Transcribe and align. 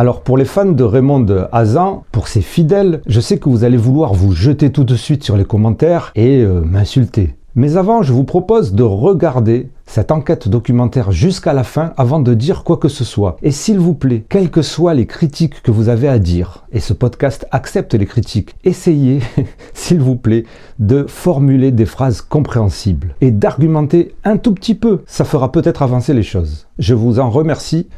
Alors 0.00 0.20
pour 0.20 0.38
les 0.38 0.44
fans 0.44 0.64
de 0.64 0.84
Raymond 0.84 1.26
Hazan, 1.50 2.04
pour 2.12 2.28
ses 2.28 2.40
fidèles, 2.40 3.02
je 3.08 3.18
sais 3.18 3.38
que 3.38 3.48
vous 3.48 3.64
allez 3.64 3.76
vouloir 3.76 4.14
vous 4.14 4.30
jeter 4.30 4.70
tout 4.70 4.84
de 4.84 4.94
suite 4.94 5.24
sur 5.24 5.36
les 5.36 5.44
commentaires 5.44 6.12
et 6.14 6.40
euh, 6.40 6.60
m'insulter. 6.60 7.34
Mais 7.56 7.76
avant, 7.76 8.02
je 8.02 8.12
vous 8.12 8.22
propose 8.22 8.74
de 8.74 8.84
regarder 8.84 9.70
cette 9.86 10.12
enquête 10.12 10.48
documentaire 10.48 11.10
jusqu'à 11.10 11.52
la 11.52 11.64
fin 11.64 11.94
avant 11.96 12.20
de 12.20 12.32
dire 12.34 12.62
quoi 12.62 12.76
que 12.76 12.86
ce 12.86 13.02
soit. 13.02 13.38
Et 13.42 13.50
s'il 13.50 13.80
vous 13.80 13.94
plaît, 13.94 14.22
quelles 14.28 14.52
que 14.52 14.62
soient 14.62 14.94
les 14.94 15.06
critiques 15.06 15.62
que 15.62 15.72
vous 15.72 15.88
avez 15.88 16.06
à 16.06 16.20
dire, 16.20 16.64
et 16.70 16.78
ce 16.78 16.92
podcast 16.92 17.48
accepte 17.50 17.94
les 17.94 18.06
critiques, 18.06 18.54
essayez, 18.62 19.18
s'il 19.74 19.98
vous 19.98 20.14
plaît, 20.14 20.44
de 20.78 21.06
formuler 21.08 21.72
des 21.72 21.86
phrases 21.86 22.20
compréhensibles 22.20 23.16
et 23.20 23.32
d'argumenter 23.32 24.14
un 24.22 24.36
tout 24.36 24.54
petit 24.54 24.76
peu. 24.76 25.02
Ça 25.06 25.24
fera 25.24 25.50
peut-être 25.50 25.82
avancer 25.82 26.14
les 26.14 26.22
choses. 26.22 26.68
Je 26.78 26.94
vous 26.94 27.18
en 27.18 27.30
remercie 27.30 27.88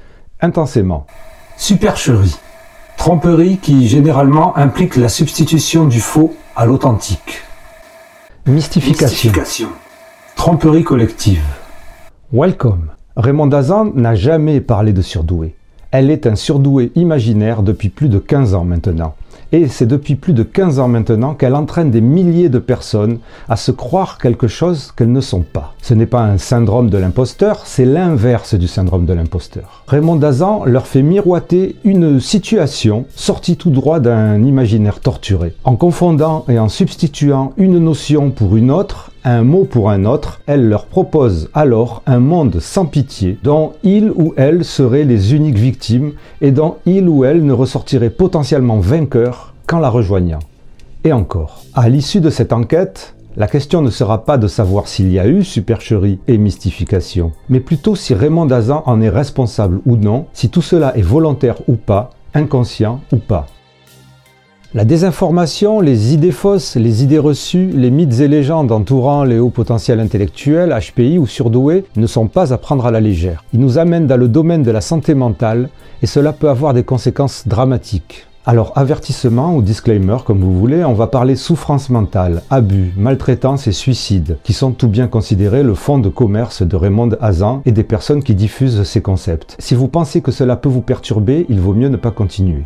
intensément. 0.41 1.05
Supercherie. 1.61 2.37
Tromperie 2.97 3.59
qui 3.59 3.87
généralement 3.87 4.57
implique 4.57 4.97
la 4.97 5.11
substitution 5.11 5.87
du 5.87 6.01
faux 6.01 6.35
à 6.57 6.65
l'authentique. 6.65 7.43
Mystification. 8.47 9.69
Tromperie 10.37 10.85
collective. 10.85 11.45
Welcome. 12.33 12.87
Raymond 13.15 13.49
Dazan 13.49 13.93
n'a 13.95 14.15
jamais 14.15 14.63
parlé 14.63 14.95
de 14.95 15.03
surdoué. 15.03 15.55
Elle 15.91 16.11
est 16.11 16.27
un 16.27 16.35
surdoué 16.35 16.93
imaginaire 16.95 17.63
depuis 17.63 17.91
plus 17.91 18.09
de 18.09 18.19
15 18.19 18.55
ans 18.55 18.65
maintenant. 18.65 19.15
Et 19.53 19.69
c'est 19.69 19.87
depuis 19.87 20.15
plus 20.15 20.33
de 20.33 20.43
15 20.43 20.79
ans 20.79 20.89
maintenant 20.89 21.35
qu'elle 21.35 21.55
entraîne 21.55 21.91
des 21.91 22.01
milliers 22.01 22.49
de 22.49 22.59
personnes 22.59 23.19
à 23.49 23.57
se 23.57 23.73
croire 23.73 24.19
quelque 24.19 24.47
chose 24.47 24.93
qu'elles 24.97 25.13
ne 25.13 25.21
sont 25.21 25.43
pas. 25.43 25.75
Ce 25.83 25.95
n'est 25.95 26.07
pas 26.07 26.23
un 26.23 26.39
syndrome 26.39 26.91
de 26.91 26.99
l'imposteur, 26.99 27.63
c'est 27.65 27.85
l'inverse 27.85 28.55
du 28.55 28.69
syndrome 28.69 29.07
de 29.07 29.13
l'imposteur. 29.13 29.85
Raymond 29.89 30.17
Dazan 30.17 30.65
leur 30.65 30.87
fait 30.87 31.03
miroiter 31.03 31.77
une 31.85 32.21
situation 32.21 33.07
sortie 33.15 33.57
tout 33.57 33.71
droit 33.71 34.01
d'un 34.01 34.43
imaginaire 34.45 35.01
torturé. 35.01 35.55
En 35.65 35.77
confondant 35.77 36.45
et 36.49 36.59
en 36.59 36.69
substituant 36.69 37.53
une 37.57 37.79
notion 37.79 38.31
pour 38.31 38.57
une 38.57 38.71
autre, 38.71 39.11
un 39.25 39.43
mot 39.43 39.65
pour 39.65 39.91
un 39.91 40.05
autre, 40.05 40.41
elle 40.47 40.69
leur 40.69 40.87
propose 40.87 41.51
alors 41.53 42.03
un 42.07 42.21
monde 42.21 42.59
sans 42.61 42.87
pitié 42.87 43.39
dont 43.43 43.73
il 43.83 44.11
ou 44.11 44.33
elle 44.37 44.65
seraient 44.65 45.05
les 45.05 45.35
uniques 45.35 45.59
victimes 45.59 46.13
et 46.41 46.53
dont 46.53 46.77
il 46.87 47.09
ou 47.09 47.25
elle 47.25 47.45
ne 47.45 47.53
ressortirait 47.53 48.11
potentiellement 48.11 48.79
qu'en 49.67 49.79
la 49.79 49.89
rejoignant. 49.89 50.41
Et 51.05 51.13
encore, 51.13 51.63
à 51.75 51.89
l'issue 51.89 52.21
de 52.21 52.31
cette 52.31 52.53
enquête, 52.53 53.15
la 53.37 53.47
question 53.47 53.81
ne 53.81 53.91
sera 53.91 54.25
pas 54.25 54.39
de 54.39 54.49
savoir 54.49 54.89
s'il 54.89 55.13
y 55.13 55.19
a 55.19 55.27
eu 55.27 55.45
supercherie 55.45 56.19
et 56.27 56.37
mystification, 56.37 57.33
mais 57.49 57.61
plutôt 57.61 57.95
si 57.95 58.13
Raymond 58.13 58.47
Dazan 58.47 58.83
en 58.87 59.01
est 59.01 59.09
responsable 59.09 59.81
ou 59.87 59.97
non, 59.97 60.27
si 60.33 60.51
tout 60.51 60.63
cela 60.63 60.97
est 60.97 61.03
volontaire 61.03 61.57
ou 61.69 61.77
pas, 61.77 62.11
inconscient 62.35 63.01
ou 63.13 63.17
pas. 63.17 63.47
La 64.73 64.85
désinformation, 64.85 65.81
les 65.81 66.13
idées 66.15 66.31
fausses, 66.31 66.77
les 66.77 67.03
idées 67.03 67.19
reçues, 67.19 67.71
les 67.75 67.91
mythes 67.91 68.21
et 68.21 68.29
légendes 68.29 68.71
entourant 68.71 69.25
les 69.25 69.39
hauts 69.39 69.51
potentiels 69.51 69.99
intellectuels, 70.01 70.77
HPI 70.79 71.19
ou 71.19 71.27
surdoués 71.27 71.85
ne 71.97 72.07
sont 72.07 72.29
pas 72.29 72.53
à 72.53 72.59
prendre 72.59 72.87
à 72.87 72.93
la 72.93 73.01
légère. 73.01 73.45
Ils 73.53 73.59
nous 73.59 73.79
amènent 73.79 74.07
dans 74.07 74.17
le 74.17 74.29
domaine 74.29 74.63
de 74.63 74.71
la 74.71 74.81
santé 74.81 75.15
mentale 75.15 75.71
et 76.03 76.07
cela 76.07 76.33
peut 76.33 76.49
avoir 76.49 76.73
des 76.73 76.85
conséquences 76.85 77.49
dramatiques. 77.49 78.27
Alors 78.47 78.73
avertissement 78.75 79.55
ou 79.55 79.61
disclaimer 79.61 80.17
comme 80.25 80.41
vous 80.41 80.59
voulez, 80.59 80.83
on 80.83 80.95
va 80.95 81.09
parler 81.09 81.37
souffrance 81.37 81.91
mentale, 81.91 82.43
abus, 82.49 82.95
maltraitance 82.97 83.67
et 83.67 83.73
suicide, 83.73 84.39
qui 84.43 84.55
sont 84.55 84.73
tout 84.73 84.89
bien 84.89 85.09
considérés 85.09 85.63
le 85.63 85.75
fond 85.75 85.99
de 85.99 86.09
commerce 86.09 86.63
de 86.63 86.75
Raymond 86.75 87.11
Hazan 87.21 87.61
et 87.67 87.73
des 87.73 87.85
personnes 87.85 88.23
qui 88.23 88.35
diffusent 88.35 88.83
ces 88.85 89.03
concepts. 89.03 89.57
Si 89.59 89.75
vous 89.75 89.89
pensez 89.89 90.23
que 90.23 90.33
cela 90.33 90.57
peut 90.57 90.71
vous 90.71 90.81
perturber, 90.81 91.45
il 91.51 91.61
vaut 91.61 91.75
mieux 91.75 91.91
ne 91.91 91.99
pas 91.99 92.13
continuer. 92.13 92.65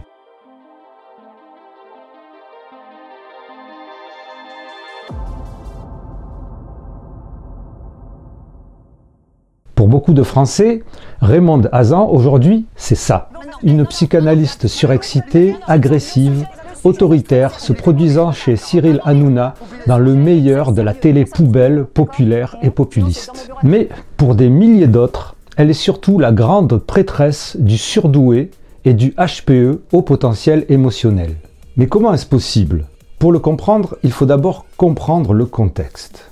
De 10.12 10.22
Français, 10.22 10.82
Raymond 11.20 11.62
Hazan, 11.72 12.08
aujourd'hui, 12.08 12.66
c'est 12.76 12.94
ça. 12.94 13.30
Une 13.62 13.86
psychanalyste 13.86 14.66
surexcitée, 14.66 15.56
agressive, 15.66 16.46
autoritaire, 16.84 17.58
se 17.58 17.72
produisant 17.72 18.32
chez 18.32 18.56
Cyril 18.56 19.00
Hanouna 19.04 19.54
dans 19.86 19.98
le 19.98 20.14
meilleur 20.14 20.72
de 20.72 20.82
la 20.82 20.92
télé 20.92 21.24
poubelle 21.24 21.84
populaire 21.84 22.56
et 22.62 22.70
populiste. 22.70 23.50
Mais 23.62 23.88
pour 24.16 24.34
des 24.34 24.50
milliers 24.50 24.86
d'autres, 24.86 25.34
elle 25.56 25.70
est 25.70 25.72
surtout 25.72 26.18
la 26.18 26.32
grande 26.32 26.78
prêtresse 26.78 27.56
du 27.58 27.78
surdoué 27.78 28.50
et 28.84 28.92
du 28.92 29.14
HPE 29.16 29.80
au 29.92 30.02
potentiel 30.02 30.66
émotionnel. 30.68 31.36
Mais 31.76 31.86
comment 31.86 32.12
est-ce 32.12 32.26
possible? 32.26 32.86
Pour 33.18 33.32
le 33.32 33.38
comprendre, 33.38 33.96
il 34.02 34.12
faut 34.12 34.26
d'abord 34.26 34.66
comprendre 34.76 35.32
le 35.32 35.46
contexte. 35.46 36.30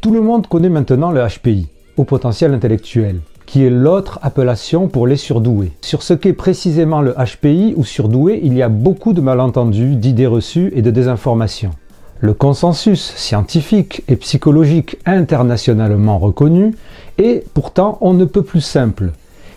Tout 0.00 0.12
le 0.12 0.20
monde 0.20 0.46
connaît 0.46 0.68
maintenant 0.68 1.10
le 1.10 1.26
HPI 1.26 1.68
au 1.96 2.04
potentiel 2.04 2.54
intellectuel, 2.54 3.20
qui 3.46 3.64
est 3.64 3.70
l'autre 3.70 4.18
appellation 4.22 4.88
pour 4.88 5.06
les 5.06 5.16
surdoués. 5.16 5.72
Sur 5.80 6.02
ce 6.02 6.14
qu'est 6.14 6.32
précisément 6.32 7.02
le 7.02 7.14
HPI 7.14 7.74
ou 7.76 7.84
surdoué, 7.84 8.40
il 8.42 8.54
y 8.54 8.62
a 8.62 8.68
beaucoup 8.68 9.12
de 9.12 9.20
malentendus, 9.20 9.96
d'idées 9.96 10.26
reçues 10.26 10.72
et 10.74 10.82
de 10.82 10.90
désinformation. 10.90 11.70
Le 12.20 12.32
consensus 12.32 13.12
scientifique 13.16 14.02
et 14.08 14.16
psychologique 14.16 14.96
internationalement 15.04 16.18
reconnu 16.18 16.74
est 17.18 17.44
pourtant 17.52 17.98
on 18.00 18.14
ne 18.14 18.24
peut 18.24 18.42
plus 18.42 18.60
simple. 18.60 19.12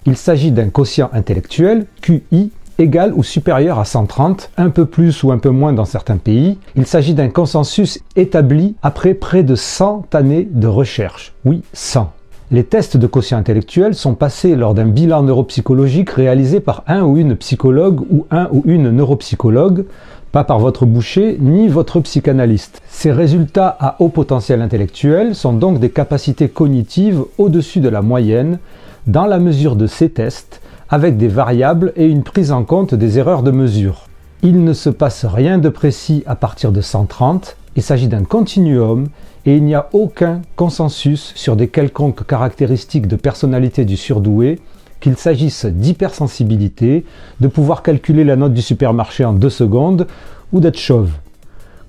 Il 0.05 0.17
s'agit 0.17 0.51
d'un 0.51 0.69
quotient 0.69 1.09
intellectuel, 1.13 1.85
QI, 2.01 2.51
égal 2.79 3.13
ou 3.13 3.23
supérieur 3.23 3.79
à 3.79 3.85
130, 3.85 4.51
un 4.57 4.69
peu 4.69 4.85
plus 4.85 5.23
ou 5.23 5.31
un 5.31 5.37
peu 5.37 5.49
moins 5.49 5.73
dans 5.73 5.85
certains 5.85 6.17
pays. 6.17 6.57
Il 6.75 6.85
s'agit 6.85 7.13
d'un 7.13 7.29
consensus 7.29 7.99
établi 8.15 8.75
après 8.81 9.13
près 9.13 9.43
de 9.43 9.55
100 9.55 10.13
années 10.13 10.47
de 10.51 10.67
recherche. 10.67 11.33
Oui, 11.45 11.63
100. 11.73 12.11
Les 12.49 12.63
tests 12.63 12.95
de 12.95 13.07
quotient 13.07 13.37
intellectuel 13.37 13.93
sont 13.93 14.15
passés 14.15 14.55
lors 14.55 14.73
d'un 14.73 14.85
bilan 14.85 15.21
neuropsychologique 15.21 16.11
réalisé 16.11 16.61
par 16.61 16.83
un 16.87 17.01
ou 17.01 17.17
une 17.17 17.35
psychologue 17.35 17.99
ou 18.09 18.25
un 18.31 18.47
ou 18.53 18.63
une 18.63 18.89
neuropsychologue, 18.89 19.83
pas 20.31 20.45
par 20.45 20.57
votre 20.57 20.85
boucher 20.85 21.37
ni 21.41 21.67
votre 21.67 21.99
psychanalyste. 21.99 22.81
Ces 22.87 23.11
résultats 23.11 23.75
à 23.81 23.97
haut 23.99 24.07
potentiel 24.07 24.61
intellectuel 24.61 25.35
sont 25.35 25.51
donc 25.51 25.81
des 25.81 25.89
capacités 25.89 26.47
cognitives 26.47 27.21
au-dessus 27.37 27.81
de 27.81 27.89
la 27.89 28.01
moyenne 28.01 28.59
dans 29.07 29.25
la 29.25 29.39
mesure 29.39 29.75
de 29.75 29.85
ces 29.85 30.07
tests, 30.09 30.61
avec 30.89 31.17
des 31.17 31.27
variables 31.27 31.91
et 31.97 32.05
une 32.05 32.23
prise 32.23 32.53
en 32.53 32.63
compte 32.63 32.95
des 32.95 33.19
erreurs 33.19 33.43
de 33.43 33.51
mesure. 33.51 34.07
Il 34.41 34.63
ne 34.63 34.71
se 34.71 34.89
passe 34.89 35.25
rien 35.25 35.57
de 35.57 35.67
précis 35.67 36.23
à 36.25 36.37
partir 36.37 36.71
de 36.71 36.79
130, 36.79 37.57
il 37.75 37.83
s'agit 37.83 38.07
d'un 38.07 38.23
continuum 38.23 39.09
et 39.47 39.55
il 39.55 39.63
n'y 39.63 39.75
a 39.75 39.87
aucun 39.93 40.41
consensus 40.57 41.31
sur 41.35 41.55
des 41.55 41.69
quelconques 41.69 42.27
caractéristiques 42.27 43.07
de 43.07 43.15
personnalité 43.15 43.85
du 43.85 43.95
surdoué, 43.95 44.59
qu'il 44.99 45.15
s'agisse 45.15 45.65
d'hypersensibilité, 45.65 47.05
de 47.39 47.47
pouvoir 47.47 47.81
calculer 47.81 48.25
la 48.25 48.35
note 48.35 48.53
du 48.53 48.61
supermarché 48.61 49.23
en 49.23 49.31
deux 49.31 49.49
secondes 49.49 50.05
ou 50.51 50.59
d'être 50.59 50.77
chauve. 50.77 51.11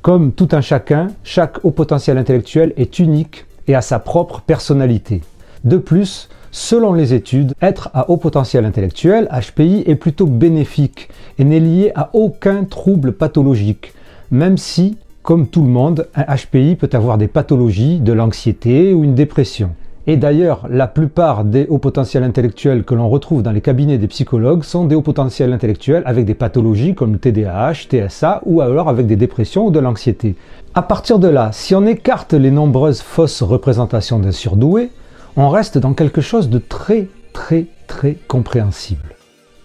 Comme 0.03 0.31
tout 0.31 0.49
un 0.53 0.61
chacun, 0.61 1.09
chaque 1.25 1.65
haut 1.65 1.73
potentiel 1.73 2.17
intellectuel 2.17 2.73
est 2.77 3.01
unique 3.01 3.45
et 3.67 3.75
a 3.75 3.83
sa 3.83 3.99
propre 3.99 4.41
personnalité. 4.41 5.23
De 5.65 5.79
plus, 5.79 6.29
selon 6.53 6.93
les 6.93 7.13
études, 7.13 7.55
être 7.61 7.91
à 7.93 8.09
haut 8.09 8.19
potentiel 8.19 8.67
intellectuel, 8.67 9.29
HPI, 9.33 9.83
est 9.85 9.97
plutôt 9.97 10.27
bénéfique 10.27 11.09
et 11.41 11.45
n'est 11.45 11.59
lié 11.59 11.91
à 11.97 12.11
aucun 12.13 12.63
trouble 12.63 13.15
pathologique, 13.15 13.95
même 14.31 14.59
si 14.59 14.97
comme 15.29 15.47
tout 15.47 15.61
le 15.61 15.69
monde, 15.69 16.09
un 16.15 16.25
HPI 16.35 16.77
peut 16.77 16.89
avoir 16.95 17.19
des 17.19 17.29
pathologies, 17.29 18.01
de 18.01 18.15
l'anxiété 18.15 18.95
ou 18.95 19.05
une 19.05 19.15
dépression. 19.15 19.73
Et 20.07 20.17
d'ailleurs, 20.17 20.67
la 20.71 20.87
plupart 20.87 21.45
des 21.45 21.67
hauts 21.69 21.77
potentiels 21.77 22.23
intellectuels 22.23 22.83
que 22.83 22.95
l'on 22.95 23.11
retrouve 23.11 23.43
dans 23.43 23.51
les 23.51 23.61
cabinets 23.61 23.99
des 23.99 24.07
psychologues 24.07 24.63
sont 24.63 24.87
des 24.87 24.95
hauts 24.95 25.03
potentiels 25.03 25.53
intellectuels 25.53 26.03
avec 26.07 26.25
des 26.25 26.33
pathologies 26.33 26.95
comme 26.95 27.13
le 27.13 27.19
TDAH, 27.19 27.75
TSA 27.91 28.41
ou 28.47 28.63
alors 28.63 28.89
avec 28.89 29.07
des 29.07 29.17
dépressions 29.17 29.67
ou 29.67 29.71
de 29.71 29.79
l'anxiété. 29.79 30.35
À 30.75 30.81
partir 30.81 31.19
de 31.19 31.29
là, 31.29 31.51
si 31.53 31.75
on 31.75 31.85
écarte 31.85 32.33
les 32.33 32.51
nombreuses 32.51 33.03
fausses 33.03 33.43
représentations 33.43 34.21
d'un 34.21 34.33
surdoué, 34.33 34.89
on 35.37 35.51
reste 35.51 35.77
dans 35.77 35.93
quelque 35.93 36.23
chose 36.23 36.49
de 36.49 36.59
très 36.59 37.07
très 37.35 37.67
très 37.87 38.17
compréhensible. 38.29 39.15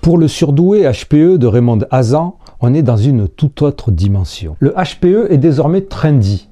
Pour 0.01 0.17
le 0.17 0.27
surdoué 0.27 0.81
HPE 0.91 1.37
de 1.37 1.47
Raymond 1.47 1.79
Hazan, 1.89 2.35
on 2.63 2.73
est 2.73 2.81
dans 2.81 2.97
une 2.97 3.27
toute 3.27 3.61
autre 3.61 3.91
dimension. 3.91 4.55
Le 4.59 4.71
HPE 4.71 5.29
est 5.29 5.37
désormais 5.37 5.81
trendy. 5.81 6.47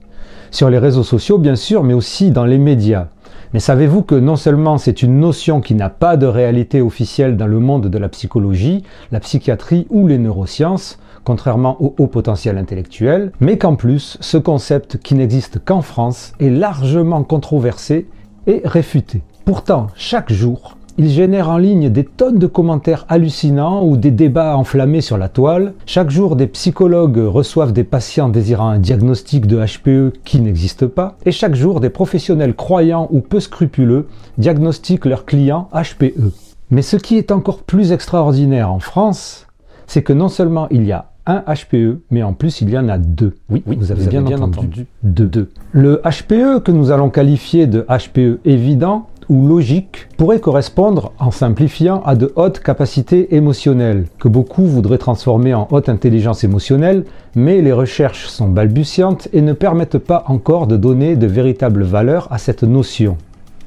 Sur 0.51 0.69
les 0.69 0.77
réseaux 0.77 1.03
sociaux, 1.03 1.37
bien 1.37 1.55
sûr, 1.55 1.83
mais 1.83 1.93
aussi 1.93 2.31
dans 2.31 2.43
les 2.43 2.57
médias. 2.57 3.07
Mais 3.53 3.61
savez-vous 3.61 4.01
que 4.01 4.15
non 4.15 4.35
seulement 4.35 4.77
c'est 4.77 5.03
une 5.03 5.21
notion 5.21 5.61
qui 5.61 5.73
n'a 5.73 5.87
pas 5.87 6.17
de 6.17 6.25
réalité 6.25 6.81
officielle 6.81 7.37
dans 7.37 7.47
le 7.47 7.59
monde 7.59 7.87
de 7.87 7.97
la 7.97 8.09
psychologie, 8.09 8.83
la 9.13 9.21
psychiatrie 9.21 9.87
ou 9.89 10.05
les 10.05 10.17
neurosciences, 10.17 10.99
contrairement 11.23 11.81
au 11.81 11.95
haut 11.97 12.07
potentiel 12.07 12.57
intellectuel, 12.57 13.31
mais 13.39 13.57
qu'en 13.57 13.75
plus, 13.75 14.17
ce 14.19 14.37
concept 14.37 14.97
qui 14.97 15.15
n'existe 15.15 15.63
qu'en 15.63 15.81
France 15.81 16.33
est 16.41 16.49
largement 16.49 17.23
controversé 17.23 18.09
et 18.47 18.61
réfuté. 18.65 19.21
Pourtant, 19.45 19.87
chaque 19.95 20.31
jour, 20.31 20.75
Il 20.97 21.09
génère 21.09 21.49
en 21.49 21.57
ligne 21.57 21.89
des 21.89 22.03
tonnes 22.03 22.37
de 22.37 22.47
commentaires 22.47 23.05
hallucinants 23.09 23.85
ou 23.85 23.97
des 23.97 24.11
débats 24.11 24.57
enflammés 24.57 25.01
sur 25.01 25.17
la 25.17 25.29
toile. 25.29 25.73
Chaque 25.85 26.09
jour, 26.09 26.35
des 26.35 26.47
psychologues 26.47 27.17
reçoivent 27.17 27.73
des 27.73 27.83
patients 27.83 28.29
désirant 28.29 28.69
un 28.69 28.79
diagnostic 28.79 29.47
de 29.47 29.57
HPE 29.57 30.13
qui 30.23 30.41
n'existe 30.41 30.87
pas. 30.87 31.17
Et 31.25 31.31
chaque 31.31 31.55
jour, 31.55 31.79
des 31.79 31.89
professionnels 31.89 32.55
croyants 32.55 33.07
ou 33.11 33.21
peu 33.21 33.39
scrupuleux 33.39 34.07
diagnostiquent 34.37 35.05
leurs 35.05 35.25
clients 35.25 35.69
HPE. 35.73 36.31
Mais 36.71 36.81
ce 36.81 36.97
qui 36.97 37.17
est 37.17 37.31
encore 37.31 37.63
plus 37.63 37.91
extraordinaire 37.91 38.71
en 38.71 38.79
France, 38.79 39.47
c'est 39.87 40.03
que 40.03 40.13
non 40.13 40.29
seulement 40.29 40.67
il 40.71 40.85
y 40.85 40.91
a 40.91 41.11
un 41.25 41.43
HPE, 41.47 41.99
mais 42.09 42.23
en 42.23 42.33
plus 42.33 42.61
il 42.61 42.69
y 42.69 42.77
en 42.77 42.89
a 42.89 42.97
deux. 42.97 43.35
Oui, 43.49 43.63
vous 43.65 43.91
avez, 43.91 44.07
bien, 44.07 44.41
entendu. 44.41 44.87
Deux. 45.03 45.49
Le 45.71 46.01
HPE 46.03 46.63
que 46.63 46.71
nous 46.71 46.91
allons 46.91 47.09
qualifier 47.09 47.67
de 47.67 47.85
HPE 47.89 48.39
évident 48.45 49.07
ou 49.29 49.47
logique 49.47 50.07
pourrait 50.17 50.39
correspondre, 50.39 51.11
en 51.19 51.31
simplifiant, 51.31 52.01
à 52.05 52.15
de 52.15 52.31
hautes 52.35 52.59
capacités 52.59 53.35
émotionnelles, 53.35 54.05
que 54.19 54.27
beaucoup 54.27 54.65
voudraient 54.65 54.97
transformer 54.97 55.53
en 55.53 55.67
haute 55.71 55.89
intelligence 55.89 56.43
émotionnelle, 56.43 57.05
mais 57.35 57.61
les 57.61 57.73
recherches 57.73 58.27
sont 58.27 58.49
balbutiantes 58.49 59.27
et 59.33 59.41
ne 59.41 59.53
permettent 59.53 59.97
pas 59.97 60.23
encore 60.27 60.67
de 60.67 60.77
donner 60.77 61.15
de 61.15 61.27
véritables 61.27 61.83
valeurs 61.83 62.27
à 62.31 62.37
cette 62.37 62.63
notion. 62.63 63.17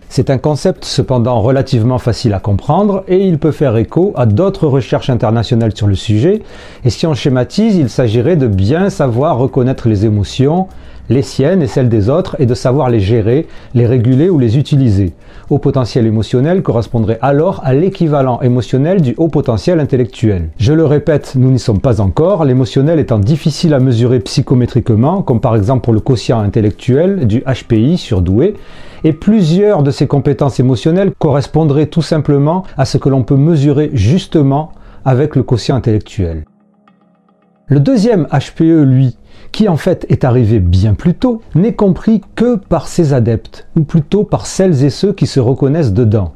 C'est 0.08 0.30
un 0.30 0.38
concept 0.38 0.84
cependant 0.84 1.40
relativement 1.40 1.98
facile 1.98 2.34
à 2.34 2.38
comprendre 2.38 3.04
et 3.08 3.18
il 3.18 3.38
peut 3.38 3.50
faire 3.50 3.76
écho 3.76 4.12
à 4.16 4.26
d'autres 4.26 4.66
recherches 4.68 5.10
internationales 5.10 5.74
sur 5.74 5.86
le 5.86 5.94
sujet. 5.94 6.42
Et 6.84 6.90
si 6.90 7.06
on 7.06 7.14
schématise, 7.14 7.76
il 7.76 7.88
s'agirait 7.88 8.36
de 8.36 8.46
bien 8.46 8.90
savoir 8.90 9.38
reconnaître 9.38 9.88
les 9.88 10.06
émotions, 10.06 10.68
les 11.08 11.22
siennes 11.22 11.62
et 11.62 11.66
celles 11.66 11.88
des 11.88 12.08
autres, 12.08 12.36
et 12.38 12.46
de 12.46 12.54
savoir 12.54 12.88
les 12.90 13.00
gérer, 13.00 13.46
les 13.74 13.86
réguler 13.86 14.30
ou 14.30 14.38
les 14.38 14.56
utiliser. 14.56 15.12
Haut 15.50 15.58
potentiel 15.58 16.06
émotionnel 16.06 16.62
correspondrait 16.62 17.18
alors 17.20 17.60
à 17.64 17.74
l'équivalent 17.74 18.40
émotionnel 18.40 19.02
du 19.02 19.14
haut 19.18 19.28
potentiel 19.28 19.80
intellectuel. 19.80 20.48
Je 20.58 20.72
le 20.72 20.86
répète, 20.86 21.34
nous 21.36 21.50
n'y 21.50 21.58
sommes 21.58 21.80
pas 21.80 22.00
encore, 22.00 22.44
l'émotionnel 22.44 22.98
étant 22.98 23.18
difficile 23.18 23.74
à 23.74 23.80
mesurer 23.80 24.20
psychométriquement, 24.20 25.22
comme 25.22 25.40
par 25.40 25.56
exemple 25.56 25.82
pour 25.82 25.92
le 25.92 26.00
quotient 26.00 26.40
intellectuel 26.40 27.26
du 27.26 27.42
HPI 27.42 27.98
surdoué, 27.98 28.54
et 29.04 29.12
plusieurs 29.12 29.82
de 29.82 29.90
ces 29.90 30.06
compétences 30.06 30.58
émotionnelles 30.58 31.12
correspondraient 31.18 31.86
tout 31.86 32.02
simplement 32.02 32.64
à 32.76 32.86
ce 32.86 32.98
que 32.98 33.10
l'on 33.10 33.22
peut 33.22 33.36
mesurer 33.36 33.90
justement 33.92 34.72
avec 35.04 35.36
le 35.36 35.42
quotient 35.42 35.76
intellectuel. 35.76 36.44
Le 37.66 37.80
deuxième 37.80 38.26
HPE, 38.32 38.84
lui, 38.84 39.16
qui 39.52 39.68
en 39.68 39.76
fait 39.76 40.06
est 40.08 40.24
arrivé 40.24 40.58
bien 40.58 40.94
plus 40.94 41.14
tôt, 41.14 41.42
n'est 41.54 41.74
compris 41.74 42.22
que 42.34 42.56
par 42.56 42.88
ses 42.88 43.12
adeptes, 43.12 43.68
ou 43.76 43.84
plutôt 43.84 44.24
par 44.24 44.46
celles 44.46 44.84
et 44.84 44.90
ceux 44.90 45.12
qui 45.12 45.26
se 45.26 45.40
reconnaissent 45.40 45.92
dedans. 45.92 46.34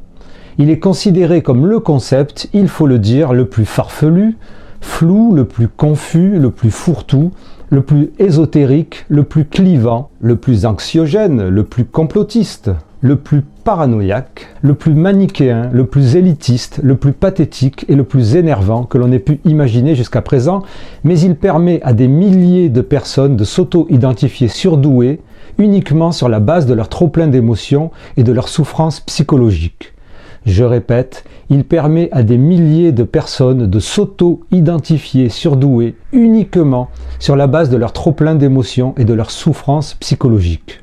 Il 0.57 0.69
est 0.69 0.79
considéré 0.79 1.41
comme 1.41 1.65
le 1.65 1.79
concept, 1.79 2.49
il 2.53 2.67
faut 2.67 2.87
le 2.87 2.99
dire, 2.99 3.33
le 3.33 3.45
plus 3.45 3.65
farfelu, 3.65 4.37
flou, 4.81 5.33
le 5.33 5.45
plus 5.45 5.67
confus, 5.67 6.37
le 6.37 6.51
plus 6.51 6.71
fourre-tout, 6.71 7.31
le 7.69 7.81
plus 7.81 8.11
ésotérique, 8.19 9.05
le 9.09 9.23
plus 9.23 9.45
clivant, 9.45 10.09
le 10.21 10.35
plus 10.35 10.65
anxiogène, 10.65 11.47
le 11.47 11.63
plus 11.63 11.85
complotiste, 11.85 12.71
le 13.01 13.15
plus 13.15 13.43
paranoïaque, 13.63 14.47
le 14.61 14.73
plus 14.73 14.93
manichéen, 14.93 15.69
le 15.71 15.85
plus 15.85 16.15
élitiste, 16.15 16.79
le 16.83 16.95
plus 16.95 17.13
pathétique 17.13 17.85
et 17.87 17.95
le 17.95 18.03
plus 18.03 18.35
énervant 18.35 18.83
que 18.83 18.97
l'on 18.97 19.11
ait 19.11 19.19
pu 19.19 19.39
imaginer 19.45 19.95
jusqu'à 19.95 20.21
présent, 20.21 20.63
mais 21.03 21.19
il 21.19 21.35
permet 21.35 21.81
à 21.83 21.93
des 21.93 22.07
milliers 22.07 22.69
de 22.69 22.81
personnes 22.81 23.35
de 23.35 23.43
s'auto-identifier 23.43 24.47
surdouées 24.47 25.21
uniquement 25.57 26.11
sur 26.11 26.29
la 26.29 26.39
base 26.39 26.65
de 26.65 26.73
leur 26.73 26.89
trop-plein 26.89 27.27
d'émotions 27.27 27.91
et 28.17 28.23
de 28.23 28.31
leur 28.31 28.47
souffrance 28.47 28.99
psychologique. 29.01 29.93
Je 30.45 30.63
répète, 30.63 31.23
il 31.49 31.63
permet 31.63 32.09
à 32.11 32.23
des 32.23 32.37
milliers 32.37 32.91
de 32.91 33.03
personnes 33.03 33.67
de 33.67 33.79
s'auto-identifier 33.79 35.29
surdouées 35.29 35.95
uniquement 36.11 36.89
sur 37.19 37.35
la 37.35 37.47
base 37.47 37.69
de 37.69 37.77
leur 37.77 37.93
trop-plein 37.93 38.35
d'émotions 38.35 38.93
et 38.97 39.05
de 39.05 39.13
leur 39.13 39.31
souffrance 39.31 39.95
psychologique. 39.95 40.79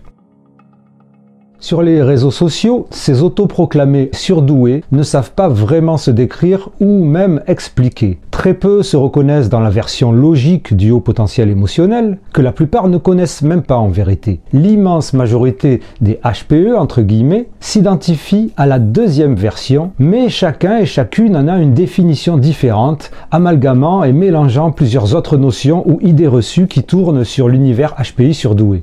Sur 1.59 1.83
les 1.83 2.03
réseaux 2.03 2.31
sociaux, 2.31 2.87
ces 2.91 3.23
autoproclamés 3.23 4.11
surdoués 4.13 4.85
ne 4.93 5.03
savent 5.03 5.33
pas 5.33 5.49
vraiment 5.49 5.97
se 5.97 6.11
décrire 6.11 6.69
ou 6.81 7.05
même 7.05 7.41
expliquer. 7.47 8.19
Très 8.31 8.53
peu 8.53 8.83
se 8.83 8.99
reconnaissent 8.99 9.49
dans 9.49 9.61
la 9.61 9.71
version 9.71 10.13
logique 10.13 10.77
du 10.77 10.91
haut 10.91 11.01
potentiel 11.01 11.49
émotionnel, 11.49 12.19
que 12.35 12.43
la 12.43 12.53
plupart 12.53 12.89
ne 12.89 12.99
connaissent 12.99 13.41
même 13.41 13.63
pas 13.63 13.79
en 13.79 13.89
vérité. 13.89 14.41
L'immense 14.53 15.15
majorité 15.15 15.81
des 16.03 16.21
HPE, 16.23 16.77
entre 16.77 17.01
guillemets, 17.01 17.49
s'identifient 17.61 18.53
à 18.59 18.67
la 18.67 18.79
deuxième 18.79 19.35
version, 19.35 19.93
mais 19.99 20.29
chacun 20.29 20.79
et 20.79 20.87
chacune 20.87 21.37
en 21.37 21.49
a 21.49 21.57
une 21.59 21.73
définition 21.73 22.37
différente, 22.37 23.11
amalgamant 23.31 24.05
et 24.05 24.13
mélangeant 24.13 24.71
plusieurs 24.71 25.15
autres 25.15 25.39
notions 25.39 25.89
ou 25.89 25.99
idées 26.03 26.29
reçues 26.29 26.67
qui 26.67 26.83
tournent 26.83 27.25
sur 27.25 27.49
l'univers 27.49 27.95
HPI 27.97 28.35
surdoué. 28.35 28.83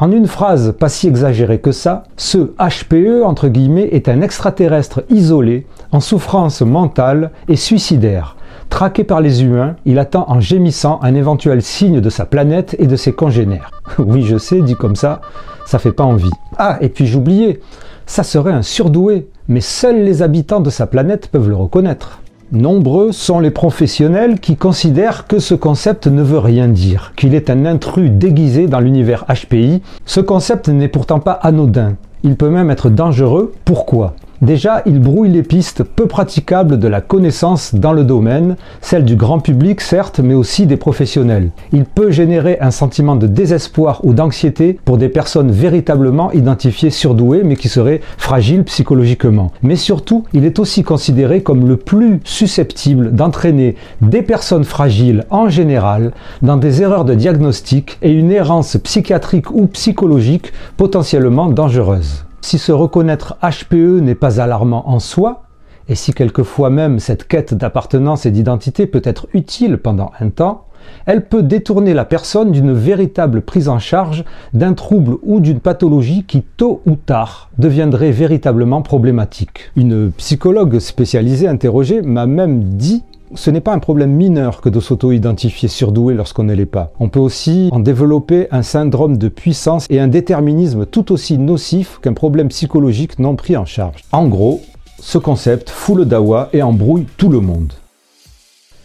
En 0.00 0.10
une 0.10 0.26
phrase 0.26 0.74
pas 0.76 0.88
si 0.88 1.06
exagérée 1.06 1.60
que 1.60 1.70
ça, 1.70 2.02
ce 2.16 2.52
HPE 2.58 3.22
entre 3.24 3.46
guillemets 3.46 3.90
est 3.92 4.08
un 4.08 4.22
extraterrestre 4.22 5.04
isolé, 5.08 5.66
en 5.92 6.00
souffrance 6.00 6.62
mentale 6.62 7.30
et 7.46 7.54
suicidaire. 7.54 8.36
Traqué 8.70 9.04
par 9.04 9.20
les 9.20 9.44
humains, 9.44 9.76
il 9.84 10.00
attend 10.00 10.24
en 10.26 10.40
gémissant 10.40 10.98
un 11.02 11.14
éventuel 11.14 11.62
signe 11.62 12.00
de 12.00 12.10
sa 12.10 12.26
planète 12.26 12.74
et 12.80 12.88
de 12.88 12.96
ses 12.96 13.12
congénères. 13.12 13.70
oui, 13.98 14.22
je 14.22 14.36
sais, 14.36 14.62
dit 14.62 14.74
comme 14.74 14.96
ça, 14.96 15.20
ça 15.64 15.78
fait 15.78 15.92
pas 15.92 16.02
envie. 16.02 16.30
Ah, 16.58 16.78
et 16.80 16.88
puis 16.88 17.06
j'oubliais, 17.06 17.60
ça 18.04 18.24
serait 18.24 18.52
un 18.52 18.62
surdoué, 18.62 19.28
mais 19.46 19.60
seuls 19.60 20.02
les 20.02 20.22
habitants 20.22 20.60
de 20.60 20.70
sa 20.70 20.88
planète 20.88 21.28
peuvent 21.28 21.48
le 21.48 21.54
reconnaître. 21.54 22.18
Nombreux 22.52 23.12
sont 23.12 23.40
les 23.40 23.50
professionnels 23.50 24.38
qui 24.38 24.56
considèrent 24.56 25.26
que 25.26 25.38
ce 25.38 25.54
concept 25.54 26.06
ne 26.06 26.22
veut 26.22 26.38
rien 26.38 26.68
dire, 26.68 27.12
qu'il 27.16 27.34
est 27.34 27.48
un 27.48 27.64
intrus 27.64 28.10
déguisé 28.10 28.66
dans 28.66 28.80
l'univers 28.80 29.24
HPI. 29.28 29.82
Ce 30.04 30.20
concept 30.20 30.68
n'est 30.68 30.88
pourtant 30.88 31.20
pas 31.20 31.32
anodin. 31.32 31.94
Il 32.22 32.36
peut 32.36 32.50
même 32.50 32.70
être 32.70 32.90
dangereux. 32.90 33.54
Pourquoi? 33.64 34.14
Déjà, 34.42 34.82
il 34.84 35.00
brouille 35.00 35.30
les 35.30 35.42
pistes 35.42 35.84
peu 35.84 36.06
praticables 36.06 36.78
de 36.78 36.88
la 36.88 37.00
connaissance 37.00 37.74
dans 37.74 37.92
le 37.92 38.02
domaine, 38.02 38.56
celle 38.80 39.04
du 39.04 39.16
grand 39.16 39.38
public 39.38 39.80
certes, 39.80 40.18
mais 40.18 40.34
aussi 40.34 40.66
des 40.66 40.76
professionnels. 40.76 41.50
Il 41.72 41.84
peut 41.84 42.10
générer 42.10 42.58
un 42.60 42.72
sentiment 42.72 43.16
de 43.16 43.26
désespoir 43.26 44.00
ou 44.04 44.12
d'anxiété 44.12 44.78
pour 44.84 44.98
des 44.98 45.08
personnes 45.08 45.52
véritablement 45.52 46.32
identifiées 46.32 46.90
surdouées, 46.90 47.42
mais 47.44 47.56
qui 47.56 47.68
seraient 47.68 48.00
fragiles 48.18 48.64
psychologiquement. 48.64 49.52
Mais 49.62 49.76
surtout, 49.76 50.24
il 50.32 50.44
est 50.44 50.58
aussi 50.58 50.82
considéré 50.82 51.42
comme 51.42 51.68
le 51.68 51.76
plus 51.76 52.20
susceptible 52.24 53.12
d'entraîner 53.12 53.76
des 54.00 54.22
personnes 54.22 54.64
fragiles 54.64 55.24
en 55.30 55.48
général 55.48 56.12
dans 56.42 56.56
des 56.56 56.82
erreurs 56.82 57.04
de 57.04 57.14
diagnostic 57.14 57.98
et 58.02 58.10
une 58.10 58.32
errance 58.32 58.76
psychiatrique 58.76 59.50
ou 59.50 59.66
psychologique 59.66 60.52
potentiellement 60.76 61.46
dangereuse. 61.46 62.23
Si 62.44 62.58
se 62.58 62.72
reconnaître 62.72 63.38
HPE 63.40 64.02
n'est 64.02 64.14
pas 64.14 64.38
alarmant 64.38 64.86
en 64.90 64.98
soi, 64.98 65.44
et 65.88 65.94
si 65.94 66.12
quelquefois 66.12 66.68
même 66.68 66.98
cette 66.98 67.26
quête 67.26 67.54
d'appartenance 67.54 68.26
et 68.26 68.30
d'identité 68.30 68.86
peut 68.86 69.00
être 69.02 69.28
utile 69.32 69.78
pendant 69.78 70.10
un 70.20 70.28
temps, 70.28 70.66
elle 71.06 71.24
peut 71.24 71.42
détourner 71.42 71.94
la 71.94 72.04
personne 72.04 72.52
d'une 72.52 72.74
véritable 72.74 73.40
prise 73.40 73.70
en 73.70 73.78
charge 73.78 74.26
d'un 74.52 74.74
trouble 74.74 75.16
ou 75.22 75.40
d'une 75.40 75.60
pathologie 75.60 76.24
qui 76.24 76.42
tôt 76.42 76.82
ou 76.84 76.96
tard 76.96 77.48
deviendrait 77.56 78.10
véritablement 78.12 78.82
problématique. 78.82 79.70
Une 79.74 80.12
psychologue 80.12 80.80
spécialisée 80.80 81.48
interrogée 81.48 82.02
m'a 82.02 82.26
même 82.26 82.62
dit 82.62 83.04
ce 83.34 83.50
n'est 83.50 83.60
pas 83.60 83.72
un 83.72 83.78
problème 83.78 84.12
mineur 84.12 84.60
que 84.60 84.68
de 84.68 84.80
s'auto-identifier 84.80 85.68
surdoué 85.68 86.14
lorsqu'on 86.14 86.44
ne 86.44 86.54
l'est 86.54 86.66
pas. 86.66 86.92
On 87.00 87.08
peut 87.08 87.20
aussi 87.20 87.68
en 87.72 87.80
développer 87.80 88.48
un 88.50 88.62
syndrome 88.62 89.18
de 89.18 89.28
puissance 89.28 89.86
et 89.90 90.00
un 90.00 90.08
déterminisme 90.08 90.86
tout 90.86 91.12
aussi 91.12 91.38
nocif 91.38 91.98
qu'un 92.00 92.12
problème 92.12 92.48
psychologique 92.48 93.18
non 93.18 93.36
pris 93.36 93.56
en 93.56 93.64
charge. 93.64 94.02
En 94.12 94.26
gros, 94.28 94.62
ce 95.00 95.18
concept 95.18 95.70
fout 95.70 95.96
le 95.96 96.04
dawa 96.04 96.48
et 96.52 96.62
embrouille 96.62 97.06
tout 97.16 97.28
le 97.28 97.40
monde. 97.40 97.72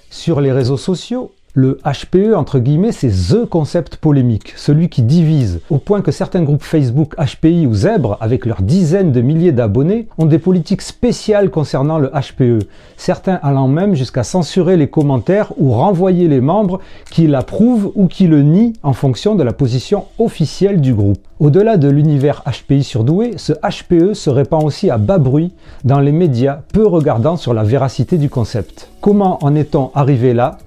Sur 0.10 0.42
les 0.42 0.52
réseaux 0.52 0.78
sociaux, 0.78 1.32
le 1.60 1.78
HPE, 1.84 2.36
entre 2.36 2.60
guillemets, 2.60 2.94
c'est 2.94 3.10
THE 3.10 3.46
concept 3.46 3.98
polémique, 3.98 4.54
celui 4.56 4.88
qui 4.88 5.02
divise, 5.02 5.60
au 5.70 5.78
point 5.78 6.02
que 6.02 6.12
certains 6.12 6.42
groupes 6.42 6.64
Facebook 6.64 7.16
HPI 7.18 7.68
ou 7.68 7.74
Zèbre, 7.74 8.18
avec 8.22 8.46
leurs 8.46 8.62
dizaines 8.62 9.12
de 9.12 9.20
milliers 9.20 9.52
d'abonnés, 9.52 10.08
ont 10.18 10.26
des 10.26 10.40
politiques 10.40 10.82
spéciales 10.82 11.50
concernant 11.50 12.00
le 12.00 12.10
HPE, 12.12 12.66
certains 12.96 13.40
allant 13.44 13.68
même 13.68 13.94
jusqu'à 13.94 14.24
censurer 14.24 14.78
les 14.78 14.88
commentaires 14.88 15.52
ou 15.58 15.72
renvoyer 15.74 16.30
les 16.30 16.40
membres 16.40 16.80
qui 17.12 17.28
l'approuvent 17.28 17.92
ou 17.96 18.08
qui 18.08 18.28
le 18.28 18.42
nient 18.42 18.74
en 18.82 18.94
fonction 18.94 19.36
de 19.36 19.44
la 19.44 19.52
position 19.52 20.06
officielle 20.18 20.80
du 20.80 20.94
groupe. 20.94 21.20
Au-delà 21.42 21.76
de 21.76 21.90
l'univers 21.90 22.44
HPI 22.46 22.84
surdoué, 22.84 23.34
ce 23.38 23.52
HPE 23.54 24.14
se 24.14 24.30
répand 24.30 24.64
aussi 24.64 24.90
à 24.90 24.98
bas 24.98 25.18
bruit 25.18 25.52
dans 25.84 26.00
les 26.00 26.12
médias 26.14 26.62
peu 26.74 26.88
regardant 26.88 27.36
sur 27.36 27.54
la 27.54 27.64
véracité 27.64 28.18
du 28.18 28.30
concept. 28.30 28.90
Comment 29.02 29.44
en 29.44 29.56
est-on 29.56 29.92
arrivé 29.94 30.34
là? 30.34 30.58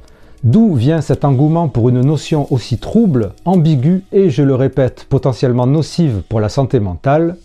D'où 0.45 0.75
vient 0.75 1.01
cet 1.01 1.25
engouement 1.25 1.69
pour 1.69 1.89
une 1.89 2.01
notion 2.01 2.53
aussi 2.53 2.77
trouble, 2.77 3.33
ambiguë 3.45 4.03
et, 4.11 4.29
je 4.29 4.43
le 4.43 4.57
répète, 4.57 5.07
potentiellement 5.09 5.69
nocive 5.69 6.23
pour 6.29 6.41
la 6.41 6.49
santé 6.49 6.81
mentale? 6.81 7.37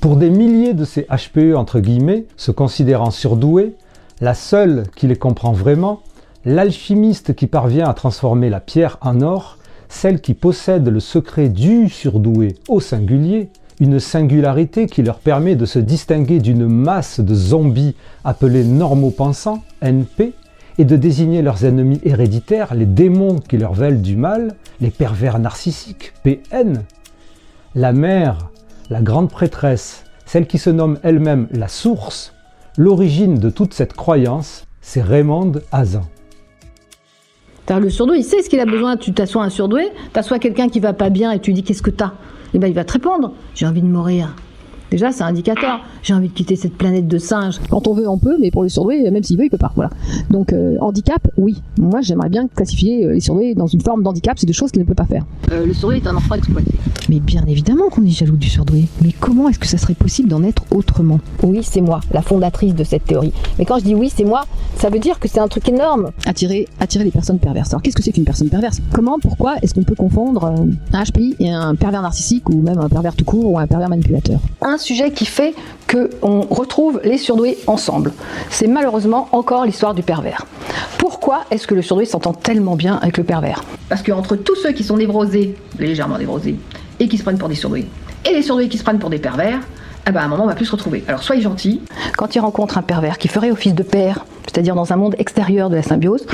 Pour 0.00 0.14
des 0.14 0.30
milliers 0.30 0.74
de 0.74 0.84
ces 0.84 1.08
HPE 1.10 1.56
entre 1.56 1.80
guillemets, 1.80 2.26
se 2.36 2.52
considérant 2.52 3.10
surdoués, 3.10 3.74
la 4.20 4.34
seule 4.34 4.84
qui 4.94 5.08
les 5.08 5.16
comprend 5.16 5.50
vraiment, 5.50 6.02
l'alchimiste 6.44 7.34
qui 7.34 7.48
parvient 7.48 7.88
à 7.88 7.94
transformer 7.94 8.48
la 8.48 8.60
pierre 8.60 8.98
en 9.00 9.20
or, 9.20 9.58
celle 9.88 10.20
qui 10.20 10.34
possède 10.34 10.86
le 10.86 11.00
secret 11.00 11.48
du 11.48 11.88
surdoué 11.88 12.54
au 12.68 12.78
singulier, 12.78 13.48
une 13.80 13.98
singularité 13.98 14.86
qui 14.86 15.02
leur 15.02 15.18
permet 15.18 15.56
de 15.56 15.66
se 15.66 15.80
distinguer 15.80 16.38
d'une 16.38 16.68
masse 16.68 17.18
de 17.18 17.34
zombies 17.34 17.96
appelés 18.22 18.62
normaux 18.62 19.10
pensants, 19.10 19.64
NP, 19.82 20.32
et 20.78 20.84
de 20.84 20.96
désigner 20.96 21.42
leurs 21.42 21.64
ennemis 21.64 22.00
héréditaires, 22.04 22.74
les 22.74 22.86
démons 22.86 23.38
qui 23.38 23.58
leur 23.58 23.74
veulent 23.74 24.02
du 24.02 24.16
mal, 24.16 24.56
les 24.80 24.90
pervers 24.90 25.38
narcissiques, 25.38 26.12
PN. 26.22 26.82
La 27.74 27.92
mère, 27.92 28.50
la 28.90 29.02
grande 29.02 29.30
prêtresse, 29.30 30.04
celle 30.26 30.46
qui 30.46 30.58
se 30.58 30.70
nomme 30.70 30.98
elle-même 31.02 31.48
la 31.52 31.68
source, 31.68 32.34
l'origine 32.76 33.38
de 33.38 33.50
toute 33.50 33.74
cette 33.74 33.92
croyance, 33.92 34.66
c'est 34.80 35.02
Raymond 35.02 35.52
Hazan. 35.72 36.02
Le 37.70 37.88
surdoué, 37.88 38.18
il 38.18 38.24
sait 38.24 38.42
ce 38.42 38.50
qu'il 38.50 38.60
a 38.60 38.66
besoin. 38.66 38.96
Tu 38.96 39.12
t'assois 39.12 39.42
un 39.42 39.48
surdoué, 39.48 39.88
t'assois 40.12 40.38
quelqu'un 40.38 40.68
qui 40.68 40.80
va 40.80 40.92
pas 40.92 41.08
bien 41.08 41.32
et 41.32 41.40
tu 41.40 41.52
dis 41.52 41.62
qu'est-ce 41.62 41.82
que 41.82 41.90
t'as? 41.90 42.12
Eh 42.52 42.58
ben, 42.58 42.68
il 42.68 42.74
va 42.74 42.84
te 42.84 42.92
répondre 42.92 43.32
j'ai 43.54 43.66
envie 43.66 43.82
de 43.82 43.86
mourir. 43.86 44.34
Déjà, 44.94 45.10
c'est 45.10 45.24
un 45.24 45.26
indicateur. 45.26 45.80
J'ai 46.04 46.14
envie 46.14 46.28
de 46.28 46.32
quitter 46.32 46.54
cette 46.54 46.74
planète 46.74 47.08
de 47.08 47.18
singes. 47.18 47.58
Quand 47.68 47.88
on 47.88 47.94
veut, 47.94 48.08
on 48.08 48.16
peut, 48.16 48.36
mais 48.40 48.52
pour 48.52 48.62
le 48.62 48.68
surdoué, 48.68 49.10
même 49.10 49.24
s'il 49.24 49.36
veut, 49.36 49.46
il 49.46 49.50
peut 49.50 49.58
pas. 49.58 49.72
Voilà. 49.74 49.90
Donc, 50.30 50.52
euh, 50.52 50.76
handicap, 50.80 51.26
oui. 51.36 51.60
Moi, 51.78 52.00
j'aimerais 52.00 52.28
bien 52.28 52.46
classifier 52.46 53.04
euh, 53.04 53.14
les 53.14 53.20
surdoués 53.20 53.56
dans 53.56 53.66
une 53.66 53.80
forme 53.80 54.04
d'handicap. 54.04 54.38
C'est 54.38 54.46
des 54.46 54.52
choses 54.52 54.70
qu'il 54.70 54.80
ne 54.82 54.86
peut 54.86 54.94
pas 54.94 55.06
faire. 55.06 55.24
Euh, 55.50 55.66
le 55.66 55.74
surdoué 55.74 55.96
est 55.96 56.06
un 56.06 56.14
enfant 56.14 56.36
exploité. 56.36 56.70
Mais 57.08 57.18
bien 57.18 57.44
évidemment 57.48 57.88
qu'on 57.90 58.04
est 58.04 58.10
jaloux 58.10 58.36
du 58.36 58.48
surdoué. 58.48 58.84
Mais 59.02 59.10
comment 59.18 59.48
est-ce 59.48 59.58
que 59.58 59.66
ça 59.66 59.78
serait 59.78 59.94
possible 59.94 60.28
d'en 60.28 60.44
être 60.44 60.62
autrement? 60.70 61.18
Oui, 61.42 61.60
c'est 61.62 61.80
moi, 61.80 61.98
la 62.12 62.22
fondatrice 62.22 62.76
de 62.76 62.84
cette 62.84 63.04
théorie. 63.04 63.32
Mais 63.58 63.64
quand 63.64 63.80
je 63.80 63.84
dis 63.84 63.96
oui, 63.96 64.12
c'est 64.14 64.24
moi, 64.24 64.44
ça 64.76 64.90
veut 64.90 65.00
dire 65.00 65.18
que 65.18 65.26
c'est 65.26 65.40
un 65.40 65.48
truc 65.48 65.68
énorme. 65.68 66.10
Attirer, 66.24 66.68
attirer 66.78 67.02
les 67.02 67.10
personnes 67.10 67.40
perverses. 67.40 67.70
Alors, 67.70 67.82
qu'est-ce 67.82 67.96
que 67.96 68.02
c'est 68.02 68.12
qu'une 68.12 68.24
personne 68.24 68.48
perverse? 68.48 68.80
Comment, 68.92 69.18
pourquoi 69.18 69.56
est-ce 69.60 69.74
qu'on 69.74 69.82
peut 69.82 69.96
confondre 69.96 70.44
un 70.92 71.02
HPI 71.04 71.34
et 71.40 71.50
un 71.50 71.74
pervers 71.74 72.02
narcissique 72.02 72.48
ou 72.48 72.62
même 72.62 72.78
un 72.78 72.88
pervers 72.88 73.16
tout 73.16 73.24
court 73.24 73.50
ou 73.50 73.58
un 73.58 73.66
pervers 73.66 73.88
manipulateur? 73.88 74.38
Un 74.62 74.78
sujet 74.84 75.10
qui 75.10 75.24
fait 75.24 75.54
qu'on 75.90 76.42
retrouve 76.42 77.00
les 77.04 77.18
surdoués 77.18 77.58
ensemble. 77.66 78.12
C'est 78.50 78.66
malheureusement 78.66 79.28
encore 79.32 79.64
l'histoire 79.64 79.94
du 79.94 80.02
pervers. 80.02 80.46
Pourquoi 80.98 81.44
est-ce 81.50 81.66
que 81.66 81.74
le 81.74 81.82
surdoué 81.82 82.04
s'entend 82.04 82.32
tellement 82.32 82.76
bien 82.76 82.96
avec 82.96 83.16
le 83.16 83.24
pervers? 83.24 83.64
Parce 83.88 84.02
qu'entre 84.02 84.36
tous 84.36 84.56
ceux 84.56 84.72
qui 84.72 84.84
sont 84.84 84.96
névrosés, 84.96 85.56
légèrement 85.78 86.18
névrosés, 86.18 86.56
et 87.00 87.08
qui 87.08 87.18
se 87.18 87.22
prennent 87.22 87.38
pour 87.38 87.48
des 87.48 87.54
surdoués, 87.54 87.86
et 88.24 88.32
les 88.32 88.42
surdoués 88.42 88.68
qui 88.68 88.78
se 88.78 88.84
prennent 88.84 88.98
pour 88.98 89.10
des 89.10 89.18
pervers, 89.18 89.60
eh 90.06 90.12
ben 90.12 90.20
à 90.20 90.24
un 90.24 90.28
moment 90.28 90.44
on 90.44 90.48
va 90.48 90.54
plus 90.54 90.66
se 90.66 90.72
retrouver. 90.72 91.02
Alors 91.08 91.22
soyez 91.22 91.42
gentils. 91.42 91.80
Quand 92.16 92.34
il 92.34 92.40
rencontre 92.40 92.76
un 92.76 92.82
pervers 92.82 93.18
qui 93.18 93.28
ferait 93.28 93.50
office 93.50 93.74
de 93.74 93.82
père, 93.82 94.26
c'est-à-dire 94.46 94.74
dans 94.74 94.92
un 94.92 94.96
monde 94.96 95.14
extérieur 95.18 95.70
de 95.70 95.76
la 95.76 95.82
symbiose, 95.82 96.26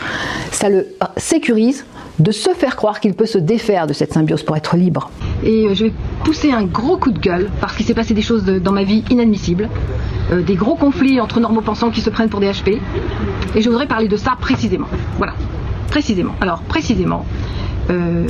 ça 0.50 0.69
le 0.69 0.88
sécurise 1.16 1.85
de 2.19 2.33
se 2.33 2.50
faire 2.50 2.76
croire 2.76 3.00
qu'il 3.00 3.14
peut 3.14 3.26
se 3.26 3.38
défaire 3.38 3.87
de 3.87 3.92
cette 3.92 4.12
symbiose 4.12 4.42
pour 4.42 4.57
être 4.57 4.76
libre. 4.76 5.11
Et 5.42 5.66
euh, 5.66 5.75
je 5.75 5.85
vais 5.85 5.92
pousser 6.25 6.52
un 6.52 6.64
gros 6.64 6.97
coup 6.97 7.12
de 7.12 7.18
gueule 7.18 7.50
parce 7.61 7.75
qu'il 7.76 7.87
s'est 7.87 7.94
passé 7.94 8.14
des 8.14 8.23
choses 8.23 8.44
dans 8.44 8.73
ma 8.73 8.82
vie 8.82 9.04
inadmissibles, 9.11 9.68
euh, 10.32 10.42
des 10.42 10.54
gros 10.54 10.75
conflits 10.75 11.20
entre 11.20 11.40
normaux 11.40 11.62
pensants 11.62 11.90
qui 11.90 12.00
se 12.00 12.11
prennent 12.11 12.28
pour 12.28 12.40
des 12.40 12.50
HP, 12.50 12.78
et 13.54 13.62
je 13.62 13.68
voudrais 13.68 13.87
parler 13.87 14.09
de 14.09 14.16
ça 14.16 14.37
précisément. 14.40 14.88
Voilà, 15.16 15.35
précisément. 15.88 16.35
Alors 16.40 16.61
précisément. 16.62 17.25
Euh, 17.88 18.26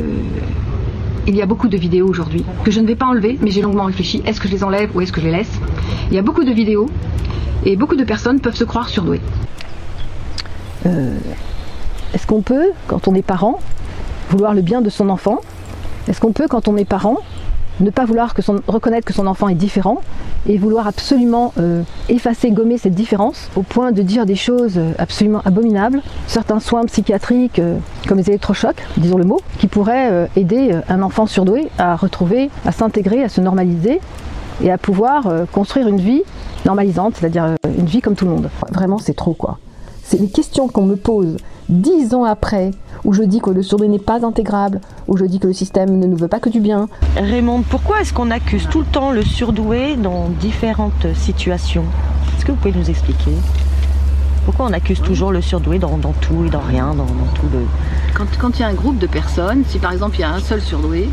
il 1.26 1.36
y 1.36 1.42
a 1.42 1.46
beaucoup 1.46 1.68
de 1.68 1.76
vidéos 1.76 2.08
aujourd'hui 2.08 2.44
que 2.64 2.70
je 2.70 2.80
ne 2.80 2.86
vais 2.86 2.96
pas 2.96 3.06
enlever, 3.06 3.38
mais 3.42 3.50
j'ai 3.50 3.60
longuement 3.60 3.84
réfléchi. 3.84 4.22
Est-ce 4.24 4.40
que 4.40 4.48
je 4.48 4.52
les 4.52 4.64
enlève 4.64 4.90
ou 4.96 5.00
est-ce 5.00 5.12
que 5.12 5.20
je 5.20 5.26
les 5.26 5.32
laisse? 5.32 5.52
Il 6.10 6.14
y 6.14 6.18
a 6.18 6.22
beaucoup 6.22 6.44
de 6.44 6.50
vidéos 6.50 6.88
et 7.64 7.76
beaucoup 7.76 7.94
de 7.94 8.04
personnes 8.04 8.40
peuvent 8.40 8.56
se 8.56 8.64
croire 8.64 8.88
surdouées. 8.88 9.20
Est-ce 12.14 12.26
qu'on 12.26 12.40
peut, 12.40 12.70
quand 12.88 13.06
on 13.06 13.14
est 13.14 13.22
parent, 13.22 13.60
vouloir 14.30 14.54
le 14.54 14.62
bien 14.62 14.80
de 14.80 14.88
son 14.88 15.10
enfant? 15.10 15.40
Est-ce 16.10 16.20
qu'on 16.20 16.32
peut, 16.32 16.48
quand 16.48 16.66
on 16.66 16.76
est 16.76 16.84
parent, 16.84 17.18
ne 17.78 17.88
pas 17.88 18.04
vouloir 18.04 18.34
reconnaître 18.66 19.06
que 19.06 19.12
son 19.12 19.28
enfant 19.28 19.48
est 19.48 19.54
différent 19.54 20.00
et 20.48 20.58
vouloir 20.58 20.88
absolument 20.88 21.52
euh, 21.56 21.82
effacer, 22.08 22.50
gommer 22.50 22.78
cette 22.78 22.94
différence 22.94 23.48
au 23.54 23.62
point 23.62 23.92
de 23.92 24.02
dire 24.02 24.26
des 24.26 24.34
choses 24.34 24.80
absolument 24.98 25.40
abominables, 25.44 26.02
certains 26.26 26.58
soins 26.58 26.84
psychiatriques 26.86 27.60
euh, 27.60 27.78
comme 28.08 28.18
les 28.18 28.28
électrochocs, 28.28 28.82
disons 28.96 29.18
le 29.18 29.24
mot, 29.24 29.40
qui 29.60 29.68
pourraient 29.68 30.10
euh, 30.10 30.26
aider 30.34 30.72
un 30.88 31.00
enfant 31.00 31.26
surdoué 31.26 31.68
à 31.78 31.94
retrouver, 31.94 32.50
à 32.66 32.72
s'intégrer, 32.72 33.22
à 33.22 33.28
se 33.28 33.40
normaliser 33.40 34.00
et 34.64 34.72
à 34.72 34.78
pouvoir 34.78 35.32
construire 35.52 35.86
une 35.86 36.00
vie 36.00 36.22
normalisante, 36.66 37.14
c'est-à-dire 37.16 37.54
une 37.78 37.86
vie 37.86 38.00
comme 38.00 38.16
tout 38.16 38.24
le 38.24 38.32
monde. 38.32 38.50
Vraiment, 38.72 38.98
c'est 38.98 39.14
trop 39.14 39.32
quoi. 39.32 39.58
C'est 40.10 40.18
les 40.18 40.26
questions 40.26 40.66
qu'on 40.66 40.86
me 40.86 40.96
pose 40.96 41.36
dix 41.68 42.14
ans 42.14 42.24
après, 42.24 42.72
où 43.04 43.12
je 43.12 43.22
dis 43.22 43.38
que 43.38 43.50
le 43.50 43.62
surdoué 43.62 43.86
n'est 43.86 44.00
pas 44.00 44.26
intégrable, 44.26 44.80
où 45.06 45.16
je 45.16 45.24
dis 45.24 45.38
que 45.38 45.46
le 45.46 45.52
système 45.52 46.00
ne 46.00 46.06
nous 46.08 46.16
veut 46.16 46.26
pas 46.26 46.40
que 46.40 46.48
du 46.48 46.58
bien. 46.58 46.88
Raymond, 47.16 47.62
pourquoi 47.62 48.00
est-ce 48.00 48.12
qu'on 48.12 48.32
accuse 48.32 48.66
tout 48.68 48.80
le 48.80 48.86
temps 48.86 49.12
le 49.12 49.22
surdoué 49.22 49.94
dans 49.94 50.28
différentes 50.40 51.06
situations? 51.14 51.84
Est-ce 52.36 52.44
que 52.44 52.50
vous 52.50 52.58
pouvez 52.58 52.76
nous 52.76 52.90
expliquer? 52.90 53.30
Pourquoi 54.46 54.66
on 54.66 54.72
accuse 54.72 55.00
toujours 55.00 55.30
le 55.30 55.40
surdoué 55.40 55.78
dans, 55.78 55.96
tout 56.20 56.44
et 56.44 56.50
dans 56.50 56.58
rien, 56.58 56.92
dans, 56.92 57.06
tout 57.36 57.46
le... 57.52 57.60
Quand, 58.12 58.50
il 58.58 58.62
y 58.62 58.64
a 58.64 58.66
un 58.66 58.74
groupe 58.74 58.98
de 58.98 59.06
personnes, 59.06 59.62
si 59.68 59.78
par 59.78 59.92
exemple 59.92 60.16
il 60.16 60.22
y 60.22 60.24
a 60.24 60.32
un 60.32 60.40
seul 60.40 60.60
surdoué, 60.60 61.08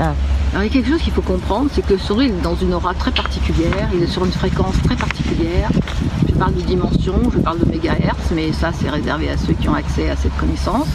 ah. 0.00 0.14
Il 0.62 0.64
y 0.64 0.66
a 0.66 0.68
quelque 0.70 0.88
chose 0.88 1.02
qu'il 1.02 1.12
faut 1.12 1.22
comprendre, 1.22 1.68
c'est 1.72 1.84
que 1.84 1.92
le 1.92 1.98
surdoué 1.98 2.26
est 2.26 2.42
dans 2.42 2.56
une 2.56 2.72
aura 2.72 2.94
très 2.94 3.10
particulière, 3.10 3.88
il 3.94 4.02
est 4.02 4.06
sur 4.06 4.24
une 4.24 4.32
fréquence 4.32 4.74
très 4.84 4.96
particulière, 4.96 5.70
je 6.28 6.34
parle 6.34 6.54
de 6.54 6.62
dimension, 6.62 7.14
je 7.32 7.38
parle 7.38 7.58
de 7.58 7.66
mégahertz, 7.66 8.30
mais 8.34 8.52
ça 8.52 8.70
c'est 8.72 8.88
réservé 8.88 9.28
à 9.28 9.36
ceux 9.36 9.52
qui 9.52 9.68
ont 9.68 9.74
accès 9.74 10.08
à 10.08 10.16
cette 10.16 10.36
connaissance. 10.36 10.88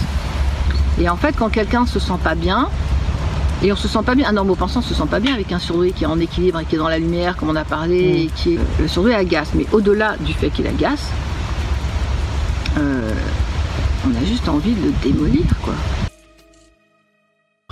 Et 0.99 1.07
en 1.09 1.15
fait, 1.15 1.35
quand 1.37 1.49
quelqu'un 1.49 1.85
se 1.85 1.99
sent 1.99 2.17
pas 2.23 2.35
bien, 2.35 2.69
et 3.63 3.71
on 3.71 3.75
se 3.75 3.87
sent 3.87 3.99
pas 4.03 4.15
bien, 4.15 4.27
un 4.27 4.33
normopensant 4.33 4.81
se 4.81 4.95
sent 4.95 5.07
pas 5.09 5.19
bien 5.19 5.35
avec 5.35 5.51
un 5.51 5.59
surdoué 5.59 5.91
qui 5.91 6.03
est 6.05 6.07
en 6.07 6.19
équilibre 6.19 6.59
et 6.59 6.65
qui 6.65 6.75
est 6.75 6.79
dans 6.79 6.89
la 6.89 6.97
lumière, 6.97 7.37
comme 7.37 7.49
on 7.49 7.55
a 7.55 7.63
parlé, 7.63 8.01
mm. 8.01 8.17
et 8.17 8.29
qui 8.35 8.55
est, 8.55 8.59
le 8.79 8.87
surdoué 8.87 9.13
agace. 9.13 9.51
Mais 9.53 9.67
au-delà 9.71 10.15
du 10.19 10.33
fait 10.33 10.49
qu'il 10.49 10.65
agace, 10.65 11.09
euh, 12.79 13.11
on 14.07 14.15
a 14.19 14.25
juste 14.25 14.49
envie 14.49 14.73
de 14.73 14.85
le 14.85 14.93
démolir, 15.03 15.45
quoi. 15.61 15.75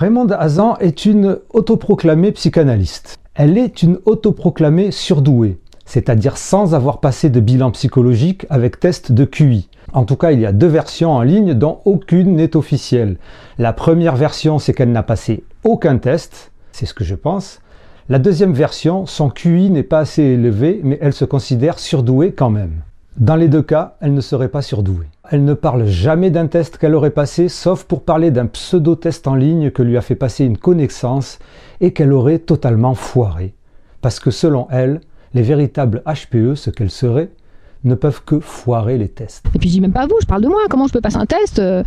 Raymond 0.00 0.28
Hazan 0.28 0.76
est 0.80 1.04
une 1.04 1.40
autoproclamée 1.50 2.32
psychanalyste. 2.32 3.18
Elle 3.34 3.58
est 3.58 3.82
une 3.82 3.98
autoproclamée 4.06 4.92
surdouée 4.92 5.58
c'est-à-dire 5.84 6.38
sans 6.38 6.74
avoir 6.74 7.00
passé 7.00 7.28
de 7.28 7.40
bilan 7.40 7.70
psychologique 7.72 8.46
avec 8.48 8.80
test 8.80 9.12
de 9.12 9.26
QI. 9.26 9.68
En 9.92 10.04
tout 10.04 10.16
cas, 10.16 10.30
il 10.30 10.40
y 10.40 10.46
a 10.46 10.52
deux 10.52 10.68
versions 10.68 11.10
en 11.10 11.20
ligne 11.20 11.52
dont 11.52 11.80
aucune 11.84 12.36
n'est 12.36 12.56
officielle. 12.56 13.18
La 13.58 13.74
première 13.74 14.16
version, 14.16 14.58
c'est 14.58 14.72
qu'elle 14.72 14.92
n'a 14.92 15.02
passé 15.02 15.42
aucun 15.64 15.98
test, 15.98 16.52
c'est 16.72 16.86
ce 16.86 16.94
que 16.94 17.04
je 17.04 17.16
pense. 17.16 17.60
La 18.08 18.20
deuxième 18.20 18.54
version, 18.54 19.04
son 19.04 19.28
QI 19.28 19.68
n'est 19.68 19.82
pas 19.82 19.98
assez 19.98 20.22
élevé, 20.22 20.80
mais 20.82 20.96
elle 21.02 21.12
se 21.12 21.26
considère 21.26 21.78
surdouée 21.78 22.32
quand 22.32 22.50
même. 22.50 22.82
Dans 23.16 23.36
les 23.36 23.48
deux 23.48 23.62
cas, 23.62 23.96
elle 24.00 24.14
ne 24.14 24.20
serait 24.20 24.48
pas 24.48 24.62
surdouée. 24.62 25.08
Elle 25.32 25.44
ne 25.44 25.54
parle 25.54 25.86
jamais 25.86 26.32
d'un 26.32 26.48
test 26.48 26.76
qu'elle 26.76 26.96
aurait 26.96 27.12
passé, 27.12 27.48
sauf 27.48 27.84
pour 27.84 28.02
parler 28.02 28.32
d'un 28.32 28.46
pseudo-test 28.46 29.28
en 29.28 29.36
ligne 29.36 29.70
que 29.70 29.84
lui 29.84 29.96
a 29.96 30.00
fait 30.00 30.16
passer 30.16 30.44
une 30.44 30.58
connaissance 30.58 31.38
et 31.80 31.92
qu'elle 31.92 32.12
aurait 32.12 32.40
totalement 32.40 32.96
foiré. 32.96 33.54
Parce 34.00 34.18
que 34.18 34.32
selon 34.32 34.66
elle, 34.72 35.00
les 35.32 35.42
véritables 35.42 36.02
HPE, 36.04 36.56
ce 36.56 36.70
qu'elles 36.70 36.90
seraient, 36.90 37.30
ne 37.84 37.94
peuvent 37.94 38.22
que 38.24 38.40
foirer 38.40 38.98
les 38.98 39.08
tests. 39.08 39.44
Et 39.54 39.58
puis 39.58 39.68
je 39.68 39.74
dis 39.74 39.80
même 39.80 39.92
pas 39.92 40.06
vous, 40.06 40.16
je 40.20 40.26
parle 40.26 40.42
de 40.42 40.48
moi. 40.48 40.60
Comment 40.68 40.86
je 40.86 40.92
peux 40.92 41.00
passer 41.00 41.16
un 41.16 41.26
test 41.26 41.58
euh, 41.58 41.82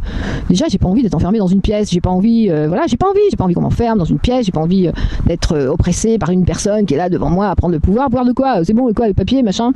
Déjà, 0.50 0.66
j'ai 0.68 0.78
pas 0.78 0.88
envie 0.88 1.04
d'être 1.04 1.16
enfermé 1.16 1.38
dans 1.38 1.48
une 1.48 1.62
pièce. 1.62 1.92
J'ai 1.92 2.02
pas 2.02 2.10
envie, 2.10 2.50
euh, 2.50 2.68
voilà, 2.68 2.88
j'ai 2.88 2.98
pas 2.98 3.08
envie. 3.08 3.20
J'ai 3.30 3.38
pas 3.38 3.44
envie 3.44 3.54
qu'on 3.54 3.62
m'enferme 3.62 4.00
dans 4.00 4.06
une 4.06 4.20
pièce. 4.20 4.46
J'ai 4.46 4.52
pas 4.52 4.62
envie 4.62 4.88
euh, 4.88 4.92
d'être 5.28 5.58
oppressé 5.68 6.18
par 6.18 6.32
une 6.32 6.46
personne 6.46 6.86
qui 6.86 6.96
est 6.96 6.98
là 6.98 7.10
devant 7.10 7.30
moi 7.30 7.50
à 7.50 7.56
prendre 7.56 7.74
le 7.74 7.80
pouvoir. 7.80 8.08
Pouvoir 8.08 8.26
de 8.26 8.34
quoi 8.34 8.64
C'est 8.64 8.74
bon, 8.74 8.92
quoi, 8.94 9.08
le 9.08 9.14
papier, 9.14 9.44
machin. 9.44 9.72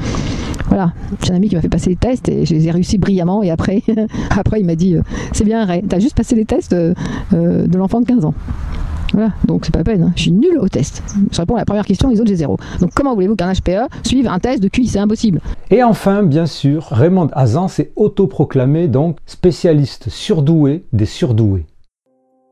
Voilà, 0.69 0.91
j'ai 1.23 1.31
un 1.31 1.35
ami 1.35 1.47
qui 1.47 1.55
m'a 1.55 1.61
fait 1.61 1.69
passer 1.69 1.91
les 1.91 1.95
tests 1.95 2.27
et 2.27 2.45
je 2.45 2.53
les 2.53 2.67
ai 2.67 2.71
réussi 2.71 2.97
brillamment. 2.97 3.41
Et 3.41 3.51
après, 3.51 3.83
après 4.31 4.59
il 4.59 4.65
m'a 4.65 4.75
dit 4.75 4.97
c'est 5.31 5.45
bien, 5.45 5.63
Ray, 5.63 5.81
t'as 5.87 5.99
juste 5.99 6.17
passé 6.17 6.35
les 6.35 6.43
tests 6.43 6.75
de 6.75 7.77
l'enfant 7.77 8.01
de 8.01 8.05
15 8.05 8.25
ans. 8.25 8.33
Voilà, 9.13 9.31
donc 9.45 9.65
c'est 9.65 9.73
pas 9.73 9.83
peine. 9.83 10.03
Hein. 10.03 10.11
Je 10.15 10.23
suis 10.23 10.31
nul 10.31 10.57
au 10.59 10.67
test. 10.67 11.03
Je 11.31 11.37
réponds 11.39 11.55
à 11.55 11.59
la 11.59 11.65
première 11.65 11.85
question, 11.85 12.09
les 12.09 12.19
autres 12.19 12.29
j'ai 12.29 12.35
zéro. 12.35 12.57
Donc 12.81 12.91
comment 12.93 13.13
voulez-vous 13.13 13.35
qu'un 13.35 13.53
HPE 13.53 13.87
suive 14.03 14.27
un 14.27 14.39
test 14.39 14.61
de 14.61 14.67
QI? 14.67 14.87
C'est 14.87 14.99
impossible. 14.99 15.41
Et 15.71 15.83
enfin, 15.83 16.23
bien 16.23 16.45
sûr, 16.45 16.87
Raymond 16.91 17.29
Hazan 17.33 17.67
s'est 17.67 17.91
autoproclamé 17.95 18.87
donc 18.87 19.17
spécialiste 19.25 20.09
surdoué 20.09 20.85
des 20.93 21.05
surdoués. 21.05 21.65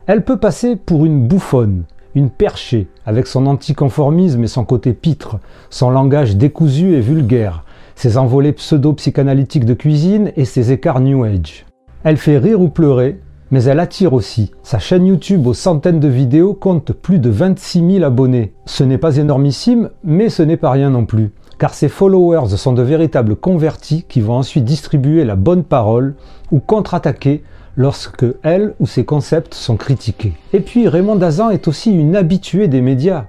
Elle 0.07 0.23
peut 0.23 0.37
passer 0.37 0.75
pour 0.75 1.05
une 1.05 1.27
bouffonne, 1.27 1.83
une 2.13 2.29
perchée, 2.29 2.87
avec 3.05 3.27
son 3.27 3.45
anticonformisme 3.47 4.43
et 4.43 4.47
son 4.47 4.63
côté 4.63 4.93
pitre, 4.93 5.39
son 5.69 5.89
langage 5.89 6.37
décousu 6.37 6.93
et 6.93 7.01
vulgaire, 7.01 7.63
ses 7.95 8.17
envolées 8.17 8.53
pseudo-psychanalytiques 8.53 9.65
de 9.65 9.73
cuisine 9.73 10.31
et 10.35 10.45
ses 10.45 10.71
écarts 10.71 11.01
New 11.01 11.23
Age. 11.23 11.65
Elle 12.03 12.17
fait 12.17 12.37
rire 12.37 12.61
ou 12.61 12.69
pleurer, 12.69 13.19
mais 13.51 13.63
elle 13.63 13.79
attire 13.79 14.13
aussi. 14.13 14.51
Sa 14.63 14.79
chaîne 14.79 15.05
YouTube 15.05 15.47
aux 15.47 15.53
centaines 15.53 15.99
de 15.99 16.07
vidéos 16.07 16.53
compte 16.53 16.91
plus 16.93 17.19
de 17.19 17.29
26 17.29 17.93
000 17.97 18.03
abonnés. 18.03 18.53
Ce 18.65 18.83
n'est 18.83 18.97
pas 18.97 19.17
énormissime, 19.17 19.89
mais 20.03 20.29
ce 20.29 20.43
n'est 20.43 20.57
pas 20.57 20.71
rien 20.71 20.89
non 20.89 21.05
plus. 21.05 21.31
Car 21.57 21.73
ses 21.73 21.89
followers 21.89 22.57
sont 22.57 22.73
de 22.73 22.81
véritables 22.81 23.35
convertis 23.35 24.05
qui 24.07 24.21
vont 24.21 24.35
ensuite 24.35 24.65
distribuer 24.65 25.23
la 25.23 25.35
bonne 25.35 25.63
parole 25.63 26.15
ou 26.51 26.59
contre-attaquer 26.59 27.43
lorsque 27.77 28.25
elle 28.43 28.73
ou 28.79 28.87
ses 28.87 29.05
concepts 29.05 29.53
sont 29.53 29.77
critiqués. 29.77 30.33
Et 30.53 30.59
puis 30.59 30.87
Raymond 30.87 31.15
Dazan 31.15 31.49
est 31.49 31.67
aussi 31.67 31.91
une 31.91 32.15
habituée 32.15 32.67
des 32.67 32.81
médias. 32.81 33.25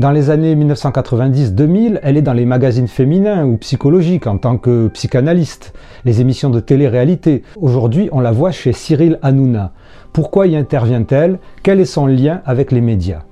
Dans 0.00 0.12
les 0.12 0.30
années 0.30 0.56
1990-2000, 0.56 2.00
elle 2.02 2.16
est 2.16 2.22
dans 2.22 2.32
les 2.32 2.46
magazines 2.46 2.88
féminins 2.88 3.44
ou 3.44 3.58
psychologiques 3.58 4.26
en 4.26 4.38
tant 4.38 4.56
que 4.56 4.88
psychanalyste, 4.88 5.74
les 6.06 6.22
émissions 6.22 6.48
de 6.48 6.58
télé-réalité. 6.58 7.42
Aujourd'hui, 7.60 8.08
on 8.10 8.20
la 8.20 8.32
voit 8.32 8.50
chez 8.50 8.72
Cyril 8.72 9.18
Hanouna. 9.20 9.74
Pourquoi 10.14 10.46
y 10.46 10.56
intervient-elle? 10.56 11.38
Quel 11.62 11.80
est 11.80 11.84
son 11.84 12.06
lien 12.06 12.40
avec 12.46 12.72
les 12.72 12.80
médias? 12.80 13.24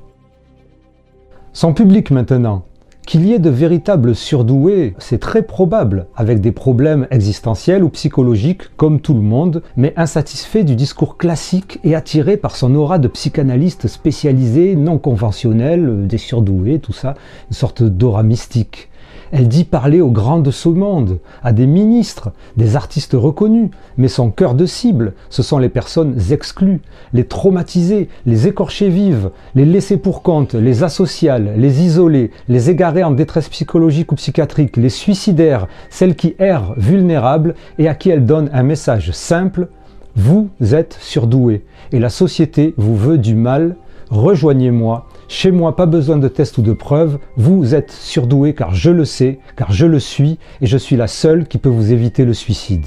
Son 1.55 1.73
public 1.73 2.11
maintenant. 2.11 2.65
Qu'il 3.09 3.25
y 3.25 3.33
ait 3.33 3.39
de 3.39 3.49
véritables 3.49 4.15
surdoués, 4.15 4.95
c'est 4.99 5.19
très 5.19 5.41
probable, 5.41 6.09
avec 6.15 6.43
des 6.43 6.53
problèmes 6.53 7.07
existentiels 7.11 7.83
ou 7.83 7.89
psychologiques 7.89 8.65
comme 8.77 9.01
tout 9.01 9.15
le 9.15 9.23
monde, 9.23 9.63
mais 9.79 9.95
insatisfaits 9.97 10.63
du 10.63 10.77
discours 10.77 11.17
classique 11.17 11.81
et 11.85 11.95
attirés 11.95 12.37
par 12.37 12.55
son 12.55 12.75
aura 12.75 12.99
de 12.99 13.09
psychanalyste 13.09 13.89
spécialisé, 13.89 14.77
non 14.77 14.99
conventionnel, 14.99 16.07
des 16.07 16.19
surdoués, 16.19 16.81
tout 16.81 16.93
ça, 16.93 17.15
une 17.51 17.57
sorte 17.57 17.83
d'aura 17.83 18.23
mystique. 18.23 18.88
Elle 19.33 19.49
dit 19.49 19.65
parler 19.65 20.01
aux 20.01 20.11
grands 20.11 20.39
de 20.39 20.51
ce 20.51 20.69
monde, 20.69 21.19
à 21.43 21.53
des 21.53 21.67
ministres, 21.67 22.31
des 22.57 22.77
artistes 22.77 23.15
reconnus, 23.15 23.71
mais 23.97 24.09
son 24.09 24.31
cœur 24.31 24.55
de 24.55 24.67
cible, 24.67 25.13
ce 25.31 25.43
sont 25.43 25.59
les 25.59 25.69
personnes 25.69 26.19
exclues, 26.31 26.81
les 27.13 27.25
traumatisées, 27.25 28.09
les 28.27 28.47
écorchées 28.47 28.89
vives, 28.89 29.31
les 29.55 29.65
laissées 29.65 29.97
pour 29.97 30.23
compte, 30.23 30.55
les 30.55 30.83
asociales, 30.83 31.55
les 31.57 31.83
isolées, 31.83 32.31
les 32.49 32.71
égarées 32.71 33.05
en 33.05 33.11
détresse 33.11 33.49
psychologique 33.49 34.13
ou 34.13 34.15
psychiatrique, 34.15 34.77
les 34.77 34.89
suicidaires, 34.89 35.67
celles 35.91 36.17
qui 36.17 36.35
errent 36.39 36.75
vulnérables 36.77 37.55
et 37.79 37.89
à 37.89 37.95
qui 37.95 38.11
elle 38.11 38.25
donne 38.25 38.51
un 38.53 38.63
message 38.63 39.11
simple, 39.13 39.69
vous 40.17 40.49
êtes 40.73 40.99
surdoués 41.01 41.65
et 41.93 41.99
la 41.99 42.11
société 42.11 42.75
vous 42.77 42.97
veut 42.97 43.19
du 43.19 43.35
mal, 43.35 43.77
rejoignez-moi 44.11 45.07
chez 45.29 45.51
moi, 45.51 45.77
pas 45.77 45.85
besoin 45.85 46.17
de 46.17 46.27
tests 46.27 46.57
ou 46.57 46.63
de 46.63 46.73
preuves, 46.73 47.19
vous 47.37 47.75
êtes 47.75 47.93
surdoué 47.93 48.55
car 48.55 48.75
je 48.75 48.91
le 48.91 49.05
sais, 49.05 49.39
car 49.57 49.71
je 49.71 49.85
le 49.85 50.01
suis, 50.01 50.39
et 50.63 50.67
je 50.67 50.79
suis 50.79 50.97
la 50.97 51.07
seule 51.07 51.47
qui 51.47 51.59
peut 51.59 51.69
vous 51.69 51.93
éviter 51.93 52.25
le 52.25 52.33
suicide. 52.33 52.87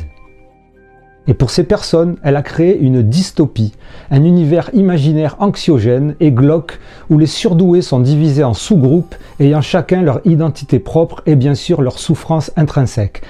Et 1.28 1.36
pour 1.36 1.52
ces 1.52 1.64
personnes, 1.64 2.18
elle 2.24 2.36
a 2.36 2.42
créé 2.42 2.80
une 2.80 3.04
dystopie, 3.04 3.74
un 4.10 4.24
univers 4.24 4.72
imaginaire 4.74 5.36
anxiogène 5.40 6.16
et 6.20 6.32
glauque 6.32 6.80
où 7.12 7.20
les 7.20 7.28
surdoués 7.28 7.84
sont 7.84 8.00
divisés 8.00 8.44
en 8.44 8.56
sous-groupes 8.56 9.14
ayant 9.40 9.62
chacun 9.62 10.02
leur 10.02 10.20
identité 10.26 10.80
propre 10.80 11.22
et 11.28 11.36
bien 11.36 11.54
sûr 11.54 11.84
leur 11.84 12.00
souffrance 12.00 12.52
intrinsèque. 12.56 13.22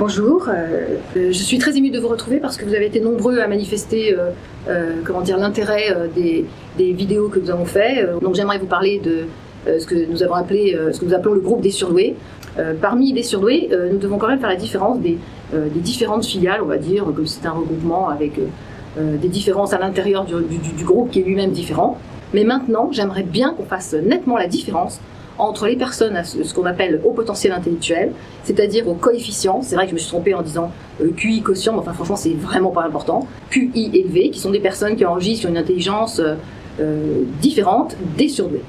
Bonjour, 0.00 0.48
euh, 0.48 0.96
euh, 1.14 1.26
je 1.30 1.42
suis 1.42 1.58
très 1.58 1.76
émue 1.76 1.90
de 1.90 2.00
vous 2.00 2.08
retrouver 2.08 2.38
parce 2.38 2.56
que 2.56 2.64
vous 2.64 2.72
avez 2.72 2.86
été 2.86 3.00
nombreux 3.00 3.38
à 3.38 3.46
manifester 3.46 4.16
euh, 4.66 5.20
dire 5.22 5.36
l'intérêt 5.36 5.94
des, 6.16 6.46
vidéos 6.78 7.28
que 7.28 7.38
nous 7.38 7.50
avons 7.50 7.66
fait. 7.66 8.08
donc 8.22 8.34
j'aimerais 8.34 8.56
vous 8.56 8.64
parler 8.64 8.98
de 8.98 9.26
ce 9.78 9.86
que 9.86 10.10
nous 10.10 10.22
avons 10.22 10.36
appelé, 10.36 10.74
ce 10.90 10.98
que 10.98 11.04
nous 11.04 11.12
appelons 11.12 11.34
le 11.34 11.40
groupe 11.40 11.60
des 11.60 11.70
surdoués. 11.70 12.16
parmi 12.80 13.12
les 13.12 13.22
surdoués, 13.22 13.68
nous 13.92 13.98
devons 13.98 14.16
quand 14.16 14.28
même 14.28 14.40
faire 14.40 14.48
la 14.48 14.56
différence 14.56 14.98
des, 15.00 15.18
différentes 15.74 16.24
filiales, 16.24 16.62
on 16.62 16.66
va 16.66 16.78
dire, 16.78 17.04
comme 17.04 17.26
c'est 17.26 17.46
un 17.46 17.52
regroupement 17.52 18.08
avec 18.08 18.40
des 18.96 19.28
différences 19.28 19.74
à 19.74 19.78
l'intérieur 19.78 20.24
du 20.24 20.84
groupe 20.84 21.10
qui 21.10 21.20
est 21.20 21.24
lui-même 21.24 21.50
différent. 21.50 21.98
Mais 22.32 22.44
maintenant, 22.44 22.88
j'aimerais 22.90 23.24
bien 23.24 23.52
qu'on 23.52 23.64
fasse 23.64 23.92
nettement 23.92 24.38
la 24.38 24.46
différence 24.46 24.98
entre 25.40 25.66
les 25.66 25.76
personnes 25.76 26.16
à 26.16 26.24
ce, 26.24 26.54
qu'on 26.54 26.66
appelle 26.66 27.00
au 27.04 27.12
potentiel 27.12 27.52
intellectuel, 27.52 28.12
c'est-à-dire 28.44 28.88
au 28.88 28.94
coefficient. 28.94 29.62
C'est 29.62 29.74
vrai 29.74 29.84
que 29.84 29.90
je 29.90 29.94
me 29.94 29.98
suis 29.98 30.08
trompée 30.08 30.34
en 30.34 30.42
disant 30.42 30.70
euh, 31.00 31.10
QI 31.16 31.42
quotient, 31.42 31.72
mais 31.72 31.80
enfin 31.80 31.92
franchement 31.92 32.16
c'est 32.16 32.34
vraiment 32.34 32.70
pas 32.70 32.84
important. 32.84 33.26
QI 33.50 33.90
élevé, 33.94 34.30
qui 34.30 34.38
sont 34.38 34.50
des 34.50 34.60
personnes 34.60 34.96
qui 34.96 35.04
enregistrent 35.04 35.48
une 35.48 35.56
intelligence 35.56 36.20
euh, 36.20 36.34
euh, 36.80 37.22
différente 37.40 37.96
des 38.16 38.28
surdoués. 38.28 38.62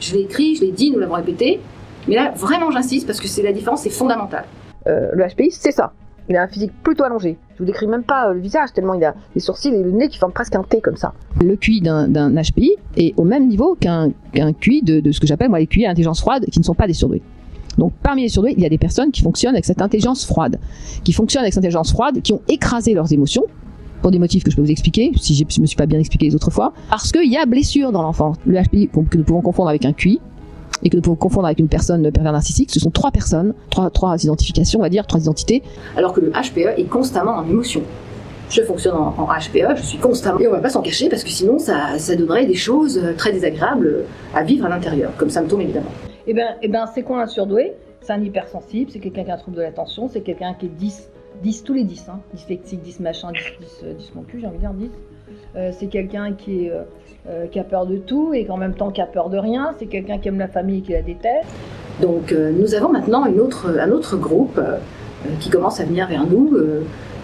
Je 0.00 0.14
l'ai 0.14 0.22
écrit, 0.22 0.56
je 0.56 0.62
l'ai 0.62 0.72
dit, 0.72 0.90
nous 0.90 0.98
l'avons 0.98 1.14
répété, 1.14 1.60
mais 2.08 2.14
là 2.14 2.32
vraiment 2.36 2.70
j'insiste 2.70 3.06
parce 3.06 3.20
que 3.20 3.28
c'est 3.28 3.42
la 3.42 3.52
différence, 3.52 3.82
c'est 3.82 3.90
fondamental. 3.90 4.44
le 4.86 5.24
HPI, 5.26 5.50
c'est 5.50 5.72
ça. 5.72 5.92
Il 6.28 6.36
a 6.36 6.42
un 6.42 6.48
physique 6.48 6.72
plutôt 6.82 7.04
allongé. 7.04 7.38
Je 7.56 7.62
vous 7.62 7.66
décris 7.66 7.86
même 7.86 8.02
pas 8.02 8.28
euh, 8.28 8.34
le 8.34 8.40
visage, 8.40 8.72
tellement 8.74 8.92
il 8.92 9.02
a 9.02 9.14
les 9.34 9.40
sourcils 9.40 9.68
et 9.68 9.82
le 9.82 9.90
nez 9.90 10.08
qui 10.08 10.18
forment 10.18 10.32
presque 10.32 10.54
un 10.54 10.62
T 10.62 10.82
comme 10.82 10.96
ça. 10.96 11.14
Le 11.42 11.56
QI 11.56 11.80
d'un 11.80 12.30
HPI 12.30 12.72
est 12.98 13.14
au 13.16 13.24
même 13.24 13.48
niveau 13.48 13.76
qu'un 13.80 14.12
QI 14.60 14.82
de, 14.82 15.10
ce 15.10 15.20
que 15.20 15.26
j'appelle 15.26 15.48
moi 15.48 15.58
les 15.58 15.66
QI 15.66 15.86
à 15.86 15.90
intelligence 15.90 16.20
froide 16.20 16.44
qui 16.52 16.58
ne 16.58 16.64
sont 16.64 16.74
pas 16.74 16.86
des 16.86 16.92
surdoués. 16.92 17.22
Donc 17.78 17.92
parmi 18.02 18.22
les 18.22 18.28
surdoués, 18.28 18.54
il 18.56 18.62
y 18.62 18.66
a 18.66 18.68
des 18.68 18.78
personnes 18.78 19.10
qui 19.10 19.22
fonctionnent 19.22 19.54
avec 19.54 19.64
cette 19.64 19.80
intelligence 19.80 20.26
froide, 20.26 20.58
qui 21.02 21.12
fonctionnent 21.12 21.44
avec 21.44 21.54
cette 21.54 21.64
intelligence 21.64 21.92
froide, 21.92 22.20
qui 22.20 22.34
ont 22.34 22.42
écrasé 22.48 22.92
leurs 22.92 23.10
émotions, 23.12 23.44
pour 24.02 24.10
des 24.10 24.18
motifs 24.18 24.44
que 24.44 24.50
je 24.50 24.56
peux 24.56 24.62
vous 24.62 24.70
expliquer, 24.70 25.12
si 25.16 25.34
je 25.34 25.44
ne 25.44 25.62
me 25.62 25.66
suis 25.66 25.76
pas 25.76 25.86
bien 25.86 25.98
expliqué 25.98 26.26
les 26.26 26.34
autres 26.34 26.50
fois, 26.50 26.72
parce 26.90 27.10
qu'il 27.10 27.30
y 27.30 27.36
a 27.38 27.46
blessure 27.46 27.90
dans 27.90 28.02
l'enfant. 28.02 28.34
Le 28.44 28.62
HPI 28.62 28.88
que 28.88 29.16
nous 29.16 29.24
pouvons 29.24 29.40
confondre 29.40 29.70
avec 29.70 29.84
un 29.84 29.92
QI, 29.92 30.20
et 30.82 30.90
que 30.90 30.98
pouvons 30.98 31.16
confondre 31.16 31.46
avec 31.46 31.58
une 31.58 31.68
personne 31.68 32.10
pervers 32.10 32.32
narcissique, 32.32 32.70
ce 32.70 32.80
sont 32.80 32.90
trois 32.90 33.10
personnes, 33.10 33.54
trois, 33.70 33.90
trois 33.90 34.22
identifications, 34.22 34.80
on 34.80 34.82
va 34.82 34.88
dire, 34.88 35.06
trois 35.06 35.20
identités. 35.20 35.62
Alors 35.96 36.12
que 36.12 36.20
le 36.20 36.30
HPE 36.30 36.78
est 36.78 36.88
constamment 36.88 37.36
en 37.36 37.48
émotion. 37.48 37.82
Je 38.48 38.62
fonctionne 38.62 38.94
en, 38.94 39.26
HPE, 39.26 39.76
je 39.76 39.82
suis 39.82 39.98
constamment. 39.98 40.38
Et 40.38 40.46
on 40.46 40.52
va 40.52 40.60
pas 40.60 40.68
s'en 40.68 40.82
cacher 40.82 41.08
parce 41.08 41.24
que 41.24 41.30
sinon 41.30 41.58
ça, 41.58 41.98
ça, 41.98 42.14
donnerait 42.14 42.46
des 42.46 42.54
choses 42.54 43.00
très 43.16 43.32
désagréables 43.32 44.04
à 44.34 44.44
vivre 44.44 44.66
à 44.66 44.68
l'intérieur, 44.68 45.10
comme 45.16 45.30
symptôme 45.30 45.62
évidemment. 45.62 45.90
Eh 46.28 46.34
bien, 46.34 46.56
eh 46.62 46.68
ben, 46.68 46.86
c'est 46.92 47.02
quoi 47.02 47.22
un 47.22 47.26
surdoué? 47.26 47.72
C'est 48.00 48.12
un 48.12 48.22
hypersensible, 48.22 48.90
c'est 48.92 49.00
quelqu'un 49.00 49.24
qui 49.24 49.30
a 49.30 49.34
un 49.34 49.38
trouble 49.38 49.56
de 49.56 49.62
l'attention, 49.62 50.08
c'est 50.08 50.20
quelqu'un 50.20 50.54
qui 50.54 50.66
est 50.66 50.76
10, 50.76 51.10
10 51.42 51.64
tous 51.64 51.74
les 51.74 51.82
10, 51.82 52.08
hein, 52.08 52.20
dyslexique, 52.34 52.82
10 52.82 53.00
machin, 53.00 53.32
10, 53.32 53.84
10, 53.84 53.96
10 53.98 54.12
mon 54.14 54.22
cul, 54.22 54.40
j'ai 54.40 54.46
envie 54.46 54.56
de 54.56 54.60
dire 54.60 54.72
10. 54.72 54.90
Euh, 55.56 55.70
c'est 55.72 55.86
quelqu'un 55.86 56.32
qui, 56.32 56.70
euh, 56.70 56.82
euh, 57.28 57.46
qui 57.46 57.58
a 57.58 57.64
peur 57.64 57.86
de 57.86 57.96
tout 57.96 58.32
et 58.34 58.44
qu'en 58.44 58.56
même 58.56 58.74
temps 58.74 58.90
qui 58.90 59.00
a 59.00 59.06
peur 59.06 59.30
de 59.30 59.38
rien. 59.38 59.74
C'est 59.78 59.86
quelqu'un 59.86 60.18
qui 60.18 60.28
aime 60.28 60.38
la 60.38 60.48
famille 60.48 60.78
et 60.78 60.82
qui 60.82 60.92
la 60.92 61.02
déteste. 61.02 61.48
Donc 62.00 62.30
nous 62.32 62.74
avons 62.74 62.90
maintenant 62.90 63.24
une 63.24 63.40
autre, 63.40 63.74
un 63.80 63.90
autre 63.90 64.18
groupe 64.18 64.60
qui 65.40 65.48
commence 65.48 65.80
à 65.80 65.84
venir 65.84 66.06
vers 66.06 66.26
nous, 66.26 66.54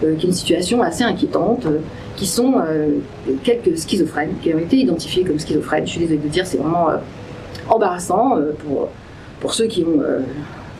qui 0.01 0.07
est 0.07 0.23
une 0.23 0.33
situation 0.33 0.81
assez 0.81 1.03
inquiétante, 1.03 1.67
qui 2.15 2.25
sont 2.25 2.55
quelques 3.43 3.77
schizophrènes, 3.77 4.31
qui 4.41 4.51
ont 4.51 4.57
été 4.57 4.77
identifiés 4.77 5.23
comme 5.23 5.37
schizophrènes. 5.39 5.85
Je 5.85 5.91
suis 5.91 5.99
désolée 5.99 6.17
de 6.17 6.27
dire, 6.27 6.47
c'est 6.47 6.57
vraiment 6.57 6.87
embarrassant 7.69 8.35
pour, 8.65 8.89
pour 9.39 9.53
ceux 9.53 9.67
qui 9.67 9.83
ont 9.83 10.01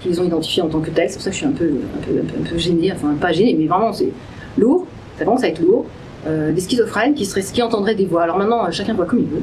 qui 0.03 0.09
les 0.09 0.19
ont 0.19 0.25
identifiés 0.25 0.61
en 0.61 0.67
tant 0.67 0.81
que 0.81 0.89
tels. 0.89 1.09
C'est 1.09 1.15
pour 1.15 1.23
ça 1.23 1.29
que 1.29 1.35
je 1.35 1.39
suis 1.39 1.47
un 1.47 1.53
peu, 1.53 1.65
un 1.65 2.05
peu, 2.05 2.19
un 2.19 2.43
peu, 2.43 2.57
gênée, 2.57 2.91
enfin 2.91 3.15
pas 3.19 3.31
gênée, 3.31 3.55
mais 3.57 3.67
vraiment 3.67 3.93
c'est 3.93 4.11
lourd, 4.57 4.85
ça 5.17 5.25
commence 5.25 5.43
à 5.43 5.47
être 5.47 5.61
lourd. 5.61 5.85
Euh, 6.25 6.53
des 6.53 6.61
schizophrènes 6.61 7.15
qui, 7.15 7.25
seraient, 7.25 7.41
qui 7.41 7.61
entendraient 7.61 7.95
des 7.95 8.05
voix. 8.05 8.23
Alors 8.23 8.37
maintenant, 8.37 8.65
euh, 8.65 8.71
chacun 8.71 8.93
voit 8.93 9.05
comme 9.05 9.19
il 9.19 9.25
veut. 9.25 9.41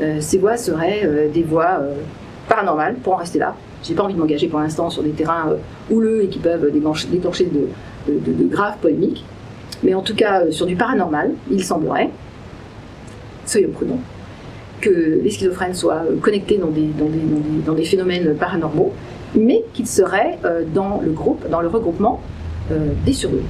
Euh, 0.00 0.16
ces 0.20 0.38
voix 0.38 0.56
seraient 0.56 1.08
des 1.32 1.42
voix 1.42 1.80
paranormales, 2.48 2.94
pour 2.96 3.14
en 3.14 3.16
rester 3.16 3.38
là. 3.38 3.54
J'ai 3.82 3.94
pas 3.94 4.04
envie 4.04 4.14
de 4.14 4.18
m'engager 4.18 4.46
pour 4.46 4.60
l'instant 4.60 4.90
sur 4.90 5.02
des 5.02 5.10
terrains 5.10 5.56
houleux 5.90 6.22
et 6.22 6.28
qui 6.28 6.38
peuvent 6.38 6.70
déclencher 6.70 7.08
de, 7.46 8.44
graves 8.48 8.76
polémiques. 8.80 9.24
Mais 9.82 9.94
en 9.94 10.02
tout 10.02 10.14
cas, 10.14 10.50
sur 10.50 10.66
du 10.66 10.76
paranormal, 10.76 11.32
il 11.50 11.64
semblerait, 11.64 12.10
soyons 13.44 13.70
prudents, 13.70 13.98
que 14.80 15.20
les 15.22 15.30
schizophrènes 15.30 15.74
soient 15.74 16.04
connectés 16.20 16.58
dans 16.58 17.74
des, 17.74 17.84
phénomènes 17.84 18.34
paranormaux, 18.36 18.92
mais 19.34 19.64
qu'ils 19.74 19.88
seraient 19.88 20.38
dans 20.72 21.00
le 21.04 21.10
groupe, 21.10 21.48
dans 21.50 21.60
le 21.60 21.68
regroupement 21.68 22.20
des 23.04 23.12
surdoués. 23.12 23.42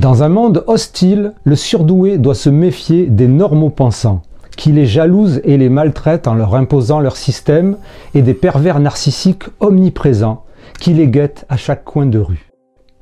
Dans 0.00 0.22
un 0.22 0.30
monde 0.30 0.64
hostile, 0.66 1.34
le 1.44 1.54
surdoué 1.54 2.16
doit 2.16 2.34
se 2.34 2.48
méfier 2.48 3.04
des 3.04 3.28
normaux 3.28 3.68
pensants, 3.68 4.22
qui 4.56 4.72
les 4.72 4.86
jalousent 4.86 5.42
et 5.44 5.58
les 5.58 5.68
maltraitent 5.68 6.26
en 6.26 6.32
leur 6.32 6.54
imposant 6.54 7.00
leur 7.00 7.18
système, 7.18 7.76
et 8.14 8.22
des 8.22 8.32
pervers 8.32 8.80
narcissiques 8.80 9.44
omniprésents, 9.60 10.44
qui 10.78 10.94
les 10.94 11.06
guettent 11.06 11.44
à 11.50 11.58
chaque 11.58 11.84
coin 11.84 12.06
de 12.06 12.18
rue. 12.18 12.50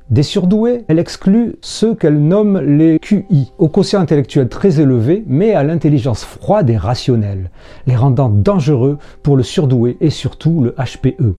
Des 0.09 0.23
surdoués, 0.23 0.83
elle 0.89 0.99
exclut 0.99 1.55
ceux 1.61 1.95
qu'elle 1.95 2.21
nomme 2.21 2.59
les 2.59 2.99
QI, 2.99 3.53
au 3.57 3.69
quotient 3.69 4.01
intellectuel 4.01 4.49
très 4.49 4.81
élevé, 4.81 5.23
mais 5.25 5.53
à 5.53 5.63
l'intelligence 5.63 6.25
froide 6.25 6.69
et 6.69 6.75
rationnelle, 6.75 7.49
les 7.87 7.95
rendant 7.95 8.27
dangereux 8.27 8.97
pour 9.23 9.37
le 9.37 9.43
surdoué 9.43 9.95
et 10.01 10.09
surtout 10.09 10.61
le 10.61 10.75
HPE. 10.77 11.35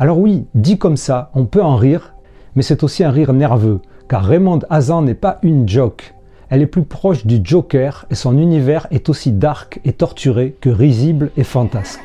Alors 0.00 0.18
oui, 0.18 0.46
dit 0.56 0.78
comme 0.78 0.96
ça, 0.96 1.30
on 1.36 1.44
peut 1.44 1.62
en 1.62 1.76
rire, 1.76 2.16
mais 2.56 2.62
c'est 2.62 2.82
aussi 2.82 3.04
un 3.04 3.10
rire 3.12 3.32
nerveux, 3.32 3.80
car 4.08 4.24
Raymond 4.24 4.60
Hazan 4.70 5.02
n'est 5.02 5.14
pas 5.14 5.38
une 5.42 5.68
joke. 5.68 6.14
Elle 6.48 6.62
est 6.62 6.66
plus 6.66 6.84
proche 6.84 7.26
du 7.26 7.40
Joker 7.42 8.06
et 8.10 8.14
son 8.14 8.38
univers 8.38 8.86
est 8.92 9.08
aussi 9.08 9.32
dark 9.32 9.80
et 9.84 9.92
torturé 9.92 10.56
que 10.60 10.70
risible 10.70 11.30
et 11.36 11.42
fantasque. 11.42 12.04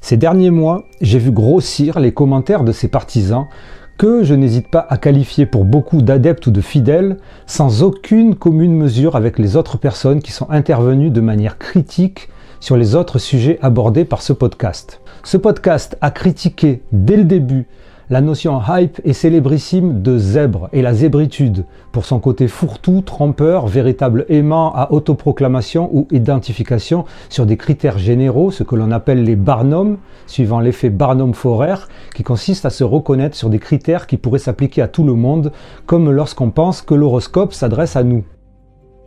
Ces 0.00 0.16
derniers 0.16 0.50
mois, 0.50 0.84
j'ai 1.00 1.18
vu 1.18 1.32
grossir 1.32 1.98
les 1.98 2.12
commentaires 2.12 2.64
de 2.64 2.72
ses 2.72 2.88
partisans 2.88 3.46
que 3.98 4.24
je 4.24 4.34
n'hésite 4.34 4.68
pas 4.68 4.86
à 4.88 4.96
qualifier 4.96 5.46
pour 5.46 5.64
beaucoup 5.64 6.02
d'adeptes 6.02 6.46
ou 6.46 6.50
de 6.50 6.60
fidèles, 6.60 7.18
sans 7.46 7.82
aucune 7.82 8.34
commune 8.34 8.74
mesure 8.74 9.16
avec 9.16 9.38
les 9.38 9.56
autres 9.56 9.78
personnes 9.78 10.22
qui 10.22 10.32
sont 10.32 10.50
intervenues 10.50 11.10
de 11.10 11.20
manière 11.20 11.58
critique 11.58 12.28
sur 12.58 12.76
les 12.76 12.94
autres 12.94 13.18
sujets 13.18 13.58
abordés 13.62 14.04
par 14.04 14.22
ce 14.22 14.32
podcast. 14.32 15.00
Ce 15.24 15.36
podcast 15.36 15.96
a 16.00 16.10
critiqué 16.10 16.82
dès 16.92 17.16
le 17.16 17.24
début 17.24 17.66
la 18.10 18.20
notion 18.20 18.60
hype 18.68 19.00
et 19.04 19.12
célébrissime 19.12 20.02
de 20.02 20.18
zèbre 20.18 20.68
et 20.72 20.82
la 20.82 20.94
zébritude, 20.94 21.64
pour 21.92 22.04
son 22.04 22.18
côté 22.18 22.48
fourre-tout, 22.48 23.02
trompeur, 23.02 23.66
véritable 23.66 24.26
aimant 24.28 24.72
à 24.74 24.92
autoproclamation 24.92 25.90
ou 25.92 26.08
identification 26.10 27.04
sur 27.28 27.46
des 27.46 27.56
critères 27.56 27.98
généraux, 27.98 28.50
ce 28.50 28.62
que 28.62 28.76
l'on 28.76 28.90
appelle 28.90 29.24
les 29.24 29.36
barnums, 29.36 29.98
suivant 30.26 30.60
l'effet 30.60 30.90
Barnum-Forer, 30.90 31.86
qui 32.14 32.22
consiste 32.22 32.66
à 32.66 32.70
se 32.70 32.84
reconnaître 32.84 33.36
sur 33.36 33.50
des 33.50 33.58
critères 33.58 34.06
qui 34.06 34.16
pourraient 34.16 34.38
s'appliquer 34.38 34.82
à 34.82 34.88
tout 34.88 35.04
le 35.04 35.14
monde, 35.14 35.52
comme 35.86 36.10
lorsqu'on 36.10 36.50
pense 36.50 36.82
que 36.82 36.94
l'horoscope 36.94 37.52
s'adresse 37.52 37.96
à 37.96 38.02
nous. 38.02 38.24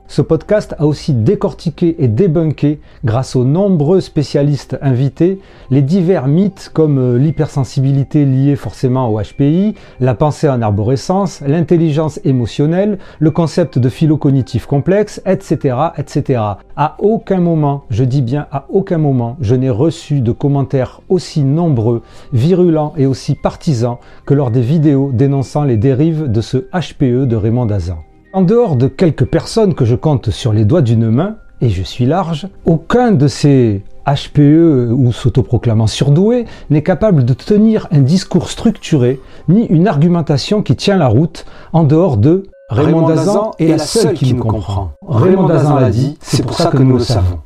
Ce 0.08 0.22
podcast 0.22 0.76
a 0.78 0.86
aussi 0.86 1.14
décortiqué 1.14 1.96
et 1.98 2.08
débunké, 2.08 2.80
grâce 3.04 3.36
aux 3.36 3.44
nombreux 3.44 4.02
spécialistes 4.02 4.78
invités, 4.82 5.40
les 5.72 5.82
divers 5.82 6.28
mythes 6.28 6.70
comme 6.72 7.00
euh, 7.00 7.18
l'hypersensibilité 7.18 8.24
liée 8.24 8.56
forcément 8.56 9.10
au 9.10 9.20
HPI, 9.20 9.74
la 10.00 10.14
pensée 10.14 10.48
en 10.48 10.62
arborescence, 10.62 11.42
l'intelligence 11.42 12.20
émotionnelle, 12.24 13.00
le 13.18 13.32
concept 13.32 13.80
de 13.80 13.90
philo-cognitif 13.90 14.68
complexe, 14.68 15.22
etc., 15.26 15.76
etc. 15.98 16.42
À 16.76 16.98
aucun 17.00 17.40
moment, 17.40 17.84
je 17.90 18.04
dis 18.04 18.22
bien 18.22 18.46
à 18.52 18.68
aucun 18.70 19.00
moment, 19.00 19.38
je 19.42 19.56
n'ai 19.56 19.72
reçu 19.72 20.22
de 20.22 20.32
commentaires 20.32 21.02
aussi 21.10 21.44
nombreux, 21.44 22.04
virulents 22.32 22.94
et 22.96 23.08
aussi 23.08 23.34
partisans 23.34 23.98
que 24.28 24.36
lors 24.36 24.52
des 24.52 24.62
vidéos 24.62 25.12
dénonçant 25.12 25.64
les 25.64 25.78
dérives 25.78 26.32
de 26.32 26.42
ce 26.42 26.58
HPE 26.72 27.26
de 27.26 27.36
Raymond 27.36 27.66
Dazan. 27.66 28.04
En 28.36 28.42
dehors 28.42 28.76
de 28.76 28.88
quelques 28.88 29.24
personnes 29.24 29.76
que 29.76 29.86
je 29.86 29.96
compte 29.96 30.30
sur 30.30 30.52
les 30.52 30.66
doigts 30.66 30.82
d'une 30.82 31.10
main, 31.10 31.38
et 31.62 31.70
je 31.70 31.82
suis 31.82 32.06
large, 32.06 32.50
aucun 32.66 33.14
de 33.14 33.30
ces 33.30 33.82
HPE 34.06 34.92
ou 34.92 35.14
s'autoproclamant 35.14 35.88
surdoués 35.88 36.44
n'est 36.70 36.84
capable 36.84 37.24
de 37.24 37.34
tenir 37.34 37.88
un 37.92 38.02
discours 38.02 38.50
structuré 38.50 39.22
ni 39.48 39.66
une 39.68 39.88
argumentation 39.88 40.64
qui 40.64 40.76
tient 40.76 40.98
la 40.98 41.08
route 41.08 41.46
en 41.72 41.86
dehors 41.86 42.18
de 42.18 42.44
Raymond 42.68 43.08
Dazan 43.08 43.52
est 43.58 43.68
la 43.68 43.78
seule 43.78 44.16
qui 44.16 44.34
nous 44.34 44.44
comprend. 44.44 44.92
Raymond 45.08 45.48
Dazan 45.48 45.80
l'a 45.80 45.90
dit, 45.90 46.18
c'est 46.20 46.46
pour 46.46 46.58
ça 46.58 46.72
que 46.72 46.84
nous 46.84 46.98
le 46.98 47.04
savons. 47.04 47.40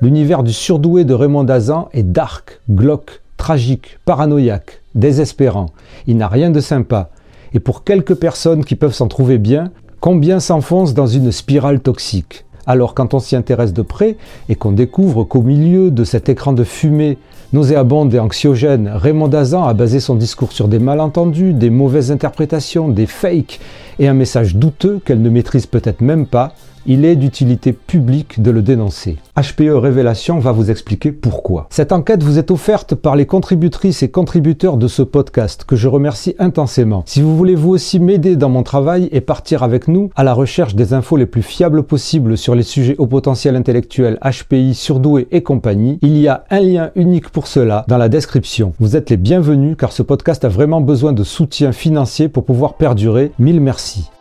L'univers 0.00 0.44
du 0.44 0.52
surdoué 0.52 1.02
de 1.02 1.14
Raymond 1.14 1.42
Dazan 1.42 1.88
est 1.92 2.04
dark, 2.04 2.60
glauque, 2.70 3.22
tragique, 3.38 3.98
paranoïaque, 4.04 4.82
désespérant. 4.94 5.66
Il 6.06 6.16
n'a 6.16 6.28
rien 6.28 6.50
de 6.50 6.60
sympa. 6.60 7.10
Et 7.54 7.60
pour 7.60 7.84
quelques 7.84 8.14
personnes 8.14 8.64
qui 8.64 8.76
peuvent 8.76 8.94
s'en 8.94 9.08
trouver 9.08 9.38
bien, 9.38 9.72
Combien 10.02 10.40
s'enfonce 10.40 10.94
dans 10.94 11.06
une 11.06 11.30
spirale 11.30 11.78
toxique 11.78 12.44
Alors 12.66 12.92
quand 12.92 13.14
on 13.14 13.20
s'y 13.20 13.36
intéresse 13.36 13.72
de 13.72 13.82
près 13.82 14.16
et 14.48 14.56
qu'on 14.56 14.72
découvre 14.72 15.22
qu'au 15.22 15.42
milieu 15.42 15.92
de 15.92 16.02
cet 16.02 16.28
écran 16.28 16.52
de 16.52 16.64
fumée 16.64 17.18
nauséabonde 17.52 18.12
et 18.12 18.18
anxiogène, 18.18 18.90
Raymond 18.92 19.28
Dazan 19.28 19.62
a 19.62 19.74
basé 19.74 20.00
son 20.00 20.16
discours 20.16 20.50
sur 20.50 20.66
des 20.66 20.80
malentendus, 20.80 21.52
des 21.52 21.70
mauvaises 21.70 22.10
interprétations, 22.10 22.88
des 22.88 23.06
fakes 23.06 23.60
et 24.00 24.08
un 24.08 24.12
message 24.12 24.56
douteux 24.56 25.00
qu'elle 25.04 25.22
ne 25.22 25.30
maîtrise 25.30 25.66
peut-être 25.66 26.00
même 26.00 26.26
pas, 26.26 26.52
il 26.86 27.04
est 27.04 27.16
d'utilité 27.16 27.72
publique 27.72 28.42
de 28.42 28.50
le 28.50 28.62
dénoncer. 28.62 29.18
HPE 29.36 29.74
Révélation 29.74 30.38
va 30.38 30.52
vous 30.52 30.70
expliquer 30.70 31.12
pourquoi. 31.12 31.66
Cette 31.70 31.92
enquête 31.92 32.22
vous 32.22 32.38
est 32.38 32.50
offerte 32.50 32.94
par 32.94 33.16
les 33.16 33.26
contributrices 33.26 34.02
et 34.02 34.10
contributeurs 34.10 34.76
de 34.76 34.88
ce 34.88 35.02
podcast 35.02 35.64
que 35.64 35.76
je 35.76 35.88
remercie 35.88 36.34
intensément. 36.38 37.02
Si 37.06 37.22
vous 37.22 37.36
voulez 37.36 37.54
vous 37.54 37.70
aussi 37.70 37.98
m'aider 37.98 38.36
dans 38.36 38.48
mon 38.48 38.62
travail 38.62 39.08
et 39.12 39.20
partir 39.20 39.62
avec 39.62 39.88
nous 39.88 40.10
à 40.16 40.24
la 40.24 40.34
recherche 40.34 40.74
des 40.74 40.92
infos 40.92 41.16
les 41.16 41.26
plus 41.26 41.42
fiables 41.42 41.82
possibles 41.82 42.36
sur 42.36 42.54
les 42.54 42.62
sujets 42.62 42.96
au 42.98 43.06
potentiel 43.06 43.56
intellectuel, 43.56 44.18
HPI, 44.22 44.74
surdoué 44.74 45.28
et 45.30 45.42
compagnie, 45.42 45.98
il 46.02 46.18
y 46.18 46.28
a 46.28 46.44
un 46.50 46.60
lien 46.60 46.90
unique 46.94 47.30
pour 47.30 47.46
cela 47.46 47.84
dans 47.88 47.98
la 47.98 48.08
description. 48.08 48.74
Vous 48.78 48.96
êtes 48.96 49.10
les 49.10 49.16
bienvenus 49.16 49.76
car 49.78 49.92
ce 49.92 50.02
podcast 50.02 50.44
a 50.44 50.48
vraiment 50.48 50.80
besoin 50.80 51.12
de 51.12 51.24
soutien 51.24 51.72
financier 51.72 52.28
pour 52.28 52.44
pouvoir 52.44 52.74
perdurer. 52.74 53.32
Mille 53.38 53.60
merci. 53.60 54.11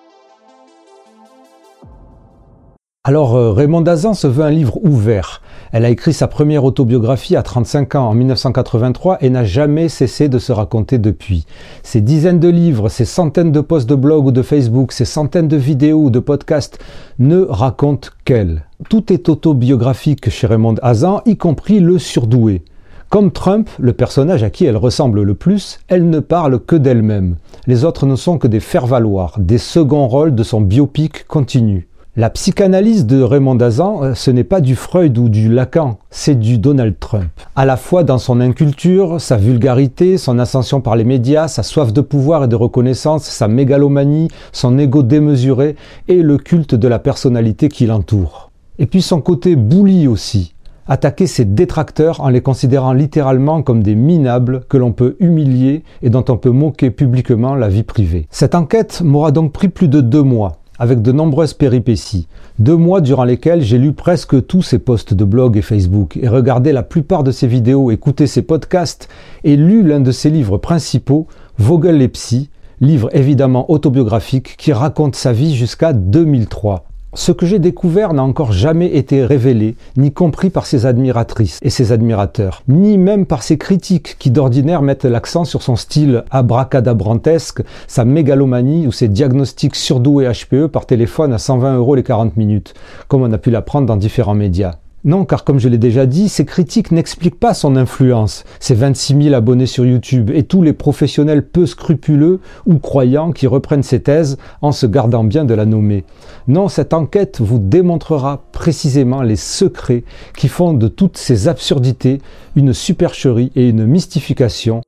Alors 3.04 3.36
euh, 3.36 3.52
Raymond 3.52 3.82
Dazan 3.82 4.14
se 4.14 4.28
veut 4.28 4.44
un 4.44 4.52
livre 4.52 4.78
ouvert. 4.84 5.42
Elle 5.72 5.86
a 5.86 5.90
écrit 5.90 6.14
sa 6.14 6.28
première 6.28 6.64
autobiographie 6.64 7.36
à 7.36 7.42
35 7.42 7.96
ans 7.96 8.10
en 8.10 8.14
1983 8.14 9.18
et 9.22 9.32
n'a 9.32 9.44
jamais 9.44 9.90
cessé 9.90 10.30
de 10.30 10.38
se 10.38 10.52
raconter 10.52 11.00
depuis. 11.00 11.48
Ses 11.82 12.02
dizaines 12.02 12.40
de 12.40 12.48
livres, 12.48 12.90
ses 12.90 13.06
centaines 13.06 13.52
de 13.52 13.60
posts 13.60 13.90
de 13.90 13.96
blog 13.96 14.28
ou 14.28 14.32
de 14.32 14.44
Facebook, 14.44 14.92
ses 14.92 15.06
centaines 15.06 15.48
de 15.48 15.58
vidéos 15.58 15.98
ou 15.98 16.10
de 16.12 16.20
podcasts 16.20 16.78
ne 17.18 17.42
racontent 17.42 18.10
qu'elle. 18.24 18.66
Tout 18.88 19.12
est 19.12 19.30
autobiographique 19.30 20.30
chez 20.30 20.46
Raymond 20.46 20.74
Dazan, 20.74 21.22
y 21.26 21.38
compris 21.38 21.80
le 21.80 21.98
surdoué. 21.98 22.62
Comme 23.10 23.32
Trump, 23.32 23.68
le 23.80 23.94
personnage 23.94 24.44
à 24.44 24.52
qui 24.52 24.66
elle 24.66 24.78
ressemble 24.78 25.24
le 25.24 25.34
plus, 25.34 25.80
elle 25.88 26.08
ne 26.08 26.20
parle 26.20 26.60
que 26.60 26.76
d'elle-même. 26.76 27.38
Les 27.66 27.84
autres 27.84 28.06
ne 28.06 28.16
sont 28.16 28.38
que 28.38 28.48
des 28.48 28.60
faire-valoir, 28.60 29.40
des 29.40 29.58
seconds 29.58 30.08
rôles 30.08 30.36
de 30.36 30.44
son 30.44 30.62
biopic 30.62 31.28
continu. 31.28 31.88
La 32.18 32.30
psychanalyse 32.30 33.06
de 33.06 33.22
Raymond 33.22 33.56
Dazan, 33.56 34.04
euh, 34.04 34.14
ce 34.16 34.32
n'est 34.32 34.44
pas 34.44 34.60
du 34.60 34.76
Freud 34.76 35.18
ou 35.18 35.30
du 35.30 35.48
Lacan, 35.48 35.98
c'est 36.10 36.38
du 36.38 36.58
Donald 36.58 36.96
Trump. 37.00 37.30
À 37.56 37.66
la 37.66 37.78
fois 37.78 38.04
dans 38.04 38.18
son 38.18 38.42
inculture, 38.42 39.22
sa 39.22 39.38
vulgarité, 39.38 40.18
son 40.18 40.38
ascension 40.38 40.82
par 40.82 40.98
les 40.98 41.06
médias, 41.06 41.48
sa 41.48 41.64
soif 41.64 41.94
de 41.94 42.02
pouvoir 42.02 42.44
et 42.44 42.48
de 42.50 42.56
reconnaissance, 42.58 43.24
sa 43.24 43.48
mégalomanie, 43.48 44.28
son 44.52 44.78
ego 44.78 45.04
démesuré 45.04 45.78
et 46.10 46.22
le 46.22 46.38
culte 46.38 46.76
de 46.76 46.88
la 46.90 47.00
personnalité 47.00 47.70
qui 47.70 47.86
l'entoure. 47.86 48.52
Et 48.78 48.88
puis 48.88 49.02
son 49.02 49.22
côté 49.22 49.56
bouli 49.56 50.10
aussi, 50.10 50.54
attaquer 50.88 51.28
ses 51.28 51.46
détracteurs 51.46 52.20
en 52.20 52.28
les 52.28 52.42
considérant 52.42 52.92
littéralement 52.92 53.64
comme 53.64 53.84
des 53.84 53.96
minables 53.96 54.66
que 54.68 54.76
l'on 54.76 54.92
peut 54.92 55.16
humilier 55.22 55.86
et 56.02 56.10
dont 56.10 56.26
on 56.28 56.36
peut 56.36 56.50
moquer 56.50 56.92
publiquement 56.92 57.56
la 57.56 57.70
vie 57.70 57.84
privée. 57.84 58.28
Cette 58.32 58.54
enquête 58.54 59.02
m'aura 59.02 59.32
donc 59.32 59.54
pris 59.54 59.70
plus 59.70 59.88
de 59.88 60.02
deux 60.02 60.24
mois 60.24 60.58
avec 60.82 61.04
de 61.04 61.12
nombreuses 61.12 61.54
péripéties. 61.54 62.28
Deux 62.58 62.76
mois 62.76 63.02
durant 63.02 63.24
lesquels 63.24 63.62
j'ai 63.62 63.78
lu 63.78 63.94
presque 63.94 64.48
tous 64.48 64.64
ses 64.64 64.80
posts 64.80 65.14
de 65.14 65.24
blog 65.24 65.56
et 65.56 65.62
Facebook 65.62 66.18
et 66.20 66.28
regardé 66.28 66.72
la 66.72 66.82
plupart 66.82 67.24
de 67.24 67.30
ses 67.30 67.46
vidéos, 67.46 67.92
écouté 67.92 68.26
ses 68.26 68.42
podcasts 68.42 69.08
et 69.44 69.56
lu 69.58 69.84
l'un 69.84 70.00
de 70.00 70.12
ses 70.12 70.32
livres 70.32 70.58
principaux, 70.58 71.28
Vogel 71.60 72.02
et 72.02 72.08
Psy, 72.08 72.50
livre 72.80 73.16
évidemment 73.16 73.70
autobiographique 73.70 74.56
qui 74.58 74.74
raconte 74.74 75.16
sa 75.16 75.34
vie 75.34 75.54
jusqu'à 75.54 75.94
2003. 75.94 76.91
Ce 77.14 77.34
que 77.34 77.46
j'ai 77.46 77.60
découvert 77.60 78.14
n'a 78.14 78.24
encore 78.24 78.54
jamais 78.54 78.96
été 78.96 79.26
révélé, 79.26 79.76
ni 79.98 80.14
compris 80.14 80.50
par 80.50 80.66
ses 80.66 80.86
admiratrices 80.86 81.60
et 81.62 81.70
ses 81.70 81.92
admirateurs, 81.92 82.64
ni 82.70 82.98
même 82.98 83.26
par 83.26 83.44
ses 83.44 83.58
critiques 83.58 84.16
qui 84.18 84.32
d'ordinaire 84.32 84.82
mettent 84.82 85.04
l'accent 85.04 85.44
sur 85.44 85.62
son 85.62 85.76
style 85.76 86.24
abracadabrantesque, 86.32 87.64
sa 87.88 88.06
mégalomanie 88.06 88.88
ou 88.88 88.94
ses 88.94 89.10
diagnostics 89.10 89.76
surdoués 89.76 90.32
HPE 90.32 90.68
par 90.68 90.86
téléphone 90.86 91.34
à 91.34 91.38
120 91.38 91.76
euros 91.76 91.96
les 91.96 92.04
40 92.04 92.38
minutes, 92.38 92.74
comme 93.10 93.24
on 93.24 93.34
a 93.34 93.38
pu 93.38 93.52
l'apprendre 93.52 93.88
dans 93.88 93.98
différents 93.98 94.34
médias. 94.34 94.76
Non, 95.04 95.26
car 95.26 95.44
comme 95.44 95.60
je 95.60 95.68
l'ai 95.68 95.80
déjà 95.80 96.06
dit, 96.06 96.30
ces 96.30 96.46
critiques 96.46 96.92
n'expliquent 96.92 97.40
pas 97.40 97.56
son 97.56 97.76
influence, 97.76 98.44
ses 98.60 98.76
26 98.76 99.24
000 99.24 99.36
abonnés 99.36 99.66
sur 99.66 99.84
YouTube 99.84 100.30
et 100.32 100.44
tous 100.44 100.62
les 100.62 100.74
professionnels 100.74 101.44
peu 101.44 101.66
scrupuleux 101.66 102.40
ou 102.68 102.78
croyants 102.78 103.32
qui 103.32 103.48
reprennent 103.48 103.82
ses 103.82 104.02
thèses 104.02 104.38
en 104.62 104.72
se 104.72 104.86
gardant 104.86 105.24
bien 105.24 105.44
de 105.44 105.56
la 105.56 105.66
nommer. 105.66 106.04
Non, 106.48 106.68
cette 106.68 106.94
enquête 106.94 107.42
vous 107.42 107.58
démontrera 107.58 108.44
précisément 108.52 109.24
les 109.24 109.38
secrets 109.38 110.04
qui 110.38 110.48
font 110.48 110.74
de 110.74 110.88
toutes 110.88 111.18
ces 111.18 111.48
absurdités 111.48 112.22
une 112.56 112.74
supercherie 112.74 113.52
et 113.56 113.70
une 113.70 113.88
mystification. 113.88 114.82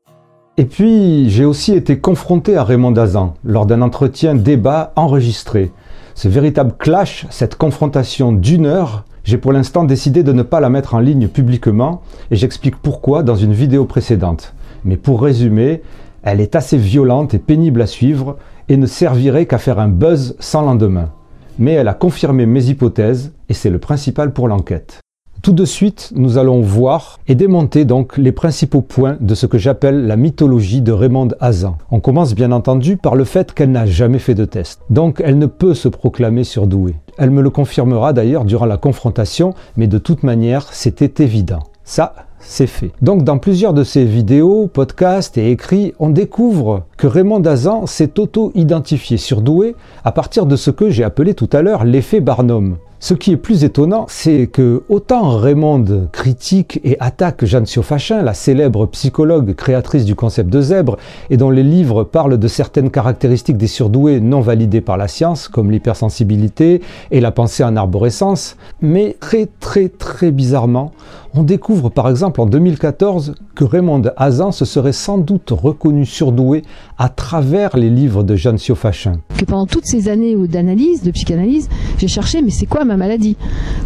Et 0.58 0.66
puis, 0.66 1.32
j'ai 1.32 1.46
aussi 1.46 1.74
été 1.74 1.98
confronté 1.98 2.56
à 2.56 2.64
Raymond 2.64 2.92
Dazan 2.92 3.34
lors 3.44 3.66
d'un 3.66 3.82
entretien 3.82 4.36
débat 4.36 4.94
enregistré. 4.96 5.72
Ce 6.14 6.28
véritable 6.28 6.74
clash, 6.78 7.26
cette 7.32 7.56
confrontation 7.56 8.32
d'une 8.32 8.68
heure, 8.68 9.06
j'ai 9.24 9.38
pour 9.38 9.54
l'instant 9.54 9.86
décidé 9.86 10.22
de 10.24 10.34
ne 10.34 10.44
pas 10.44 10.60
la 10.60 10.70
mettre 10.70 10.96
en 10.96 11.00
ligne 11.00 11.28
publiquement 11.28 12.02
et 12.30 12.36
j'explique 12.36 12.76
pourquoi 12.76 13.24
dans 13.24 13.36
une 13.36 13.54
vidéo 13.54 13.86
précédente. 13.86 14.54
Mais 14.84 14.98
pour 14.98 15.22
résumer, 15.22 15.82
elle 16.24 16.42
est 16.42 16.56
assez 16.56 16.78
violente 16.78 17.34
et 17.34 17.40
pénible 17.40 17.82
à 17.82 17.88
suivre 17.88 18.38
et 18.68 18.78
ne 18.78 18.86
servirait 18.86 19.46
qu'à 19.46 19.58
faire 19.58 19.80
un 19.80 19.88
buzz 19.88 20.36
sans 20.40 20.62
lendemain. 20.62 21.10
Mais 21.58 21.74
elle 21.74 21.88
a 21.88 21.94
confirmé 21.94 22.46
mes 22.46 22.66
hypothèses 22.66 23.34
et 23.48 23.54
c'est 23.54 23.70
le 23.70 23.80
principal 23.80 24.34
pour 24.34 24.48
l'enquête. 24.48 25.03
Tout 25.44 25.52
de 25.52 25.66
suite, 25.66 26.14
nous 26.16 26.38
allons 26.38 26.62
voir 26.62 27.20
et 27.28 27.36
démonter 27.36 27.84
donc 27.84 28.18
les 28.18 28.32
principaux 28.32 28.80
points 28.80 29.18
de 29.20 29.36
ce 29.36 29.46
que 29.46 29.58
j'appelle 29.58 30.08
la 30.08 30.16
mythologie 30.16 30.80
de 30.80 30.94
Raymond 30.94 31.28
Hazan. 31.42 31.76
On 31.92 32.00
commence 32.00 32.34
bien 32.34 32.54
entendu 32.54 32.96
par 32.96 33.16
le 33.16 33.26
fait 33.26 33.54
qu'elle 33.54 33.72
n'a 33.72 33.86
jamais 33.86 34.20
fait 34.20 34.36
de 34.36 34.46
test. 34.46 34.80
Donc 34.90 35.22
elle 35.22 35.38
ne 35.38 35.46
peut 35.46 35.74
se 35.74 35.90
proclamer 35.90 36.46
surdouée. 36.46 36.96
Elle 37.18 37.32
me 37.32 37.42
le 37.42 37.50
confirmera 37.50 38.14
d'ailleurs 38.14 38.46
durant 38.46 38.66
la 38.66 38.78
confrontation, 38.78 39.54
mais 39.76 39.88
de 39.88 39.98
toute 39.98 40.24
manière, 40.24 40.72
c'était 40.72 41.22
évident. 41.22 41.64
Ça, 41.84 42.14
c'est 42.40 42.66
fait. 42.66 42.92
Donc 43.02 43.26
dans 43.26 43.38
plusieurs 43.38 43.74
de 43.74 43.84
ces 43.84 44.06
vidéos, 44.06 44.68
podcasts 44.68 45.38
et 45.38 45.52
écrits, 45.52 45.94
on 46.00 46.10
découvre 46.10 46.84
que 46.96 47.06
Raymond 47.06 47.42
Dazan 47.42 47.86
s'est 47.86 48.18
auto-identifié 48.18 49.18
surdoué 49.18 49.76
à 50.06 50.14
partir 50.14 50.46
de 50.46 50.56
ce 50.56 50.72
que 50.72 50.90
j'ai 50.90 51.04
appelé 51.04 51.34
tout 51.34 51.50
à 51.52 51.62
l'heure 51.62 51.84
l'effet 51.84 52.22
Barnum. 52.22 52.78
Ce 53.04 53.14
qui 53.14 53.34
est 53.34 53.38
plus 53.38 53.66
étonnant, 53.66 54.06
c'est 54.08 54.48
que 54.48 54.84
autant 54.88 55.38
Raymond 55.38 56.08
critique 56.14 56.80
et 56.86 56.96
attaque 57.02 57.44
Jeanne 57.44 57.66
Siofachin, 57.66 58.22
la 58.22 58.34
célèbre 58.34 58.86
psychologue 58.86 59.56
créatrice 59.56 60.06
du 60.06 60.16
concept 60.16 60.50
de 60.50 60.62
zèbre, 60.62 60.96
et 61.30 61.36
dont 61.36 61.50
les 61.50 61.64
livres 61.64 62.06
parlent 62.06 62.38
de 62.38 62.48
certaines 62.48 62.90
caractéristiques 62.90 63.58
des 63.58 63.68
surdoués 63.68 64.22
non 64.22 64.40
validées 64.40 64.80
par 64.80 64.96
la 64.96 65.10
science, 65.10 65.50
comme 65.50 65.70
l'hypersensibilité 65.70 66.82
et 67.12 67.20
la 67.20 67.32
pensée 67.32 67.66
en 67.66 67.76
arborescence, 67.76 68.56
mais 68.82 69.18
très 69.20 69.50
très 69.60 69.90
très 69.90 70.32
bizarrement, 70.32 70.94
on 71.36 71.44
découvre 71.44 71.90
par 71.90 72.10
exemple 72.10 72.40
en 72.40 72.46
2014 72.46 73.36
que 73.56 73.64
Raymond 73.64 74.04
Hazan 74.18 74.52
se 74.52 74.66
serait 74.66 74.94
sans 74.94 75.18
doute 75.18 75.50
reconnu 75.52 76.06
surdoué 76.06 76.62
à 76.98 77.10
travers 77.10 77.76
les 77.76 77.90
livres 77.90 78.24
de 78.24 78.36
Jeanne 78.36 78.60
Siofachin. 78.60 79.20
Que 79.38 79.44
pendant 79.44 79.66
toutes 79.66 79.88
ces 79.88 80.10
années 80.10 80.36
d'analyse, 80.48 81.02
de 81.04 81.12
psychanalyse, 81.12 81.70
j'ai 81.98 82.08
cherché 82.08 82.42
mais 82.42 82.52
c'est 82.52 82.68
quoi 82.68 82.86
ma 82.86 82.93
maladie 82.98 83.38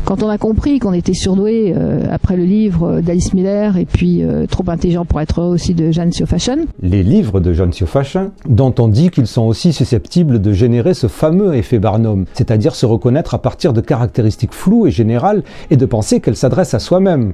Quand 0.05 0.23
on 0.23 0.29
a 0.29 0.37
compris 0.37 0.79
qu'on 0.79 0.93
était 0.93 1.13
surdoué 1.13 1.73
euh, 1.75 2.03
après 2.11 2.37
le 2.37 2.43
livre 2.43 3.01
d'Alice 3.01 3.33
Miller 3.33 3.77
et 3.77 3.85
puis 3.85 4.23
euh, 4.23 4.45
trop 4.45 4.63
intelligent 4.67 5.05
pour 5.05 5.21
être 5.21 5.41
aussi 5.41 5.73
de 5.73 5.91
Jeanne 5.91 6.11
Siofachin. 6.11 6.65
Les 6.81 7.03
livres 7.03 7.39
de 7.39 7.53
Jeanne 7.53 7.73
Siofachin, 7.73 8.31
dont 8.47 8.73
on 8.79 8.87
dit 8.87 9.09
qu'ils 9.09 9.27
sont 9.27 9.43
aussi 9.43 9.73
susceptibles 9.73 10.41
de 10.41 10.53
générer 10.53 10.93
ce 10.93 11.07
fameux 11.07 11.55
effet 11.55 11.79
Barnum, 11.79 12.25
c'est-à-dire 12.33 12.75
se 12.75 12.85
reconnaître 12.85 13.33
à 13.33 13.41
partir 13.41 13.73
de 13.73 13.81
caractéristiques 13.81 14.53
floues 14.53 14.87
et 14.87 14.91
générales 14.91 15.43
et 15.69 15.77
de 15.77 15.85
penser 15.85 16.19
qu'elle 16.19 16.35
s'adresse 16.35 16.73
à 16.73 16.79
soi-même. 16.79 17.33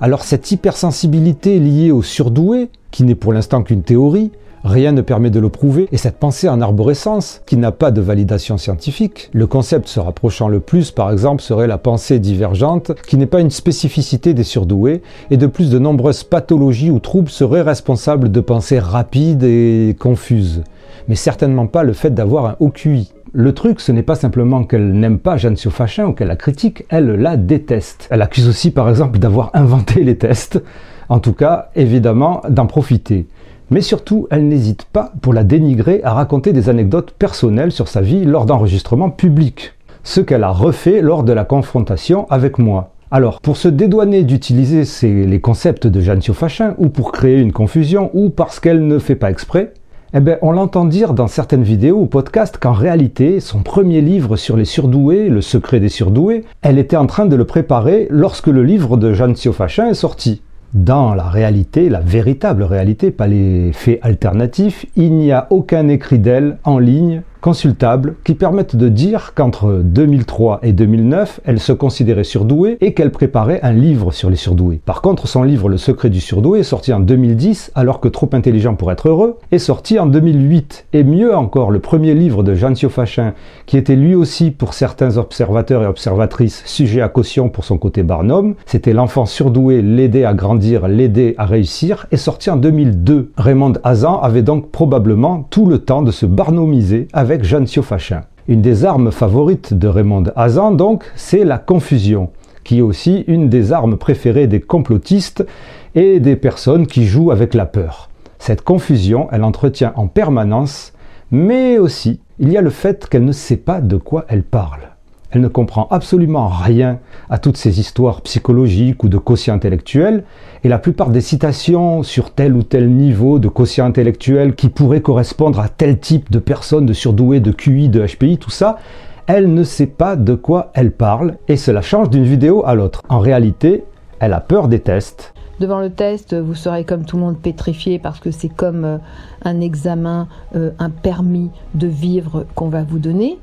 Alors 0.00 0.22
cette 0.22 0.50
hypersensibilité 0.50 1.58
liée 1.58 1.90
au 1.90 2.02
surdoué, 2.02 2.70
qui 2.90 3.04
n'est 3.04 3.14
pour 3.14 3.32
l'instant 3.32 3.62
qu'une 3.62 3.82
théorie, 3.82 4.30
Rien 4.62 4.92
ne 4.92 5.00
permet 5.00 5.30
de 5.30 5.40
le 5.40 5.48
prouver, 5.48 5.88
et 5.90 5.96
cette 5.96 6.18
pensée 6.18 6.46
en 6.46 6.60
arborescence, 6.60 7.40
qui 7.46 7.56
n'a 7.56 7.72
pas 7.72 7.90
de 7.90 8.02
validation 8.02 8.58
scientifique, 8.58 9.30
le 9.32 9.46
concept 9.46 9.88
se 9.88 10.00
rapprochant 10.00 10.48
le 10.48 10.60
plus 10.60 10.90
par 10.90 11.10
exemple 11.10 11.40
serait 11.40 11.66
la 11.66 11.78
pensée 11.78 12.18
divergente, 12.18 12.92
qui 13.06 13.16
n'est 13.16 13.24
pas 13.24 13.40
une 13.40 13.50
spécificité 13.50 14.34
des 14.34 14.44
surdoués, 14.44 15.00
et 15.30 15.38
de 15.38 15.46
plus 15.46 15.70
de 15.70 15.78
nombreuses 15.78 16.24
pathologies 16.24 16.90
ou 16.90 16.98
troubles 16.98 17.30
seraient 17.30 17.62
responsables 17.62 18.30
de 18.30 18.40
pensées 18.40 18.78
rapides 18.78 19.44
et 19.44 19.96
confuses, 19.98 20.62
mais 21.08 21.14
certainement 21.14 21.66
pas 21.66 21.82
le 21.82 21.94
fait 21.94 22.10
d'avoir 22.10 22.44
un 22.44 22.56
haut 22.60 22.68
QI. 22.68 23.12
Le 23.32 23.54
truc, 23.54 23.80
ce 23.80 23.92
n'est 23.92 24.02
pas 24.02 24.14
simplement 24.14 24.64
qu'elle 24.64 24.92
n'aime 24.92 25.20
pas 25.20 25.38
Jeanne 25.38 25.56
Siofachin 25.56 26.06
ou 26.08 26.12
qu'elle 26.12 26.28
la 26.28 26.36
critique, 26.36 26.84
elle 26.90 27.12
la 27.12 27.38
déteste. 27.38 28.08
Elle 28.10 28.22
accuse 28.22 28.48
aussi 28.48 28.72
par 28.72 28.90
exemple 28.90 29.20
d'avoir 29.20 29.52
inventé 29.54 30.04
les 30.04 30.18
tests, 30.18 30.62
en 31.08 31.18
tout 31.18 31.32
cas 31.32 31.70
évidemment 31.76 32.42
d'en 32.50 32.66
profiter. 32.66 33.26
Mais 33.70 33.82
surtout, 33.82 34.26
elle 34.30 34.48
n'hésite 34.48 34.84
pas, 34.84 35.12
pour 35.22 35.32
la 35.32 35.44
dénigrer, 35.44 36.00
à 36.02 36.12
raconter 36.12 36.52
des 36.52 36.68
anecdotes 36.68 37.12
personnelles 37.12 37.70
sur 37.70 37.86
sa 37.86 38.00
vie 38.00 38.24
lors 38.24 38.44
d'enregistrements 38.44 39.10
publics. 39.10 39.74
Ce 40.02 40.20
qu'elle 40.20 40.42
a 40.42 40.50
refait 40.50 41.00
lors 41.02 41.22
de 41.22 41.32
la 41.32 41.44
confrontation 41.44 42.26
avec 42.30 42.58
moi. 42.58 42.90
Alors, 43.12 43.40
pour 43.40 43.56
se 43.56 43.68
dédouaner 43.68 44.24
d'utiliser 44.24 44.82
les 45.06 45.40
concepts 45.40 45.86
de 45.86 46.00
Jeanne 46.00 46.20
Siofachin, 46.20 46.74
ou 46.78 46.88
pour 46.88 47.12
créer 47.12 47.38
une 47.38 47.52
confusion, 47.52 48.10
ou 48.12 48.30
parce 48.30 48.58
qu'elle 48.58 48.86
ne 48.86 48.98
fait 48.98 49.14
pas 49.14 49.30
exprès, 49.30 49.72
eh 50.14 50.20
bien, 50.20 50.38
on 50.42 50.50
l'entend 50.50 50.84
dire 50.84 51.14
dans 51.14 51.28
certaines 51.28 51.62
vidéos 51.62 52.00
ou 52.00 52.06
podcasts 52.06 52.58
qu'en 52.58 52.72
réalité, 52.72 53.38
son 53.38 53.62
premier 53.62 54.00
livre 54.00 54.34
sur 54.34 54.56
les 54.56 54.64
surdoués, 54.64 55.28
Le 55.28 55.40
secret 55.40 55.78
des 55.78 55.88
surdoués, 55.88 56.44
elle 56.62 56.78
était 56.78 56.96
en 56.96 57.06
train 57.06 57.26
de 57.26 57.36
le 57.36 57.44
préparer 57.44 58.08
lorsque 58.10 58.48
le 58.48 58.64
livre 58.64 58.96
de 58.96 59.12
Jeanne 59.12 59.36
Siofachin 59.36 59.88
est 59.88 59.94
sorti. 59.94 60.42
Dans 60.72 61.14
la 61.14 61.28
réalité, 61.28 61.88
la 61.88 61.98
véritable 61.98 62.62
réalité, 62.62 63.10
pas 63.10 63.26
les 63.26 63.72
faits 63.72 63.98
alternatifs, 64.02 64.86
il 64.94 65.14
n'y 65.14 65.32
a 65.32 65.48
aucun 65.50 65.88
écrit 65.88 66.20
d'elle 66.20 66.58
en 66.62 66.78
ligne 66.78 67.22
consultables 67.40 68.14
qui 68.24 68.34
permettent 68.34 68.76
de 68.76 68.88
dire 68.88 69.32
qu'entre 69.34 69.80
2003 69.82 70.60
et 70.62 70.72
2009, 70.72 71.40
elle 71.44 71.60
se 71.60 71.72
considérait 71.72 72.24
surdouée 72.24 72.78
et 72.80 72.94
qu'elle 72.94 73.12
préparait 73.12 73.60
un 73.62 73.72
livre 73.72 74.12
sur 74.12 74.30
les 74.30 74.36
surdoués. 74.36 74.80
Par 74.84 75.02
contre, 75.02 75.26
son 75.26 75.42
livre 75.42 75.68
Le 75.68 75.76
secret 75.76 76.10
du 76.10 76.20
surdoué 76.20 76.60
est 76.60 76.64
sorti 76.64 76.92
en 76.92 77.00
2010 77.00 77.72
alors 77.74 78.00
que 78.00 78.08
Trop 78.08 78.30
intelligent 78.32 78.74
pour 78.74 78.92
être 78.92 79.08
heureux 79.08 79.38
est 79.50 79.58
sorti 79.58 79.98
en 79.98 80.06
2008. 80.06 80.86
Et 80.92 81.04
mieux 81.04 81.34
encore, 81.34 81.70
le 81.70 81.78
premier 81.78 82.14
livre 82.14 82.42
de 82.42 82.54
Jean 82.54 82.74
Siofachin, 82.74 83.34
qui 83.66 83.76
était 83.76 83.96
lui 83.96 84.14
aussi 84.14 84.50
pour 84.50 84.74
certains 84.74 85.16
observateurs 85.16 85.82
et 85.82 85.86
observatrices 85.86 86.62
sujet 86.66 87.00
à 87.00 87.08
caution 87.08 87.48
pour 87.48 87.64
son 87.64 87.78
côté 87.78 88.02
Barnum, 88.02 88.54
c'était 88.66 88.92
L'enfant 88.92 89.26
surdoué, 89.26 89.80
l'aider 89.80 90.24
à 90.24 90.34
grandir, 90.34 90.88
l'aider 90.88 91.34
à 91.38 91.46
réussir, 91.46 92.06
est 92.10 92.16
sorti 92.16 92.50
en 92.50 92.56
2002. 92.56 93.32
Raymond 93.36 93.74
Hazan 93.84 94.20
avait 94.20 94.42
donc 94.42 94.70
probablement 94.70 95.46
tout 95.50 95.66
le 95.66 95.78
temps 95.78 96.02
de 96.02 96.10
se 96.10 96.26
barnomiser 96.26 97.08
avec 97.12 97.29
avec 97.30 97.44
Siofachin. 97.44 98.22
Une 98.48 98.60
des 98.60 98.84
armes 98.84 99.12
favorites 99.12 99.72
de 99.72 99.86
Raymond 99.86 100.24
Hazan, 100.34 100.72
donc, 100.72 101.04
c'est 101.14 101.44
la 101.44 101.58
confusion, 101.58 102.30
qui 102.64 102.78
est 102.78 102.82
aussi 102.82 103.24
une 103.28 103.48
des 103.48 103.72
armes 103.72 103.96
préférées 103.96 104.48
des 104.48 104.60
complotistes 104.60 105.46
et 105.94 106.18
des 106.18 106.34
personnes 106.34 106.88
qui 106.88 107.06
jouent 107.06 107.30
avec 107.30 107.54
la 107.54 107.66
peur. 107.66 108.10
Cette 108.40 108.62
confusion, 108.62 109.28
elle 109.30 109.44
entretient 109.44 109.92
en 109.94 110.08
permanence, 110.08 110.92
mais 111.30 111.78
aussi 111.78 112.20
il 112.40 112.50
y 112.50 112.56
a 112.56 112.62
le 112.62 112.70
fait 112.70 113.08
qu'elle 113.08 113.24
ne 113.24 113.32
sait 113.32 113.56
pas 113.56 113.80
de 113.80 113.96
quoi 113.96 114.24
elle 114.26 114.42
parle. 114.42 114.88
Elle 115.30 115.40
ne 115.40 115.48
comprend 115.48 115.86
absolument 115.90 116.48
rien 116.48 116.98
à 117.28 117.38
toutes 117.38 117.56
ces 117.56 117.78
histoires 117.78 118.20
psychologiques 118.22 119.04
ou 119.04 119.08
de 119.08 119.18
quotient 119.18 119.54
intellectuel, 119.54 120.24
et 120.64 120.68
la 120.68 120.78
plupart 120.78 121.10
des 121.10 121.20
citations 121.20 122.02
sur 122.02 122.32
tel 122.32 122.54
ou 122.54 122.62
tel 122.62 122.90
niveau 122.90 123.38
de 123.38 123.48
quotient 123.48 123.86
intellectuel 123.86 124.54
qui 124.54 124.68
pourrait 124.68 125.02
correspondre 125.02 125.60
à 125.60 125.68
tel 125.68 125.98
type 125.98 126.30
de 126.30 126.38
personne, 126.38 126.86
de 126.86 126.92
surdoué, 126.92 127.40
de 127.40 127.52
QI, 127.52 127.88
de 127.88 128.04
HPI, 128.04 128.38
tout 128.38 128.50
ça, 128.50 128.78
elle 129.26 129.54
ne 129.54 129.62
sait 129.62 129.86
pas 129.86 130.16
de 130.16 130.34
quoi 130.34 130.72
elle 130.74 130.90
parle, 130.90 131.36
et 131.46 131.56
cela 131.56 131.82
change 131.82 132.10
d'une 132.10 132.24
vidéo 132.24 132.64
à 132.66 132.74
l'autre. 132.74 133.02
En 133.08 133.20
réalité, 133.20 133.84
elle 134.18 134.32
a 134.32 134.40
peur 134.40 134.66
des 134.66 134.80
tests. 134.80 135.32
Devant 135.60 135.80
le 135.80 135.90
test, 135.90 136.34
vous 136.34 136.54
serez 136.54 136.84
comme 136.84 137.04
tout 137.04 137.16
le 137.16 137.22
monde 137.22 137.38
pétrifié 137.38 137.98
parce 137.98 138.18
que 138.18 138.30
c'est 138.30 138.48
comme 138.48 138.84
euh, 138.84 138.98
un 139.44 139.60
examen, 139.60 140.26
euh, 140.56 140.70
un 140.78 140.88
permis 140.88 141.50
de 141.74 141.86
vivre 141.86 142.46
qu'on 142.54 142.70
va 142.70 142.82
vous 142.82 142.98
donner 142.98 143.38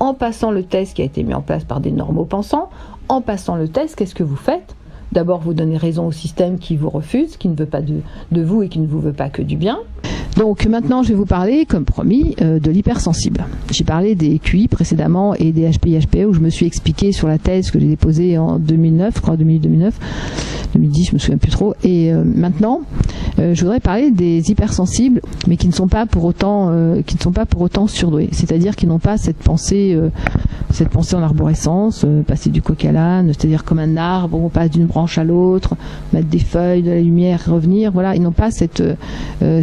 en 0.00 0.14
passant 0.14 0.50
le 0.50 0.64
test 0.64 0.94
qui 0.94 1.02
a 1.02 1.04
été 1.04 1.22
mis 1.22 1.34
en 1.34 1.42
place 1.42 1.64
par 1.64 1.80
des 1.80 1.92
normaux 1.92 2.24
pensants, 2.24 2.70
en 3.08 3.20
passant 3.20 3.54
le 3.54 3.68
test, 3.68 3.94
qu'est-ce 3.94 4.14
que 4.14 4.24
vous 4.24 4.36
faites? 4.36 4.74
D'abord, 5.12 5.40
vous 5.40 5.54
donnez 5.54 5.76
raison 5.76 6.06
au 6.06 6.12
système 6.12 6.58
qui 6.58 6.76
vous 6.76 6.88
refuse, 6.88 7.36
qui 7.36 7.48
ne 7.48 7.56
veut 7.56 7.66
pas 7.66 7.82
de, 7.82 8.02
vous 8.42 8.62
et 8.62 8.68
qui 8.68 8.78
ne 8.78 8.86
vous 8.86 9.00
veut 9.00 9.12
pas 9.12 9.28
que 9.28 9.42
du 9.42 9.56
bien. 9.56 9.78
Donc 10.36 10.66
maintenant, 10.66 11.02
je 11.02 11.08
vais 11.08 11.14
vous 11.14 11.26
parler, 11.26 11.66
comme 11.66 11.84
promis, 11.84 12.36
euh, 12.40 12.60
de 12.60 12.70
l'hypersensible. 12.70 13.44
J'ai 13.70 13.84
parlé 13.84 14.14
des 14.14 14.38
QI 14.38 14.68
précédemment 14.68 15.34
et 15.34 15.52
des 15.52 15.68
HPI, 15.70 15.98
HPE 15.98 16.26
où 16.26 16.32
je 16.32 16.40
me 16.40 16.50
suis 16.50 16.66
expliqué 16.66 17.12
sur 17.12 17.28
la 17.28 17.38
thèse 17.38 17.70
que 17.70 17.80
j'ai 17.80 17.88
déposée 17.88 18.38
en 18.38 18.58
2009, 18.58 19.14
je 19.16 19.20
crois 19.20 19.36
2009, 19.36 19.98
2010, 20.74 21.06
je 21.06 21.12
me 21.14 21.18
souviens 21.18 21.36
plus 21.36 21.50
trop. 21.50 21.74
Et 21.82 22.12
euh, 22.12 22.22
maintenant, 22.24 22.82
euh, 23.38 23.54
je 23.54 23.60
voudrais 23.62 23.80
parler 23.80 24.10
des 24.10 24.50
hypersensibles, 24.50 25.20
mais 25.48 25.56
qui 25.56 25.66
ne 25.66 25.72
sont 25.72 25.88
pas 25.88 26.06
pour 26.06 26.24
autant, 26.24 26.72
qui 27.06 27.16
ne 27.16 27.20
sont 27.20 27.32
pas 27.32 27.46
pour 27.46 27.62
autant 27.62 27.86
surdoués. 27.86 28.28
C'est-à-dire 28.32 28.76
qui 28.76 28.86
n'ont 28.86 28.98
pas 28.98 29.16
cette 29.16 29.38
pensée, 29.38 29.98
cette 30.70 30.88
pensée 30.88 31.16
en 31.16 31.22
arborescence, 31.22 32.06
passer 32.26 32.50
du 32.50 32.62
coq 32.62 32.84
à 32.84 32.92
l'âne, 32.92 33.28
c'est-à-dire 33.28 33.64
comme 33.64 33.78
un 33.78 33.96
arbre, 33.96 34.38
on 34.40 34.48
passe 34.48 34.70
d'une 34.70 34.86
branche 34.86 35.18
à 35.18 35.24
l'autre, 35.24 35.74
mettre 36.12 36.28
des 36.28 36.38
feuilles, 36.38 36.82
de 36.82 36.90
la 36.90 37.00
lumière, 37.00 37.42
revenir. 37.46 37.92
Voilà, 37.92 38.14
ils 38.14 38.22
n'ont 38.22 38.32
pas 38.32 38.50
cette, 38.50 38.82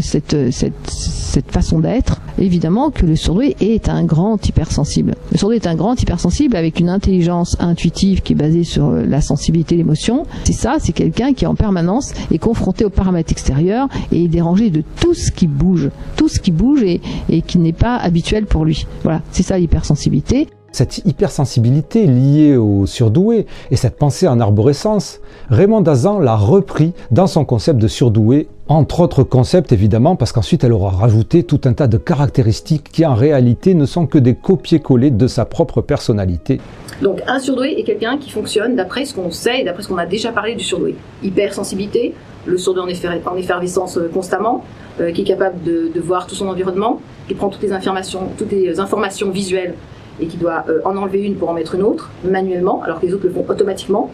cette, 0.02 0.36
cette, 0.58 0.90
cette 0.90 1.52
façon 1.52 1.80
d'être. 1.80 2.20
Évidemment 2.40 2.90
que 2.90 3.06
le 3.06 3.16
surdoué 3.16 3.56
est 3.60 3.90
un 3.90 4.04
grand 4.04 4.44
hypersensible. 4.48 5.16
Le 5.32 5.38
surdoué 5.38 5.58
est 5.58 5.68
un 5.68 5.76
grand 5.76 6.02
hypersensible 6.02 6.56
avec 6.56 6.80
une 6.80 6.90
intelligence 6.90 7.56
intuitive 7.60 8.22
qui 8.22 8.34
est 8.34 8.36
basée 8.36 8.64
sur 8.64 8.92
la 8.92 9.22
sensibilité, 9.22 9.76
l'émotion. 9.76 10.26
C'est 10.44 10.54
ça, 10.54 10.78
c'est 10.80 10.94
quelqu'un 10.94 11.34
qui 11.34 11.46
en 11.46 11.56
permanence 11.56 12.14
est 12.32 12.40
confronté 12.40 12.86
aux 12.86 12.90
paramètres 12.90 13.32
extérieurs 13.32 13.88
et 14.12 14.24
est 14.24 14.28
dérangé 14.28 14.70
de 14.70 14.84
tout 15.00 15.14
ce 15.14 15.32
qui 15.32 15.48
bouge, 15.48 15.90
tout 16.16 16.28
ce 16.28 16.40
qui 16.40 16.52
bouge 16.52 16.82
et, 16.84 17.02
et 17.30 17.42
qui 17.42 17.60
n'est 17.60 17.74
pas 17.74 17.98
habituel 17.98 18.46
pour 18.46 18.66
lui. 18.66 18.88
Voilà, 19.04 19.22
c'est 19.32 19.44
ça 19.44 19.58
l'hypersensibilité 19.58 20.48
cette 20.72 21.00
hypersensibilité 21.06 22.06
liée 22.06 22.56
au 22.56 22.86
surdoué 22.86 23.46
et 23.72 23.76
cette 23.76 23.98
pensée 23.98 24.28
en 24.28 24.40
arborescence, 24.40 25.22
Raymond 25.50 25.82
Dazan 25.82 26.20
l'a 26.20 26.36
repris 26.36 26.94
dans 27.12 27.28
son 27.28 27.46
concept 27.46 27.80
de 27.80 27.88
surdoué, 27.88 28.48
entre 28.68 29.00
autres 29.00 29.24
concepts 29.24 29.72
évidemment, 29.72 30.16
parce 30.16 30.32
qu'ensuite 30.32 30.64
elle 30.64 30.74
aura 30.74 30.92
rajouté 30.92 31.44
tout 31.44 31.62
un 31.66 31.74
tas 31.74 31.88
de 31.88 31.98
caractéristiques 31.98 32.92
qui 32.92 33.06
en 33.06 33.16
réalité 33.16 33.74
ne 33.74 33.86
sont 33.86 34.08
que 34.08 34.18
des 34.18 34.36
copier-coller 34.36 35.12
de 35.12 35.28
sa 35.28 35.46
propre 35.46 35.82
personnalité. 35.82 36.60
Donc 37.02 37.22
un 37.28 37.40
surdoué 37.40 37.80
est 37.80 37.84
quelqu'un 37.84 38.18
qui 38.18 38.30
fonctionne 38.30 38.76
d'après 38.76 39.06
ce 39.06 39.14
qu'on 39.14 39.32
sait 39.32 39.62
et 39.62 39.64
d'après 39.64 39.84
ce 39.84 39.88
qu'on 39.88 39.98
a 39.98 40.06
déjà 40.06 40.32
parlé 40.32 40.56
du 40.56 40.64
surdoué. 40.64 40.96
Hypersensibilité, 41.24 42.14
le 42.46 42.58
surdoué 42.58 42.84
en, 42.84 43.36
effervescence 43.38 43.98
euh, 43.98 44.10
constamment, 44.12 44.64
euh, 45.00 45.12
qui 45.12 45.22
est 45.22 45.26
capable 45.26 45.62
de, 45.64 45.92
de, 45.94 46.02
voir 46.02 46.26
tout 46.26 46.36
son 46.36 46.48
environnement, 46.48 47.02
qui 47.28 47.36
prend 47.36 47.50
toutes 47.50 47.62
les 47.62 47.72
informations, 47.72 48.30
toutes 48.38 48.52
les 48.52 48.80
informations 48.80 49.30
visuelles 49.30 49.76
et 50.20 50.28
qui 50.28 50.38
doit 50.38 50.66
euh, 50.70 50.80
en 50.86 50.96
enlever 50.98 51.22
une 51.22 51.36
pour 51.36 51.50
en 51.50 51.54
mettre 51.54 51.76
une 51.76 51.84
autre 51.84 52.10
manuellement, 52.24 52.82
alors 52.84 53.00
que 53.00 53.06
les 53.06 53.14
autres 53.14 53.26
le 53.26 53.34
font 53.34 53.46
automatiquement. 53.48 54.10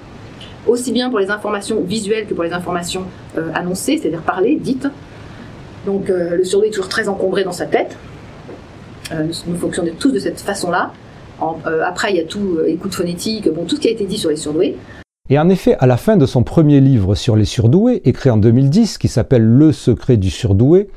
aussi 0.68 0.92
bien 0.92 1.10
pour 1.10 1.20
les 1.20 1.30
informations 1.30 1.82
visuelles 1.82 2.26
que 2.26 2.34
pour 2.34 2.44
les 2.44 2.54
informations 2.54 3.04
euh, 3.38 3.50
annoncées, 3.54 3.98
c'est-à-dire 3.98 4.22
parlées, 4.22 4.56
dites. 4.56 4.88
Donc 5.86 6.10
euh, 6.10 6.38
le 6.38 6.44
surdoué 6.44 6.68
est 6.68 6.72
toujours 6.72 6.90
très 6.90 7.08
encombré 7.08 7.44
dans 7.44 7.52
sa 7.52 7.66
tête. 7.66 7.98
Nous 9.46 9.58
fonctionnons 9.58 9.92
tous 10.00 10.12
de 10.12 10.18
cette 10.18 10.40
façon-là. 10.40 10.92
après, 11.86 12.12
il 12.12 12.18
y 12.18 12.20
a 12.20 12.24
tout, 12.24 12.58
écoute 12.66 12.96
phonétique, 12.96 13.48
bon, 13.54 13.66
tout 13.66 13.76
ce 13.76 13.82
qui 13.82 13.88
a 13.88 13.92
été 13.92 14.06
dit 14.06 14.18
sur 14.18 14.32
les 14.32 14.38
surdoués. 14.38 14.76
Et 15.30 15.38
en 15.38 15.50
effet, 15.50 15.76
à 15.80 15.86
la 15.86 15.98
fin 15.98 16.18
de 16.18 16.26
son 16.26 16.42
premier 16.42 16.80
livre 16.80 17.14
sur 17.14 17.36
les 17.36 17.46
surdoués, 17.46 18.02
écrit 18.06 18.32
en 18.32 18.38
2010, 18.38 18.98
qui 18.98 19.08
s'appelle 19.08 19.44
Le 19.44 19.72
secret 19.72 20.18
du 20.18 20.32
surdoué, 20.32 20.90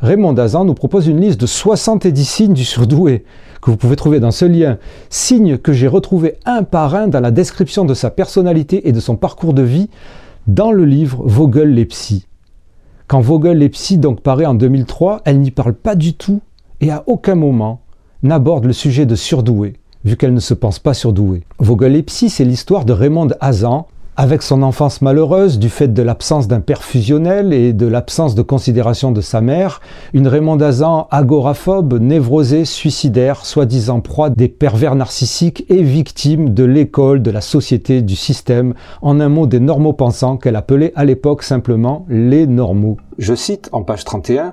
Raymond 0.00 0.32
Dazan 0.32 0.64
nous 0.64 0.74
propose 0.74 1.06
une 1.06 1.20
liste 1.20 1.40
de 1.40 1.46
70 1.46 2.24
signes 2.24 2.54
du 2.54 2.64
surdoué 2.64 3.24
que 3.60 3.70
vous 3.70 3.76
pouvez 3.76 3.96
trouver 3.96 4.20
dans 4.20 4.30
ce 4.30 4.44
lien. 4.44 4.78
Signes 5.08 5.58
que 5.58 5.72
j'ai 5.72 5.88
retrouvés 5.88 6.36
un 6.44 6.62
par 6.62 6.94
un 6.94 7.08
dans 7.08 7.20
la 7.20 7.30
description 7.30 7.84
de 7.84 7.94
sa 7.94 8.10
personnalité 8.10 8.88
et 8.88 8.92
de 8.92 9.00
son 9.00 9.16
parcours 9.16 9.54
de 9.54 9.62
vie 9.62 9.88
dans 10.46 10.72
le 10.72 10.84
livre 10.84 11.22
Vogel 11.24 11.74
les 11.74 11.84
psys. 11.84 12.26
Quand 13.06 13.20
Vogel 13.20 13.58
les 13.58 13.68
psys 13.68 13.98
donc 13.98 14.20
paraît 14.20 14.46
en 14.46 14.54
2003, 14.54 15.22
elle 15.24 15.40
n'y 15.40 15.50
parle 15.50 15.74
pas 15.74 15.94
du 15.94 16.14
tout 16.14 16.40
et 16.80 16.90
à 16.90 17.04
aucun 17.06 17.34
moment 17.34 17.80
n'aborde 18.22 18.64
le 18.64 18.72
sujet 18.72 19.06
de 19.06 19.14
surdoué, 19.14 19.74
vu 20.04 20.16
qu'elle 20.16 20.34
ne 20.34 20.40
se 20.40 20.54
pense 20.54 20.78
pas 20.78 20.94
surdouée. 20.94 21.44
Vogel 21.58 21.92
les 21.92 22.02
psys, 22.02 22.30
c'est 22.30 22.44
l'histoire 22.44 22.84
de 22.84 22.92
Raymond 22.92 23.28
Hazan, 23.40 23.86
avec 24.16 24.42
son 24.42 24.62
enfance 24.62 25.02
malheureuse, 25.02 25.58
du 25.58 25.68
fait 25.68 25.88
de 25.88 26.02
l'absence 26.02 26.48
d'un 26.48 26.60
père 26.60 26.82
fusionnel 26.82 27.52
et 27.52 27.72
de 27.72 27.86
l'absence 27.86 28.34
de 28.34 28.42
considération 28.42 29.12
de 29.12 29.20
sa 29.20 29.40
mère, 29.40 29.80
une 30.12 30.28
Raymond 30.28 30.60
Azan 30.60 31.08
agoraphobe, 31.10 32.00
névrosée, 32.00 32.64
suicidaire, 32.64 33.46
soi-disant 33.46 34.00
proie 34.00 34.30
des 34.30 34.48
pervers 34.48 34.94
narcissiques 34.94 35.64
et 35.68 35.82
victime 35.82 36.52
de 36.52 36.64
l'école, 36.64 37.22
de 37.22 37.30
la 37.30 37.40
société, 37.40 38.02
du 38.02 38.16
système, 38.16 38.74
en 39.00 39.20
un 39.20 39.28
mot 39.28 39.46
des 39.46 39.60
normaux 39.60 39.92
pensants 39.92 40.36
qu'elle 40.36 40.56
appelait 40.56 40.92
à 40.96 41.04
l'époque 41.04 41.42
simplement 41.42 42.04
les 42.08 42.46
normaux. 42.46 42.98
Je 43.18 43.34
cite 43.34 43.68
en 43.72 43.82
page 43.82 44.04
31, 44.04 44.52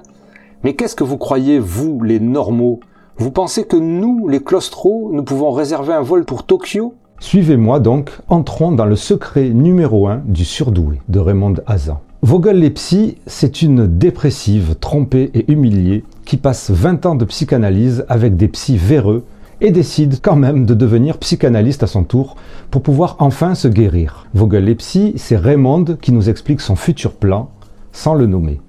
Mais 0.64 0.76
qu'est-ce 0.76 0.96
que 0.96 1.04
vous 1.04 1.18
croyez, 1.18 1.60
vous, 1.60 2.02
les 2.04 2.20
normaux? 2.20 2.80
Vous 3.18 3.32
pensez 3.32 3.66
que 3.66 3.78
nous, 3.78 4.28
les 4.28 4.44
claustros, 4.44 5.10
nous 5.12 5.24
pouvons 5.24 5.52
réserver 5.52 5.94
un 5.94 6.04
vol 6.04 6.24
pour 6.24 6.46
Tokyo? 6.46 6.94
Suivez-moi 7.20 7.80
donc, 7.80 8.12
entrons 8.28 8.72
dans 8.72 8.86
le 8.86 8.96
secret 8.96 9.50
numéro 9.50 10.08
1 10.08 10.22
du 10.26 10.46
surdoué 10.46 11.02
de 11.10 11.20
Raymond 11.20 11.56
Hazan. 11.66 12.00
Vogel-Lepsy, 12.22 13.18
c'est 13.26 13.64
une 13.64 13.88
dépressive, 13.88 14.76
trompée 14.80 15.32
et 15.34 15.52
humiliée 15.52 16.04
qui 16.26 16.38
passe 16.38 16.70
20 16.70 17.08
ans 17.08 17.16
de 17.16 17.26
psychanalyse 17.26 18.06
avec 18.08 18.38
des 18.38 18.48
psys 18.48 18.78
véreux 18.78 19.26
et 19.62 19.72
décide 19.72 20.20
quand 20.22 20.36
même 20.36 20.68
de 20.68 20.76
devenir 20.76 21.18
psychanalyste 21.18 21.82
à 21.82 21.88
son 21.88 22.04
tour 22.04 22.36
pour 22.70 22.84
pouvoir 22.84 23.16
enfin 23.18 23.56
se 23.56 23.68
guérir. 23.68 24.28
Vogel-Lepsy, 24.36 25.14
c'est 25.16 25.38
Raymond 25.38 25.98
qui 26.00 26.12
nous 26.12 26.30
explique 26.30 26.62
son 26.62 26.76
futur 26.76 27.14
plan 27.14 27.50
sans 27.94 28.14
le 28.14 28.28
nommer. 28.28 28.62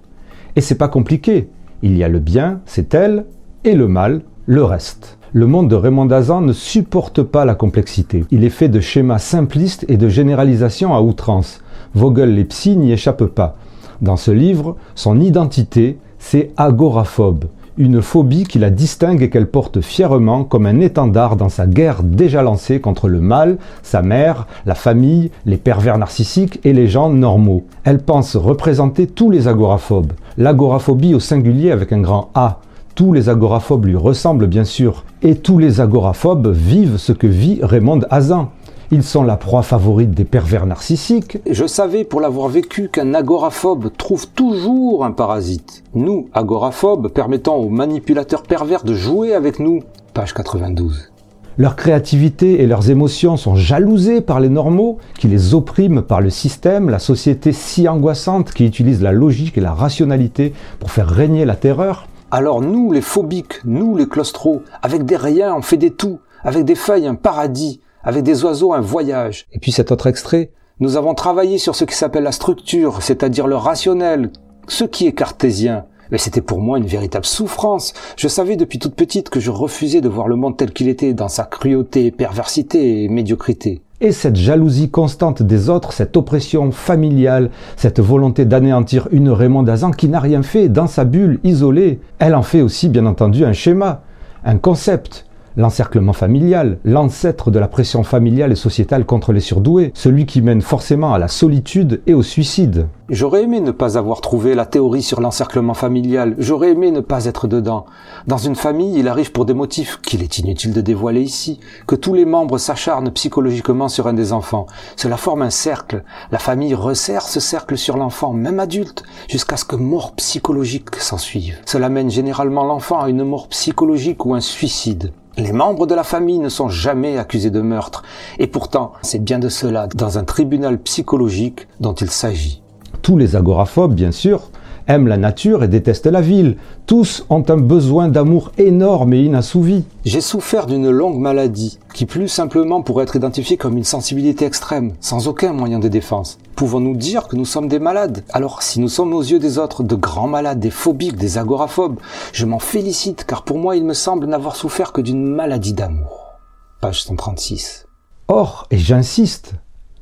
Et 0.57 0.63
c'est 0.63 0.75
pas 0.75 0.89
compliqué. 0.89 1.51
Il 1.83 1.99
y 1.99 2.03
a 2.03 2.09
le 2.09 2.19
bien, 2.19 2.61
c'est 2.65 2.95
elle, 2.95 3.27
et 3.65 3.75
le 3.75 3.89
mal, 3.89 4.23
le 4.47 4.65
reste. 4.65 5.18
Le 5.39 5.47
monde 5.47 5.71
de 5.71 5.77
Raymond 5.77 6.07
Dazan 6.07 6.41
ne 6.41 6.53
supporte 6.53 7.23
pas 7.23 7.45
la 7.45 7.55
complexité. 7.55 8.25
Il 8.33 8.43
est 8.43 8.51
fait 8.51 8.69
de 8.69 8.81
schémas 8.81 9.21
simplistes 9.21 9.85
et 9.87 9.97
de 9.97 10.09
généralisations 10.09 10.97
à 10.97 11.01
outrance. 11.01 11.61
Vogel 11.95 12.35
les 12.35 12.45
psy 12.45 12.77
n'y 12.77 12.91
échappent 12.91 13.25
pas. 13.25 13.55
Dans 14.03 14.17
ce 14.17 14.33
livre, 14.33 14.75
son 14.97 15.21
identité, 15.21 15.99
c'est 16.19 16.51
agoraphobe, 16.57 17.45
une 17.77 18.03
phobie 18.03 18.49
qui 18.49 18.59
la 18.59 18.71
distingue 18.71 19.23
et 19.23 19.31
qu'elle 19.31 19.47
porte 19.47 19.81
fièrement 19.81 20.43
comme 20.43 20.67
un 20.67 20.81
étendard 20.81 21.37
dans 21.37 21.49
sa 21.49 21.69
guerre 21.69 22.03
déjà 22.03 22.43
lancée 22.43 22.81
contre 22.81 23.07
le 23.07 23.21
mal, 23.21 23.59
sa 23.85 24.03
mère, 24.03 24.49
la 24.67 24.75
famille, 24.75 25.31
les 25.47 25.57
pervers 25.57 25.99
narcissiques 25.99 26.59
et 26.65 26.73
les 26.73 26.89
gens 26.89 27.11
normaux. 27.11 27.65
Elle 27.85 28.03
pense 28.03 28.35
représenter 28.35 29.07
tous 29.07 29.31
les 29.31 29.47
agoraphobes, 29.47 30.15
l'agoraphobie 30.37 31.15
au 31.15 31.21
singulier 31.21 31.71
avec 31.71 31.93
un 31.93 32.01
grand 32.01 32.31
A, 32.35 32.59
tous 32.99 33.13
les 33.13 33.29
agoraphobes 33.29 33.87
lui 33.87 33.95
ressemblent 33.95 34.49
bien 34.49 34.65
sûr, 34.65 35.05
et 35.23 35.37
tous 35.37 35.59
les 35.59 35.81
agoraphobes 35.81 36.49
vivent 36.49 36.97
ce 36.97 37.13
que 37.13 37.29
vit 37.29 37.61
Raymond 37.63 38.01
Hazan. 38.11 38.51
Ils 38.91 39.05
sont 39.05 39.23
la 39.23 39.37
proie 39.37 39.63
favorite 39.63 40.11
des 40.11 40.25
pervers 40.25 40.67
narcissiques. 40.67 41.39
Je 41.49 41.65
savais 41.69 42.03
pour 42.03 42.21
l'avoir 42.21 42.49
vécu 42.49 42.89
qu'un 42.89 43.15
agoraphobe 43.15 43.93
trouve 43.97 44.27
toujours 44.27 45.05
un 45.05 45.13
parasite. 45.13 45.85
Nous, 45.95 46.29
agoraphobes, 46.35 47.07
permettons 47.07 47.55
aux 47.55 47.69
manipulateurs 47.69 48.43
pervers 48.43 48.83
de 48.83 48.95
jouer 48.95 49.33
avec 49.33 49.61
nous. 49.61 49.79
Page 50.13 50.35
92. 50.35 51.13
Leur 51.57 51.77
créativité 51.77 52.63
et 52.63 52.67
leurs 52.67 52.91
émotions 52.91 53.37
sont 53.37 53.55
jalousées 53.55 54.21
par 54.21 54.41
les 54.41 54.49
normaux, 54.49 54.99
qui 55.21 55.29
les 55.29 55.55
oppriment 55.55 56.03
par 56.03 56.21
le 56.21 56.31
système, 56.31 56.91
la 56.91 56.99
société 56.99 57.53
si 57.53 57.87
angoissante 57.87 58.53
qui 58.53 58.67
utilise 58.67 59.03
la 59.03 59.13
logique 59.13 59.57
et 59.57 59.61
la 59.61 59.73
rationalité 59.73 60.53
pour 60.81 60.91
faire 60.91 61.09
régner 61.09 61.45
la 61.45 61.55
terreur. 61.55 62.08
Alors 62.31 62.61
nous, 62.61 62.93
les 62.93 63.01
phobiques, 63.01 63.65
nous, 63.65 63.97
les 63.97 64.07
claustros, 64.07 64.63
avec 64.83 65.07
des 65.07 65.17
riens, 65.17 65.55
on 65.55 65.63
fait 65.63 65.79
des 65.79 65.93
tout, 65.93 66.19
avec 66.45 66.67
des 66.67 66.75
feuilles, 66.75 67.07
un 67.07 67.15
paradis, 67.15 67.81
avec 68.05 68.23
des 68.23 68.45
oiseaux, 68.45 68.75
un 68.75 68.83
voyage. 68.83 69.47
Et 69.53 69.59
puis 69.59 69.73
cet 69.73 69.93
autre 69.93 70.09
extrait, 70.09 70.51
nous 70.79 70.99
avons 70.99 71.15
travaillé 71.15 71.57
sur 71.57 71.75
ce 71.75 71.85
qui 71.85 71.95
s'appelle 71.95 72.25
la 72.25 72.33
structure, 72.33 73.03
c'est-à-dire 73.03 73.47
le 73.47 73.57
rationnel, 73.57 74.31
ce 74.67 74.85
qui 74.85 75.07
est 75.07 75.13
cartésien. 75.13 75.87
Mais 76.11 76.19
c'était 76.19 76.43
pour 76.43 76.61
moi 76.61 76.77
une 76.77 76.87
véritable 76.87 77.25
souffrance. 77.25 77.95
Je 78.17 78.29
savais 78.29 78.57
depuis 78.57 78.79
toute 78.79 78.95
petite 78.95 79.31
que 79.31 79.41
je 79.41 79.51
refusais 79.51 80.03
de 80.03 80.09
voir 80.11 80.29
le 80.29 80.37
monde 80.37 80.59
tel 80.59 80.73
qu'il 80.73 80.89
était, 80.89 81.15
dans 81.15 81.29
sa 81.29 81.45
cruauté, 81.45 82.11
perversité 82.11 83.05
et 83.05 83.09
médiocrité. 83.09 83.81
Et 84.01 84.13
cette 84.13 84.37
jalousie 84.37 84.91
constante 84.91 85.43
des 85.43 85.69
autres, 85.69 85.93
cette 85.93 86.17
oppression 86.17 86.71
familiale, 86.71 87.51
cette 87.77 87.99
volonté 87.99 88.45
d'anéantir 88.45 89.09
une 89.11 89.29
Raymond 89.29 89.65
Dazan 89.65 89.91
qui 89.91 90.09
n'a 90.09 90.21
rien 90.21 90.45
fait 90.45 90.69
dans 90.69 90.87
sa 90.87 91.05
bulle 91.05 91.41
isolée, 91.43 91.99
elle 92.21 92.37
en 92.37 92.43
fait 92.43 92.63
aussi 92.63 92.89
bien 92.89 93.07
entendu 93.07 93.45
un 93.45 93.53
schéma, 93.53 94.03
un 94.45 94.57
concept, 94.57 95.27
l'encerclement 95.59 96.15
familial, 96.15 96.79
l'ancêtre 96.85 97.51
de 97.51 97.59
la 97.59 97.69
pression 97.69 98.05
familiale 98.05 98.53
et 98.53 98.57
sociétale 98.57 99.05
contre 99.05 99.33
les 99.33 99.41
surdoués, 99.41 99.91
celui 99.93 100.25
qui 100.25 100.41
mène 100.41 100.63
forcément 100.63 101.13
à 101.13 101.19
la 101.19 101.29
solitude 101.29 102.01
et 102.07 102.15
au 102.15 102.23
suicide. 102.23 102.87
J'aurais 103.11 103.43
aimé 103.43 103.61
ne 103.61 103.71
pas 103.71 103.99
avoir 103.99 104.21
trouvé 104.21 104.55
la 104.55 104.67
théorie 104.67 105.03
sur 105.03 105.21
l'encerclement 105.21 105.75
familial, 105.75 106.37
j'aurais 106.39 106.71
aimé 106.71 106.91
ne 106.91 107.01
pas 107.01 107.25
être 107.25 107.49
dedans. 107.49 107.87
Dans 108.27 108.37
une 108.37 108.55
famille, 108.55 108.99
il 108.99 109.09
arrive 109.09 109.33
pour 109.33 109.47
des 109.47 109.55
motifs 109.55 109.99
qu'il 110.01 110.23
est 110.23 110.39
inutile 110.39 110.73
de 110.75 110.81
dévoiler 110.81 111.23
ici, 111.23 111.59
que 111.87 111.97
tous 111.97 112.15
les 112.15 112.27
membres 112.27 112.59
s'acharnent 112.59 113.11
psychologiquement 113.11 113.89
sur 113.89 114.07
un 114.07 114.13
des 114.13 114.33
enfants. 114.33 114.67
Cela 114.97 115.17
forme 115.17 115.43
un 115.43 115.51
cercle. 115.51 116.05
La 116.31 116.39
famille 116.39 116.75
resserre 116.75 117.23
ce 117.23 117.41
cercle 117.41 117.79
sur 117.79 117.97
l'enfant, 117.97 118.33
même 118.33 118.61
adulte, 118.61 119.03
jusqu'à 119.29 119.57
ce 119.57 119.65
que 119.65 119.77
mort 119.77 120.13
psychologique 120.13 120.95
s'ensuive. 120.97 121.57
Cela 121.65 121.89
mène 121.89 122.11
généralement 122.11 122.65
l'enfant 122.65 123.01
à 123.01 123.09
une 123.09 123.25
mort 123.25 123.49
psychologique 123.49 124.25
ou 124.25 124.35
un 124.35 124.41
suicide. 124.41 125.13
Les 125.39 125.53
membres 125.53 125.87
de 125.87 125.95
la 125.95 126.03
famille 126.03 126.41
ne 126.41 126.49
sont 126.49 126.69
jamais 126.69 127.17
accusés 127.17 127.51
de 127.51 127.61
meurtre, 127.61 128.03
et 128.41 128.49
pourtant 128.49 128.95
c'est 129.03 129.23
bien 129.23 129.39
de 129.39 129.49
cela 129.49 129.87
dans 129.87 130.19
un 130.19 130.25
tribunal 130.25 130.81
psychologique 130.81 131.69
dont 131.79 131.93
il 131.93 132.11
s'agit. 132.11 132.61
Tous 133.03 133.17
les 133.17 133.37
agoraphobes, 133.37 133.95
bien 133.95 134.11
sûr, 134.11 134.51
aiment 134.89 135.07
la 135.07 135.17
nature 135.17 135.63
et 135.63 135.69
détestent 135.69 136.07
la 136.07 136.21
ville. 136.21 136.57
Tous 136.87 137.25
ont 137.31 137.45
un 137.49 137.57
besoin 137.57 138.09
d'amour 138.09 138.53
énorme 138.59 139.13
et 139.13 139.23
inassouvi. 139.23 139.85
J'ai 140.05 140.21
souffert 140.21 140.67
d'une 140.67 140.91
longue 140.91 141.21
maladie, 141.21 141.79
qui 141.95 142.07
plus 142.07 142.27
simplement 142.27 142.83
pourrait 142.83 143.05
être 143.05 143.17
identifiée 143.17 143.57
comme 143.57 143.77
une 143.77 143.85
sensibilité 143.85 144.47
extrême, 144.47 144.95
sans 145.01 145.29
aucun 145.29 145.53
moyen 145.53 145.79
de 145.79 145.89
défense. 145.89 146.39
Pouvons-nous 146.57 146.97
dire 146.97 147.29
que 147.29 147.37
nous 147.37 147.45
sommes 147.45 147.69
des 147.69 147.79
malades? 147.79 148.25
Alors, 148.31 148.63
si 148.63 148.81
nous 148.81 148.89
sommes 148.89 149.13
aux 149.13 149.23
yeux 149.23 149.39
des 149.39 149.59
autres 149.59 149.83
de 149.83 149.95
grands 149.95 150.27
malades, 150.27 150.59
des 150.59 150.71
phobiques, 150.71 151.17
des 151.17 151.39
agoraphobes, 151.39 152.01
je 152.33 152.47
m'en 152.47 152.59
félicite, 152.59 153.25
car 153.25 153.45
pour 153.45 153.59
moi 153.59 153.77
il 153.77 153.85
me 153.85 153.95
semble 153.95 154.27
n'avoir 154.27 154.57
souffert 154.57 154.93
que 154.93 155.01
d'une 155.01 155.25
maladie 155.25 155.75
d'amour. 155.75 156.39
Page 156.81 157.03
136. 157.03 157.87
Or, 158.29 158.67
et 158.71 158.79
j'insiste, 158.79 159.55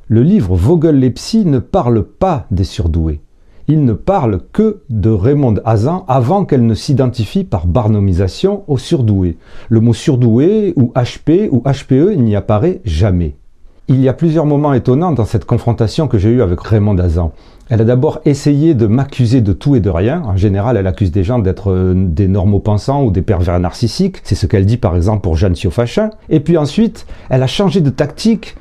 le 0.09 0.23
livre 0.23 0.55
Vogel 0.57 0.99
les 0.99 1.11
psy 1.11 1.45
ne 1.45 1.59
parle 1.59 2.05
pas 2.05 2.47
des 2.51 2.65
surdoués 2.65 3.21
il 3.69 3.85
ne 3.85 3.93
parle 3.93 4.41
que 4.53 4.83
de 4.91 5.11
Raymond 5.11 5.57
Hazan 5.65 6.05
avant 6.09 6.45
qu'elle 6.45 6.67
ne 6.67 6.75
s'identifie 6.75 7.45
par 7.45 7.67
barnomisation 7.67 8.63
au 8.69 8.79
surdoué. 8.79 9.39
Le 9.69 9.81
mot 9.81 9.93
surdoué 9.93 10.73
ou 10.77 10.93
HP 10.95 11.49
ou 11.51 11.63
HPE 11.65 12.17
n'y 12.17 12.37
apparaît 12.37 12.81
jamais. 12.85 13.35
Il 13.89 14.01
y 14.01 14.09
a 14.09 14.13
plusieurs 14.13 14.47
moments 14.47 14.73
étonnants 14.73 15.13
dans 15.13 15.25
cette 15.25 15.45
confrontation 15.45 16.09
que 16.09 16.19
j'ai 16.19 16.31
eue 16.31 16.43
avec 16.43 16.61
Raymond 16.61 16.99
Hazan. 16.99 17.33
Elle 17.69 17.81
a 17.81 17.85
d'abord 17.85 18.21
essayé 18.25 18.75
de 18.75 18.87
m'accuser 18.87 19.41
de 19.41 19.53
tout 19.53 19.75
et 19.75 19.81
de 19.81 19.91
rien. 19.91 20.23
En 20.25 20.37
général, 20.37 20.77
elle 20.77 20.87
accuse 20.87 21.11
des 21.11 21.25
gens 21.25 21.41
d'être 21.41 21.73
euh, 21.73 21.95
des 21.97 22.29
normaux 22.29 22.61
pensants 22.61 23.05
ou 23.05 23.11
des 23.11 23.23
pervers 23.23 23.59
narcissiques. 23.59 24.19
C'est 24.23 24.37
ce 24.37 24.47
qu'elle 24.47 24.67
dit 24.67 24.77
par 24.77 24.95
exemple 24.95 25.23
pour 25.23 25.37
Jeanne 25.37 25.57
Siofachin. 25.57 26.11
Et 26.29 26.39
puis 26.39 26.57
ensuite, 26.57 27.07
elle 27.29 27.43
a 27.43 27.49
changé 27.49 27.81
de 27.81 27.91
tactique 27.91 28.57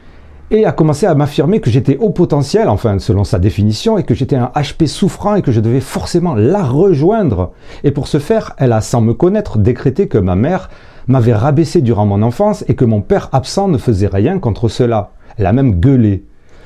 et 0.51 0.65
a 0.65 0.71
commencé 0.71 1.05
à 1.05 1.15
m'affirmer 1.15 1.59
que 1.59 1.69
j'étais 1.69 1.97
au 1.97 2.09
potentiel, 2.11 2.69
enfin 2.69 2.99
selon 2.99 3.23
sa 3.23 3.39
définition, 3.39 3.97
et 3.97 4.03
que 4.03 4.13
j'étais 4.13 4.35
un 4.35 4.51
HP 4.55 4.87
souffrant 4.87 5.35
et 5.35 5.41
que 5.41 5.51
je 5.51 5.59
devais 5.59 5.79
forcément 5.79 6.35
la 6.35 6.63
rejoindre. 6.63 7.51
Et 7.83 7.91
pour 7.91 8.07
ce 8.07 8.19
faire, 8.19 8.53
elle 8.57 8.71
a, 8.71 8.81
sans 8.81 9.01
me 9.01 9.13
connaître, 9.13 9.57
décrété 9.57 10.07
que 10.07 10.17
ma 10.17 10.35
mère 10.35 10.69
m'avait 11.07 11.33
rabaissé 11.33 11.81
durant 11.81 12.05
mon 12.05 12.21
enfance 12.21 12.63
et 12.67 12.75
que 12.75 12.85
mon 12.85 13.01
père 13.01 13.29
absent 13.31 13.67
ne 13.67 13.77
faisait 13.77 14.07
rien 14.07 14.39
contre 14.39 14.69
cela. 14.69 15.11
Elle 15.37 15.45
a 15.45 15.53
même 15.53 15.79
gueulé. 15.79 16.25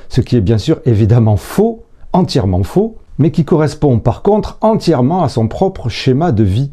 ce 0.10 0.22
qui 0.22 0.36
est 0.36 0.42
bien 0.42 0.58
sûr 0.58 0.80
évidemment 0.86 1.38
faux, 1.38 1.84
entièrement 2.14 2.64
faux, 2.64 2.98
mais 3.20 3.32
qui 3.32 3.46
correspond 3.46 4.00
par 4.00 4.24
contre 4.24 4.58
entièrement 4.62 5.24
à 5.24 5.30
son 5.30 5.48
propre 5.48 5.90
schéma 5.90 6.32
de 6.32 6.44
vie 6.44 6.72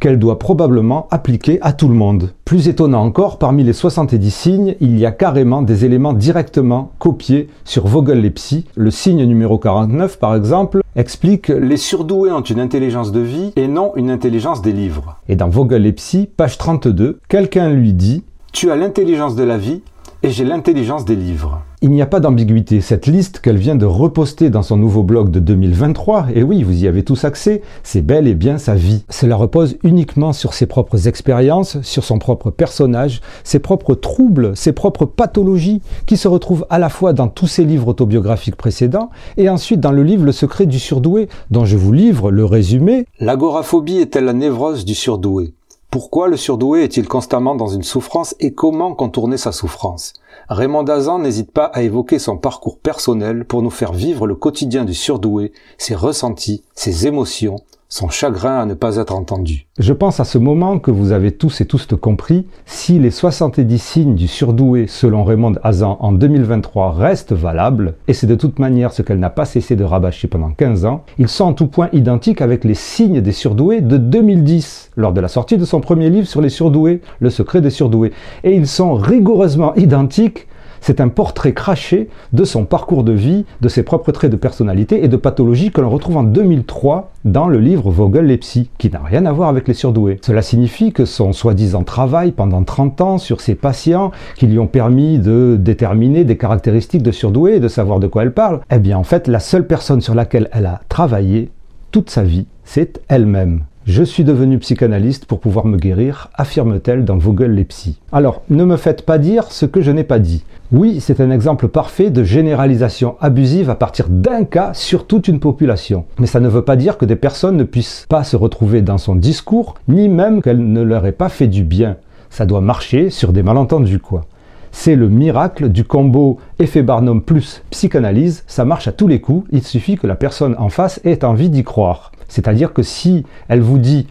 qu'elle 0.00 0.18
doit 0.18 0.38
probablement 0.38 1.06
appliquer 1.10 1.58
à 1.62 1.72
tout 1.72 1.88
le 1.88 1.94
monde. 1.94 2.30
Plus 2.44 2.68
étonnant 2.68 3.02
encore, 3.04 3.38
parmi 3.38 3.64
les 3.64 3.72
70 3.72 4.30
signes, 4.30 4.76
il 4.80 4.98
y 4.98 5.06
a 5.06 5.12
carrément 5.12 5.62
des 5.62 5.84
éléments 5.84 6.12
directement 6.12 6.92
copiés 6.98 7.48
sur 7.64 7.86
Vogel 7.86 8.20
les 8.20 8.30
psy. 8.30 8.66
Le 8.76 8.90
signe 8.90 9.24
numéro 9.24 9.58
49, 9.58 10.18
par 10.18 10.34
exemple, 10.34 10.82
explique 10.96 11.48
Les 11.48 11.76
surdoués 11.76 12.32
ont 12.32 12.42
une 12.42 12.60
intelligence 12.60 13.12
de 13.12 13.20
vie 13.20 13.52
et 13.56 13.68
non 13.68 13.92
une 13.96 14.10
intelligence 14.10 14.62
des 14.62 14.72
livres. 14.72 15.16
Et 15.28 15.36
dans 15.36 15.48
Vogel 15.48 15.82
les 15.82 15.92
psy, 15.92 16.28
page 16.36 16.58
32, 16.58 17.20
quelqu'un 17.28 17.70
lui 17.70 17.92
dit 17.92 18.24
Tu 18.52 18.70
as 18.70 18.76
l'intelligence 18.76 19.36
de 19.36 19.44
la 19.44 19.58
vie 19.58 19.82
et 20.22 20.30
j'ai 20.30 20.44
l'intelligence 20.44 21.04
des 21.04 21.16
livres. 21.16 21.60
Il 21.84 21.90
n'y 21.90 22.00
a 22.00 22.06
pas 22.06 22.20
d'ambiguïté. 22.20 22.80
Cette 22.80 23.06
liste 23.06 23.40
qu'elle 23.40 23.58
vient 23.58 23.74
de 23.74 23.84
reposter 23.84 24.48
dans 24.48 24.62
son 24.62 24.78
nouveau 24.78 25.02
blog 25.02 25.30
de 25.30 25.38
2023, 25.38 26.28
et 26.34 26.42
oui, 26.42 26.62
vous 26.62 26.82
y 26.82 26.88
avez 26.88 27.04
tous 27.04 27.26
accès, 27.26 27.60
c'est 27.82 28.00
bel 28.00 28.26
et 28.26 28.34
bien 28.34 28.56
sa 28.56 28.74
vie. 28.74 29.04
Cela 29.10 29.36
repose 29.36 29.76
uniquement 29.84 30.32
sur 30.32 30.54
ses 30.54 30.64
propres 30.64 31.08
expériences, 31.08 31.82
sur 31.82 32.02
son 32.02 32.18
propre 32.18 32.48
personnage, 32.48 33.20
ses 33.42 33.58
propres 33.58 33.94
troubles, 33.94 34.56
ses 34.56 34.72
propres 34.72 35.04
pathologies, 35.04 35.82
qui 36.06 36.16
se 36.16 36.26
retrouvent 36.26 36.64
à 36.70 36.78
la 36.78 36.88
fois 36.88 37.12
dans 37.12 37.28
tous 37.28 37.48
ses 37.48 37.66
livres 37.66 37.88
autobiographiques 37.88 38.56
précédents, 38.56 39.10
et 39.36 39.50
ensuite 39.50 39.80
dans 39.80 39.92
le 39.92 40.04
livre 40.04 40.24
Le 40.24 40.32
secret 40.32 40.64
du 40.64 40.78
surdoué, 40.78 41.28
dont 41.50 41.66
je 41.66 41.76
vous 41.76 41.92
livre 41.92 42.30
le 42.30 42.46
résumé. 42.46 43.04
L'agoraphobie 43.20 43.98
est-elle 43.98 44.24
la 44.24 44.32
névrose 44.32 44.86
du 44.86 44.94
surdoué? 44.94 45.52
Pourquoi 45.90 46.28
le 46.28 46.38
surdoué 46.38 46.82
est-il 46.82 47.06
constamment 47.06 47.54
dans 47.54 47.68
une 47.68 47.82
souffrance 47.82 48.34
et 48.40 48.54
comment 48.54 48.94
contourner 48.94 49.36
sa 49.36 49.52
souffrance? 49.52 50.14
Raymond 50.48 50.82
Dazan 50.82 51.20
n'hésite 51.20 51.52
pas 51.52 51.64
à 51.64 51.82
évoquer 51.82 52.18
son 52.18 52.36
parcours 52.36 52.78
personnel 52.78 53.44
pour 53.46 53.62
nous 53.62 53.70
faire 53.70 53.92
vivre 53.92 54.26
le 54.26 54.34
quotidien 54.34 54.84
du 54.84 54.92
surdoué, 54.92 55.52
ses 55.78 55.94
ressentis, 55.94 56.62
ses 56.74 57.06
émotions, 57.06 57.56
son 57.94 58.08
chagrin 58.08 58.58
à 58.58 58.66
ne 58.66 58.74
pas 58.74 58.96
être 58.96 59.14
entendu. 59.14 59.68
Je 59.78 59.92
pense 59.92 60.18
à 60.18 60.24
ce 60.24 60.36
moment 60.36 60.80
que 60.80 60.90
vous 60.90 61.12
avez 61.12 61.30
tous 61.30 61.60
et 61.60 61.64
tous 61.64 61.86
compris, 61.94 62.44
si 62.66 62.98
les 62.98 63.12
70 63.12 63.78
signes 63.80 64.14
du 64.16 64.26
surdoué 64.26 64.88
selon 64.88 65.22
Raymond 65.22 65.54
Hazan 65.62 65.96
en 66.00 66.10
2023 66.10 66.90
restent 66.90 67.34
valables, 67.34 67.94
et 68.08 68.12
c'est 68.12 68.26
de 68.26 68.34
toute 68.34 68.58
manière 68.58 68.92
ce 68.92 69.02
qu'elle 69.02 69.20
n'a 69.20 69.30
pas 69.30 69.44
cessé 69.44 69.76
de 69.76 69.84
rabâcher 69.84 70.26
pendant 70.26 70.50
15 70.50 70.86
ans, 70.86 71.04
ils 71.18 71.28
sont 71.28 71.44
en 71.44 71.52
tout 71.52 71.68
point 71.68 71.88
identiques 71.92 72.40
avec 72.40 72.64
les 72.64 72.74
signes 72.74 73.20
des 73.20 73.30
surdoués 73.30 73.80
de 73.80 73.96
2010, 73.96 74.90
lors 74.96 75.12
de 75.12 75.20
la 75.20 75.28
sortie 75.28 75.56
de 75.56 75.64
son 75.64 75.80
premier 75.80 76.10
livre 76.10 76.26
sur 76.26 76.40
les 76.40 76.48
surdoués, 76.48 77.00
Le 77.20 77.30
secret 77.30 77.60
des 77.60 77.70
surdoués. 77.70 78.10
Et 78.42 78.56
ils 78.56 78.66
sont 78.66 78.94
rigoureusement 78.94 79.72
identiques 79.76 80.48
c'est 80.84 81.00
un 81.00 81.08
portrait 81.08 81.54
craché 81.54 82.10
de 82.34 82.44
son 82.44 82.66
parcours 82.66 83.04
de 83.04 83.12
vie, 83.12 83.46
de 83.62 83.70
ses 83.70 83.82
propres 83.82 84.12
traits 84.12 84.30
de 84.30 84.36
personnalité 84.36 85.02
et 85.02 85.08
de 85.08 85.16
pathologie 85.16 85.70
que 85.70 85.80
l'on 85.80 85.88
retrouve 85.88 86.18
en 86.18 86.24
2003 86.24 87.10
dans 87.24 87.48
le 87.48 87.58
livre 87.58 87.90
Vogel 87.90 88.26
les 88.26 88.36
psy, 88.36 88.68
qui 88.76 88.90
n'a 88.90 89.00
rien 89.00 89.24
à 89.24 89.32
voir 89.32 89.48
avec 89.48 89.66
les 89.66 89.72
surdoués. 89.72 90.20
Cela 90.20 90.42
signifie 90.42 90.92
que 90.92 91.06
son 91.06 91.32
soi-disant 91.32 91.84
travail 91.84 92.32
pendant 92.32 92.62
30 92.62 93.00
ans 93.00 93.16
sur 93.16 93.40
ses 93.40 93.54
patients, 93.54 94.10
qui 94.36 94.46
lui 94.46 94.58
ont 94.58 94.66
permis 94.66 95.18
de 95.18 95.56
déterminer 95.58 96.24
des 96.24 96.36
caractéristiques 96.36 97.02
de 97.02 97.12
surdoués 97.12 97.54
et 97.54 97.60
de 97.60 97.68
savoir 97.68 97.98
de 97.98 98.06
quoi 98.06 98.22
elle 98.22 98.34
parle, 98.34 98.60
eh 98.70 98.78
bien 98.78 98.98
en 98.98 99.04
fait 99.04 99.26
la 99.26 99.40
seule 99.40 99.66
personne 99.66 100.02
sur 100.02 100.14
laquelle 100.14 100.50
elle 100.52 100.66
a 100.66 100.82
travaillé 100.90 101.50
toute 101.92 102.10
sa 102.10 102.24
vie, 102.24 102.44
c'est 102.62 103.00
elle-même. 103.08 103.62
Je 103.86 104.02
suis 104.02 104.24
devenu 104.24 104.58
psychanalyste 104.60 105.26
pour 105.26 105.40
pouvoir 105.40 105.66
me 105.66 105.76
guérir, 105.76 106.30
affirme-t-elle 106.32 107.04
dans 107.04 107.18
Vogel 107.18 107.54
les 107.54 107.64
psy. 107.64 108.00
Alors, 108.12 108.40
ne 108.48 108.64
me 108.64 108.78
faites 108.78 109.04
pas 109.04 109.18
dire 109.18 109.52
ce 109.52 109.66
que 109.66 109.82
je 109.82 109.90
n'ai 109.90 110.04
pas 110.04 110.18
dit. 110.18 110.42
Oui, 110.72 111.00
c'est 111.00 111.20
un 111.20 111.30
exemple 111.30 111.68
parfait 111.68 112.08
de 112.08 112.24
généralisation 112.24 113.16
abusive 113.20 113.68
à 113.68 113.74
partir 113.74 114.08
d'un 114.08 114.44
cas 114.44 114.72
sur 114.72 115.06
toute 115.06 115.28
une 115.28 115.38
population. 115.38 116.06
Mais 116.18 116.26
ça 116.26 116.40
ne 116.40 116.48
veut 116.48 116.64
pas 116.64 116.76
dire 116.76 116.96
que 116.96 117.04
des 117.04 117.14
personnes 117.14 117.58
ne 117.58 117.64
puissent 117.64 118.06
pas 118.08 118.24
se 118.24 118.36
retrouver 118.36 118.80
dans 118.80 118.96
son 118.96 119.16
discours, 119.16 119.74
ni 119.86 120.08
même 120.08 120.40
qu'elle 120.40 120.72
ne 120.72 120.80
leur 120.80 121.04
ait 121.04 121.12
pas 121.12 121.28
fait 121.28 121.48
du 121.48 121.62
bien. 121.62 121.98
Ça 122.30 122.46
doit 122.46 122.62
marcher 122.62 123.10
sur 123.10 123.34
des 123.34 123.42
malentendus, 123.42 124.00
quoi. 124.00 124.24
C'est 124.72 124.96
le 124.96 125.10
miracle 125.10 125.68
du 125.68 125.84
combo 125.84 126.38
effet 126.58 126.82
Barnum 126.82 127.22
plus 127.22 127.62
psychanalyse, 127.70 128.44
ça 128.46 128.64
marche 128.64 128.88
à 128.88 128.92
tous 128.92 129.06
les 129.06 129.20
coups, 129.20 129.46
il 129.52 129.62
suffit 129.62 129.96
que 129.96 130.06
la 130.06 130.16
personne 130.16 130.56
en 130.58 130.70
face 130.70 131.00
ait 131.04 131.22
envie 131.22 131.50
d'y 131.50 131.62
croire. 131.62 132.10
C'est-à-dire 132.28 132.72
que 132.72 132.82
si 132.82 133.24
elle 133.48 133.60
vous 133.60 133.78
dit 133.78 134.06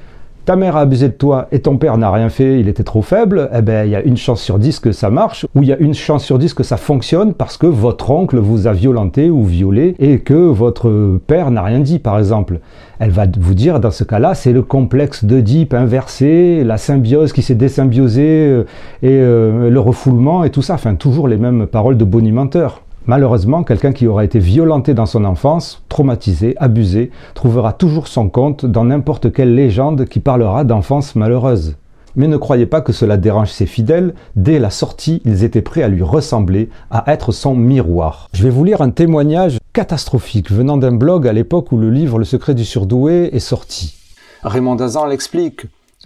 ta 0.45 0.57
mère 0.57 0.75
a 0.75 0.81
abusé 0.81 1.07
de 1.07 1.13
toi 1.13 1.47
et 1.53 1.59
ton 1.59 1.77
père 1.77 1.97
n'a 1.97 2.11
rien 2.11 2.27
fait, 2.27 2.59
il 2.59 2.67
était 2.67 2.83
trop 2.83 3.01
faible, 3.01 3.49
eh 3.55 3.61
ben 3.61 3.85
il 3.85 3.91
y 3.91 3.95
a 3.95 4.01
une 4.01 4.17
chance 4.17 4.41
sur 4.41 4.59
dix 4.59 4.79
que 4.79 4.91
ça 4.91 5.09
marche, 5.09 5.45
ou 5.55 5.63
il 5.63 5.69
y 5.69 5.71
a 5.71 5.77
une 5.77 5.93
chance 5.93 6.25
sur 6.25 6.37
dix 6.37 6.53
que 6.53 6.63
ça 6.63 6.75
fonctionne 6.75 7.33
parce 7.33 7.55
que 7.55 7.65
votre 7.65 8.11
oncle 8.11 8.37
vous 8.37 8.67
a 8.67 8.73
violenté 8.73 9.29
ou 9.29 9.43
violé 9.45 9.95
et 9.99 10.19
que 10.19 10.33
votre 10.33 11.19
père 11.27 11.49
n'a 11.49 11.61
rien 11.61 11.79
dit, 11.79 11.99
par 11.99 12.19
exemple. 12.19 12.59
Elle 12.99 13.11
va 13.11 13.25
vous 13.39 13.53
dire 13.53 13.79
dans 13.79 13.91
ce 13.91 14.03
cas-là, 14.03 14.33
c'est 14.35 14.51
le 14.51 14.61
complexe 14.61 15.23
d'Oedipe 15.23 15.73
inversé, 15.73 16.63
la 16.65 16.77
symbiose 16.77 17.31
qui 17.31 17.41
s'est 17.41 17.55
désymbiosée 17.55 18.47
euh, 18.47 18.63
et 19.01 19.11
euh, 19.11 19.69
le 19.69 19.79
refoulement 19.79 20.43
et 20.43 20.49
tout 20.49 20.61
ça, 20.61 20.73
enfin 20.73 20.95
toujours 20.95 21.27
les 21.27 21.37
mêmes 21.37 21.67
paroles 21.67 21.97
de 21.97 22.05
bonimenteur. 22.05 22.81
Malheureusement, 23.05 23.63
quelqu'un 23.63 23.91
qui 23.91 24.07
aura 24.07 24.23
été 24.23 24.39
violenté 24.39 24.93
dans 24.93 25.05
son 25.05 25.25
enfance, 25.25 25.83
traumatisé, 25.89 26.55
abusé, 26.57 27.11
trouvera 27.33 27.73
toujours 27.73 28.07
son 28.07 28.29
compte 28.29 28.65
dans 28.65 28.85
n'importe 28.85 29.33
quelle 29.33 29.55
légende 29.55 30.05
qui 30.05 30.21
parlera 30.21 30.63
d'enfance 30.63 31.15
malheureuse. 31.15 31.75
Mais 32.15 32.27
ne 32.27 32.37
croyez 32.37 32.65
pas 32.65 32.79
que 32.79 32.93
cela 32.93 33.17
dérange 33.17 33.51
ses 33.51 33.65
fidèles, 33.65 34.13
dès 34.37 34.57
la 34.57 34.69
sortie, 34.69 35.21
ils 35.25 35.43
étaient 35.43 35.61
prêts 35.61 35.83
à 35.83 35.89
lui 35.89 36.03
ressembler, 36.03 36.69
à 36.91 37.11
être 37.11 37.33
son 37.33 37.55
miroir. 37.55 38.29
Je 38.33 38.43
vais 38.43 38.49
vous 38.49 38.63
lire 38.63 38.81
un 38.81 38.91
témoignage 38.91 39.57
catastrophique 39.73 40.49
venant 40.49 40.77
d'un 40.77 40.93
blog 40.93 41.27
à 41.27 41.33
l'époque 41.33 41.73
où 41.73 41.77
le 41.77 41.89
livre 41.89 42.19
Le 42.19 42.25
secret 42.25 42.53
du 42.53 42.63
surdoué 42.63 43.35
est 43.35 43.39
sorti. 43.39 43.95
Raymond 44.43 44.75
Dazan 44.75 45.07
l'explique. 45.07 45.65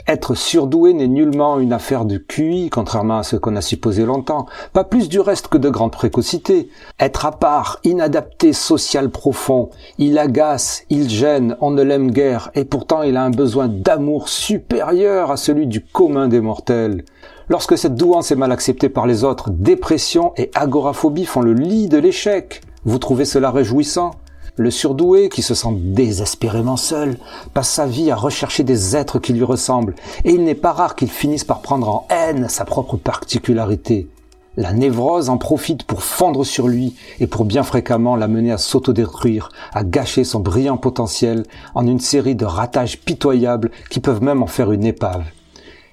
Être 0.09 0.35
surdoué 0.35 0.93
n'est 0.93 1.09
nullement 1.09 1.59
une 1.59 1.73
affaire 1.73 2.05
de 2.05 2.15
QI, 2.15 2.69
contrairement 2.69 3.17
à 3.17 3.23
ce 3.23 3.35
qu'on 3.35 3.57
a 3.57 3.61
supposé 3.61 4.05
longtemps, 4.05 4.45
pas 4.71 4.85
plus 4.85 5.09
du 5.09 5.19
reste 5.19 5.49
que 5.49 5.57
de 5.57 5.69
grande 5.69 5.91
précocité. 5.91 6.69
Être 6.97 7.25
à 7.25 7.33
part, 7.33 7.79
inadapté, 7.83 8.53
social 8.53 9.09
profond, 9.09 9.69
il 9.97 10.17
agace, 10.17 10.85
il 10.89 11.09
gêne, 11.09 11.57
on 11.59 11.71
ne 11.71 11.83
l'aime 11.83 12.11
guère, 12.11 12.51
et 12.55 12.63
pourtant 12.63 13.01
il 13.01 13.17
a 13.17 13.23
un 13.25 13.31
besoin 13.31 13.67
d'amour 13.67 14.29
supérieur 14.29 15.29
à 15.29 15.35
celui 15.35 15.67
du 15.67 15.83
commun 15.83 16.29
des 16.29 16.39
mortels. 16.39 17.03
Lorsque 17.49 17.77
cette 17.77 17.95
douance 17.95 18.31
est 18.31 18.37
mal 18.37 18.53
acceptée 18.53 18.87
par 18.87 19.07
les 19.07 19.25
autres, 19.25 19.49
dépression 19.49 20.31
et 20.37 20.51
agoraphobie 20.55 21.25
font 21.25 21.41
le 21.41 21.51
lit 21.51 21.89
de 21.89 21.97
l'échec. 21.97 22.61
Vous 22.85 22.97
trouvez 22.97 23.25
cela 23.25 23.51
réjouissant? 23.51 24.11
Le 24.57 24.71
surdoué, 24.71 25.29
qui 25.29 25.43
se 25.43 25.53
sent 25.53 25.75
désespérément 25.79 26.77
seul, 26.77 27.17
passe 27.53 27.69
sa 27.69 27.85
vie 27.85 28.09
à 28.11 28.15
rechercher 28.15 28.63
des 28.63 28.95
êtres 28.95 29.19
qui 29.19 29.33
lui 29.33 29.43
ressemblent, 29.43 29.95
et 30.25 30.31
il 30.31 30.43
n'est 30.43 30.55
pas 30.55 30.73
rare 30.73 30.95
qu'il 30.95 31.09
finisse 31.09 31.43
par 31.43 31.61
prendre 31.61 31.87
en 31.87 32.07
haine 32.09 32.49
sa 32.49 32.65
propre 32.65 32.97
particularité. 32.97 34.09
La 34.57 34.73
névrose 34.73 35.29
en 35.29 35.37
profite 35.37 35.83
pour 35.83 36.01
fondre 36.01 36.43
sur 36.43 36.67
lui 36.67 36.95
et 37.19 37.27
pour 37.27 37.45
bien 37.45 37.61
fréquemment 37.61 38.15
l'amener 38.15 38.51
à 38.51 38.57
s'autodétruire, 38.57 39.49
à 39.71 39.83
gâcher 39.83 40.23
son 40.23 40.39
brillant 40.39 40.77
potentiel 40.77 41.43
en 41.75 41.85
une 41.85 41.99
série 41.99 42.33
de 42.33 42.45
ratages 42.45 42.99
pitoyables 42.99 43.69
qui 43.91 43.99
peuvent 43.99 44.23
même 44.23 44.41
en 44.41 44.47
faire 44.47 44.71
une 44.71 44.85
épave. 44.85 45.25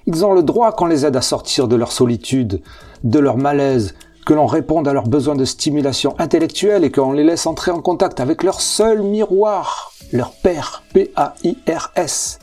Ils 0.07 0.25
ont 0.25 0.33
le 0.33 0.41
droit 0.41 0.71
qu'on 0.71 0.87
les 0.87 1.05
aide 1.05 1.15
à 1.15 1.21
sortir 1.21 1.67
de 1.67 1.75
leur 1.75 1.91
solitude, 1.91 2.61
de 3.03 3.19
leur 3.19 3.37
malaise, 3.37 3.93
que 4.25 4.33
l'on 4.33 4.47
réponde 4.47 4.87
à 4.87 4.93
leurs 4.93 5.07
besoins 5.07 5.35
de 5.35 5.45
stimulation 5.45 6.15
intellectuelle 6.17 6.83
et 6.83 6.91
qu'on 6.91 7.11
les 7.11 7.23
laisse 7.23 7.45
entrer 7.45 7.69
en 7.69 7.79
contact 7.79 8.19
avec 8.19 8.41
leur 8.41 8.59
seul 8.59 9.03
miroir, 9.03 9.91
leur 10.11 10.31
père, 10.31 10.83
P-A-I-R-S. 10.93 12.39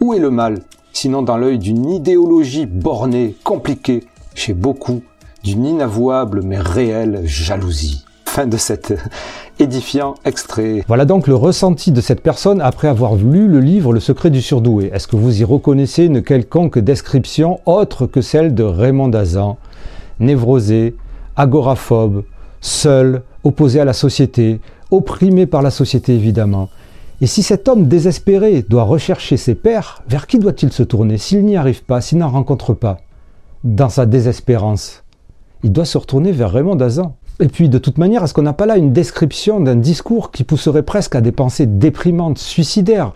Où 0.00 0.14
est 0.14 0.18
le 0.18 0.30
mal? 0.30 0.62
Sinon 0.94 1.20
dans 1.20 1.36
l'œil 1.36 1.58
d'une 1.58 1.90
idéologie 1.90 2.64
bornée, 2.64 3.36
compliquée, 3.44 4.04
chez 4.34 4.54
beaucoup, 4.54 5.02
d'une 5.44 5.66
inavouable 5.66 6.40
mais 6.42 6.58
réelle 6.58 7.20
jalousie. 7.26 8.02
Fin 8.24 8.46
de 8.46 8.56
cet 8.56 8.94
édifiant 9.58 10.14
extrait. 10.24 10.84
Voilà 10.88 11.04
donc 11.04 11.26
le 11.26 11.34
ressenti 11.34 11.92
de 11.92 12.00
cette 12.00 12.22
personne 12.22 12.62
après 12.62 12.88
avoir 12.88 13.14
lu 13.14 13.46
le 13.46 13.60
livre 13.60 13.92
Le 13.92 14.00
secret 14.00 14.30
du 14.30 14.40
surdoué. 14.40 14.90
Est-ce 14.92 15.06
que 15.06 15.16
vous 15.16 15.40
y 15.40 15.44
reconnaissez 15.44 16.04
une 16.04 16.22
quelconque 16.22 16.78
description 16.78 17.60
autre 17.66 18.06
que 18.06 18.22
celle 18.22 18.54
de 18.54 18.62
Raymond 18.62 19.08
Dazan 19.08 19.58
Névrosé, 20.18 20.94
agoraphobe, 21.36 22.24
seul, 22.60 23.22
opposé 23.44 23.80
à 23.80 23.84
la 23.84 23.92
société, 23.92 24.60
opprimé 24.90 25.46
par 25.46 25.62
la 25.62 25.70
société 25.70 26.14
évidemment. 26.14 26.68
Et 27.20 27.26
si 27.26 27.42
cet 27.42 27.68
homme 27.68 27.88
désespéré 27.88 28.62
doit 28.68 28.82
rechercher 28.82 29.36
ses 29.36 29.54
pères, 29.54 30.02
vers 30.08 30.26
qui 30.26 30.38
doit-il 30.38 30.72
se 30.72 30.82
tourner 30.82 31.16
s'il 31.16 31.44
n'y 31.44 31.56
arrive 31.56 31.82
pas, 31.82 32.00
s'il 32.00 32.18
n'en 32.18 32.28
rencontre 32.28 32.74
pas? 32.74 32.98
Dans 33.64 33.88
sa 33.88 34.04
désespérance. 34.04 35.02
Il 35.64 35.72
doit 35.72 35.86
se 35.86 35.96
retourner 35.96 36.32
vers 36.32 36.52
Raymond 36.52 36.76
Dazan. 36.76 37.16
Et 37.40 37.48
puis, 37.48 37.68
de 37.68 37.78
toute 37.78 37.98
manière, 37.98 38.22
est-ce 38.22 38.34
qu'on 38.34 38.42
n'a 38.42 38.52
pas 38.52 38.66
là 38.66 38.76
une 38.76 38.92
description 38.92 39.60
d'un 39.60 39.76
discours 39.76 40.30
qui 40.30 40.44
pousserait 40.44 40.82
presque 40.82 41.14
à 41.14 41.20
des 41.20 41.32
pensées 41.32 41.66
déprimantes, 41.66 42.38
suicidaires? 42.38 43.12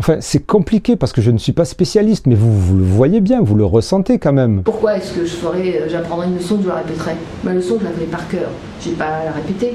Enfin, 0.00 0.16
c'est 0.20 0.46
compliqué 0.46 0.96
parce 0.96 1.12
que 1.12 1.20
je 1.20 1.30
ne 1.30 1.36
suis 1.36 1.52
pas 1.52 1.66
spécialiste, 1.66 2.26
mais 2.26 2.34
vous, 2.34 2.74
le 2.74 2.82
voyez 2.82 3.20
bien, 3.20 3.42
vous 3.42 3.54
le 3.54 3.66
ressentez 3.66 4.18
quand 4.18 4.32
même. 4.32 4.62
Pourquoi 4.64 4.96
est-ce 4.96 5.12
que 5.12 5.26
je 5.26 5.34
ferais, 5.34 5.82
j'apprendrais 5.90 6.26
une 6.28 6.36
leçon, 6.36 6.58
je 6.62 6.68
la 6.68 6.76
répéterais? 6.76 7.16
Ma 7.44 7.52
leçon, 7.52 7.76
je 7.78 7.84
la 7.84 7.90
fais 7.90 8.06
par 8.06 8.26
cœur. 8.28 8.48
J'ai 8.82 8.92
pas 8.92 9.04
à 9.04 9.24
la 9.26 9.32
répéter 9.32 9.74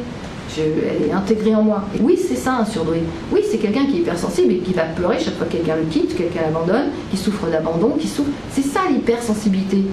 elle 0.57 1.09
est 1.09 1.11
intégrée 1.11 1.53
en 1.53 1.63
moi. 1.63 1.84
Oui, 2.01 2.17
c'est 2.17 2.36
ça 2.36 2.57
un 2.57 2.65
surdoué. 2.65 3.03
Oui, 3.32 3.41
c'est 3.49 3.57
quelqu'un 3.57 3.86
qui 3.86 3.97
est 3.97 3.99
hypersensible 4.01 4.53
et 4.53 4.57
qui 4.57 4.73
va 4.73 4.84
pleurer 4.84 5.19
chaque 5.19 5.36
fois 5.36 5.45
que 5.45 5.51
quelqu'un 5.51 5.76
le 5.76 5.84
quitte, 5.84 6.15
quelqu'un 6.15 6.41
l'abandonne, 6.41 6.89
qui 7.11 7.17
souffre 7.17 7.47
d'abandon, 7.47 7.91
qui 7.99 8.07
souffre. 8.07 8.30
C'est 8.51 8.61
ça 8.61 8.82
l'hypersensibilité. 8.89 9.84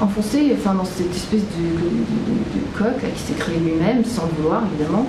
Enfoncé 0.00 0.52
enfin, 0.54 0.74
dans 0.74 0.84
cette 0.84 1.10
espèce 1.10 1.40
de, 1.40 2.78
coq 2.78 3.00
qui 3.16 3.22
s'est 3.22 3.38
créé 3.38 3.56
lui-même, 3.56 4.04
sans 4.04 4.26
le 4.26 4.42
vouloir 4.42 4.62
évidemment, 4.74 5.06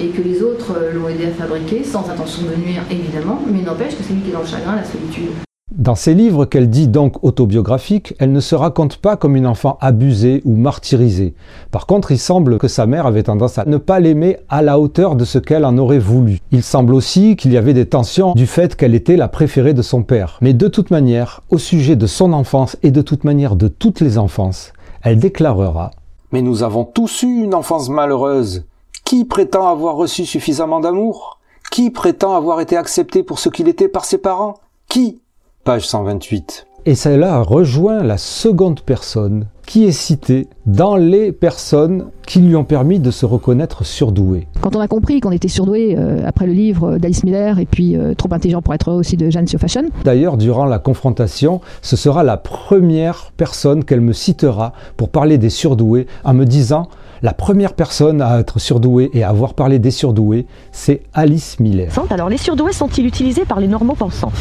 et 0.00 0.08
que 0.08 0.22
les 0.22 0.42
autres 0.42 0.74
l'ont 0.94 1.08
aidé 1.08 1.26
à 1.26 1.30
fabriquer, 1.30 1.84
sans 1.84 2.08
intention 2.08 2.42
de 2.42 2.60
nuire 2.60 2.82
évidemment, 2.90 3.40
mais 3.46 3.62
n'empêche 3.62 3.96
que 3.96 4.02
c'est 4.02 4.14
lui 4.14 4.22
qui 4.22 4.30
est 4.30 4.32
dans 4.32 4.40
le 4.40 4.46
chagrin, 4.46 4.76
la 4.76 4.84
solitude. 4.84 5.30
Dans 5.76 5.94
ses 5.94 6.14
livres 6.14 6.46
qu'elle 6.46 6.68
dit 6.68 6.88
donc 6.88 7.22
autobiographiques, 7.22 8.14
elle 8.18 8.32
ne 8.32 8.40
se 8.40 8.56
raconte 8.56 8.96
pas 8.96 9.16
comme 9.16 9.36
une 9.36 9.46
enfant 9.46 9.78
abusée 9.80 10.42
ou 10.44 10.56
martyrisée. 10.56 11.32
Par 11.70 11.86
contre, 11.86 12.10
il 12.10 12.18
semble 12.18 12.58
que 12.58 12.66
sa 12.66 12.86
mère 12.86 13.06
avait 13.06 13.22
tendance 13.22 13.56
à 13.56 13.64
ne 13.64 13.76
pas 13.76 14.00
l'aimer 14.00 14.38
à 14.48 14.62
la 14.62 14.80
hauteur 14.80 15.14
de 15.14 15.24
ce 15.24 15.38
qu'elle 15.38 15.64
en 15.64 15.78
aurait 15.78 16.00
voulu. 16.00 16.40
Il 16.50 16.64
semble 16.64 16.92
aussi 16.92 17.36
qu'il 17.36 17.52
y 17.52 17.56
avait 17.56 17.72
des 17.72 17.86
tensions 17.86 18.32
du 18.34 18.46
fait 18.46 18.74
qu'elle 18.74 18.96
était 18.96 19.16
la 19.16 19.28
préférée 19.28 19.72
de 19.72 19.82
son 19.82 20.02
père. 20.02 20.38
Mais 20.40 20.54
de 20.54 20.66
toute 20.66 20.90
manière, 20.90 21.40
au 21.50 21.58
sujet 21.58 21.94
de 21.94 22.08
son 22.08 22.32
enfance 22.32 22.76
et 22.82 22.90
de 22.90 23.00
toute 23.00 23.22
manière 23.22 23.54
de 23.54 23.68
toutes 23.68 24.00
les 24.00 24.18
enfances, 24.18 24.72
elle 25.02 25.20
déclarera 25.20 25.92
Mais 26.32 26.42
nous 26.42 26.64
avons 26.64 26.84
tous 26.84 27.22
eu 27.22 27.44
une 27.44 27.54
enfance 27.54 27.88
malheureuse. 27.88 28.64
Qui 29.10 29.24
prétend 29.24 29.66
avoir 29.66 29.96
reçu 29.96 30.24
suffisamment 30.24 30.78
d'amour? 30.78 31.40
Qui 31.72 31.90
prétend 31.90 32.36
avoir 32.36 32.60
été 32.60 32.76
accepté 32.76 33.24
pour 33.24 33.40
ce 33.40 33.48
qu'il 33.48 33.66
était 33.66 33.88
par 33.88 34.04
ses 34.04 34.18
parents? 34.18 34.60
Qui? 34.88 35.18
Page 35.64 35.84
128. 35.88 36.68
Et 36.86 36.94
cela 36.94 37.42
rejoint 37.42 38.04
la 38.04 38.18
seconde 38.18 38.82
personne 38.82 39.48
qui 39.66 39.84
est 39.84 39.92
citée 39.92 40.48
dans 40.66 40.94
les 40.96 41.32
personnes 41.32 42.06
qui 42.26 42.38
lui 42.38 42.54
ont 42.54 42.64
permis 42.64 43.00
de 43.00 43.10
se 43.10 43.26
reconnaître 43.26 43.84
surdoué. 43.84 44.46
Quand 44.60 44.76
on 44.76 44.80
a 44.80 44.88
compris 44.88 45.20
qu'on 45.20 45.32
était 45.32 45.48
surdoué 45.48 45.96
euh, 45.98 46.22
après 46.24 46.46
le 46.46 46.52
livre 46.52 46.98
d'Alice 46.98 47.24
Miller 47.24 47.58
et 47.58 47.66
puis 47.66 47.96
euh, 47.96 48.14
trop 48.14 48.32
intelligent 48.32 48.62
pour 48.62 48.74
être 48.74 48.92
aussi 48.92 49.16
de 49.16 49.28
Jeanne 49.28 49.46
Fashion. 49.46 49.84
D'ailleurs, 50.04 50.36
durant 50.36 50.64
la 50.64 50.78
confrontation, 50.78 51.60
ce 51.82 51.96
sera 51.96 52.22
la 52.22 52.36
première 52.36 53.32
personne 53.36 53.84
qu'elle 53.84 54.00
me 54.00 54.12
citera 54.12 54.72
pour 54.96 55.08
parler 55.08 55.36
des 55.36 55.50
surdoués 55.50 56.06
en 56.24 56.34
me 56.34 56.46
disant 56.46 56.88
la 57.22 57.32
première 57.32 57.74
personne 57.74 58.22
à 58.22 58.40
être 58.40 58.58
surdouée 58.58 59.10
et 59.12 59.22
à 59.22 59.28
avoir 59.28 59.54
parlé 59.54 59.78
des 59.78 59.90
surdoués, 59.90 60.46
c'est 60.72 61.02
Alice 61.12 61.60
Miller. 61.60 61.92
Alors, 62.10 62.28
les 62.28 62.38
surdoués 62.38 62.72
sont-ils 62.72 63.06
utilisés 63.06 63.44
par 63.44 63.60
les 63.60 63.68
normaux 63.68 63.94
pensants? 63.94 64.32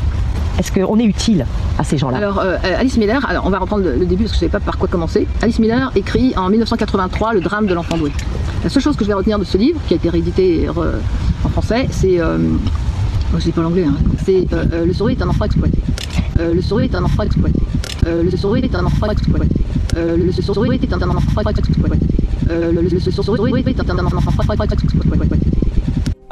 Est-ce 0.58 0.72
qu'on 0.72 1.00
est 1.00 1.06
utile 1.06 1.46
à 1.78 1.84
ces 1.84 1.98
gens-là? 1.98 2.18
Alors, 2.18 2.40
euh, 2.40 2.58
Alice 2.78 2.98
Miller, 2.98 3.26
alors 3.30 3.46
on 3.46 3.50
va 3.50 3.60
reprendre 3.60 3.84
le, 3.84 4.06
début 4.06 4.24
parce 4.24 4.34
que 4.34 4.40
je 4.40 4.46
ne 4.46 4.50
savais 4.50 4.60
pas 4.60 4.66
par 4.66 4.78
quoi 4.78 4.88
commencer. 4.88 5.26
Alice 5.42 5.60
Miller 5.60 5.92
écrit 5.96 6.34
en 6.36 6.50
1983 6.50 7.34
Le 7.34 7.42
drame 7.42 7.66
de 7.66 7.74
l'enfant 7.74 7.98
doué. 7.98 8.12
La 8.64 8.70
seule 8.70 8.84
chose 8.84 8.98
que 8.98 9.04
je 9.04 9.10
vais 9.10 9.14
retenir 9.14 9.40
de 9.40 9.46
ce 9.46 9.58
livre, 9.58 9.80
qui 9.88 9.94
a 9.94 9.98
été 9.98 10.10
réédité 10.10 10.68
en 10.70 11.50
français, 11.50 11.88
c'est. 11.92 12.20
Euh, 12.20 12.38
oh, 13.34 13.38
je 13.38 13.44
dis 13.44 13.52
pas 13.52 13.62
l'anglais, 13.62 13.86
hein. 13.86 13.96
c'est 14.26 14.48
euh, 14.52 14.86
Le 14.86 14.94
souris 14.94 15.14
est 15.14 15.22
un 15.22 15.30
enfant 15.30 15.46
exploité. 15.46 15.80
le 16.38 16.62
souris 16.62 16.86
est 16.86 16.96
un 16.96 17.04
enfant 17.04 17.24
exploité. 17.24 17.60
le 18.06 18.32
souris 18.32 18.62
est 18.64 18.76
un 18.76 18.86
enfant 18.86 19.10
exploité. 19.10 19.56
le 19.96 20.32
souris 20.34 20.80
est 20.82 20.94
un 20.94 21.08
enfant 21.08 21.50
exploité. 21.52 22.00